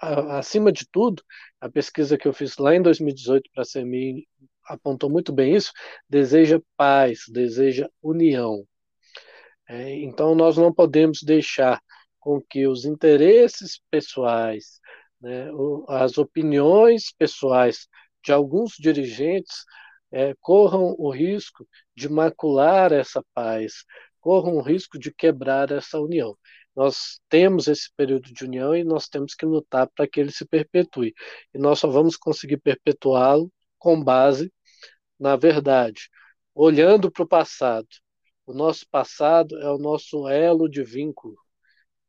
acima 0.00 0.72
de 0.72 0.86
tudo, 0.90 1.22
a 1.60 1.68
pesquisa 1.68 2.16
que 2.16 2.28
eu 2.28 2.32
fiz 2.32 2.56
lá 2.58 2.74
em 2.74 2.82
2018 2.82 3.50
para 3.52 3.62
a 3.62 3.66
CMI 3.66 4.26
apontou 4.66 5.10
muito 5.10 5.32
bem 5.32 5.54
isso, 5.54 5.72
deseja 6.08 6.60
paz, 6.76 7.24
deseja 7.28 7.88
união. 8.02 8.66
É, 9.68 9.94
então 10.02 10.34
nós 10.34 10.56
não 10.56 10.72
podemos 10.72 11.22
deixar 11.22 11.80
com 12.18 12.40
que 12.40 12.66
os 12.66 12.84
interesses 12.84 13.80
pessoais, 13.90 14.80
né, 15.20 15.48
as 15.88 16.18
opiniões 16.18 17.12
pessoais 17.18 17.86
de 18.24 18.32
alguns 18.32 18.72
dirigentes 18.78 19.64
é, 20.12 20.34
corram 20.40 20.94
o 20.98 21.10
risco 21.10 21.66
de 21.96 22.08
macular 22.08 22.92
essa 22.92 23.22
paz, 23.34 23.84
corram 24.20 24.56
o 24.56 24.62
risco 24.62 24.98
de 24.98 25.12
quebrar 25.12 25.70
essa 25.70 25.98
união. 26.00 26.36
Nós 26.74 27.20
temos 27.28 27.68
esse 27.68 27.90
período 27.96 28.32
de 28.32 28.44
união 28.44 28.74
e 28.74 28.84
nós 28.84 29.08
temos 29.08 29.34
que 29.34 29.46
lutar 29.46 29.88
para 29.94 30.08
que 30.08 30.20
ele 30.20 30.32
se 30.32 30.44
perpetue. 30.46 31.14
E 31.54 31.58
nós 31.58 31.78
só 31.80 31.88
vamos 31.88 32.16
conseguir 32.16 32.58
perpetuá-lo 32.58 33.52
com 33.78 34.02
base 34.02 34.52
na 35.18 35.36
verdade, 35.36 36.08
olhando 36.54 37.10
para 37.10 37.22
o 37.24 37.28
passado, 37.28 37.88
O 38.46 38.52
nosso 38.54 38.86
passado 38.90 39.58
é 39.60 39.70
o 39.70 39.78
nosso 39.78 40.28
elo 40.28 40.68
de 40.68 40.82
vínculo. 40.84 41.36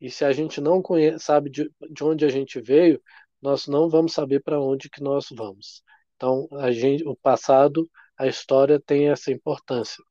E 0.01 0.11
se 0.11 0.25
a 0.25 0.33
gente 0.33 0.61
não 0.61 0.81
conhece, 0.81 1.25
sabe 1.25 1.49
de, 1.49 1.71
de 1.91 2.03
onde 2.03 2.25
a 2.25 2.29
gente 2.29 2.59
veio, 2.61 3.01
nós 3.41 3.67
não 3.67 3.89
vamos 3.89 4.13
saber 4.13 4.41
para 4.43 4.59
onde 4.61 4.89
que 4.89 5.01
nós 5.03 5.27
vamos. 5.31 5.83
Então, 6.15 6.47
a 6.53 6.71
gente, 6.71 7.07
o 7.07 7.15
passado, 7.15 7.89
a 8.17 8.27
história 8.27 8.79
tem 8.79 9.09
essa 9.09 9.31
importância 9.31 10.03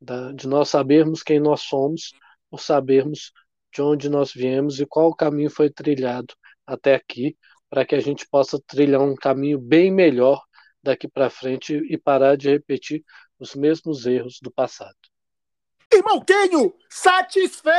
da, 0.00 0.32
de 0.32 0.46
nós 0.46 0.68
sabermos 0.68 1.22
quem 1.22 1.40
nós 1.40 1.62
somos, 1.62 2.12
por 2.50 2.60
sabermos 2.60 3.32
de 3.72 3.82
onde 3.82 4.08
nós 4.08 4.32
viemos 4.32 4.80
e 4.80 4.86
qual 4.86 5.14
caminho 5.14 5.50
foi 5.50 5.70
trilhado 5.70 6.34
até 6.66 6.94
aqui, 6.94 7.36
para 7.68 7.84
que 7.84 7.94
a 7.94 8.00
gente 8.00 8.26
possa 8.28 8.60
trilhar 8.66 9.00
um 9.00 9.14
caminho 9.14 9.58
bem 9.58 9.90
melhor 9.90 10.42
daqui 10.82 11.06
para 11.06 11.30
frente 11.30 11.74
e 11.88 11.96
parar 11.96 12.36
de 12.36 12.50
repetir 12.50 13.04
os 13.38 13.54
mesmos 13.54 14.06
erros 14.06 14.38
do 14.42 14.50
passado. 14.50 14.96
Irmão 15.92 16.20
Kenho, 16.20 16.74
satisfeito! 16.88 17.70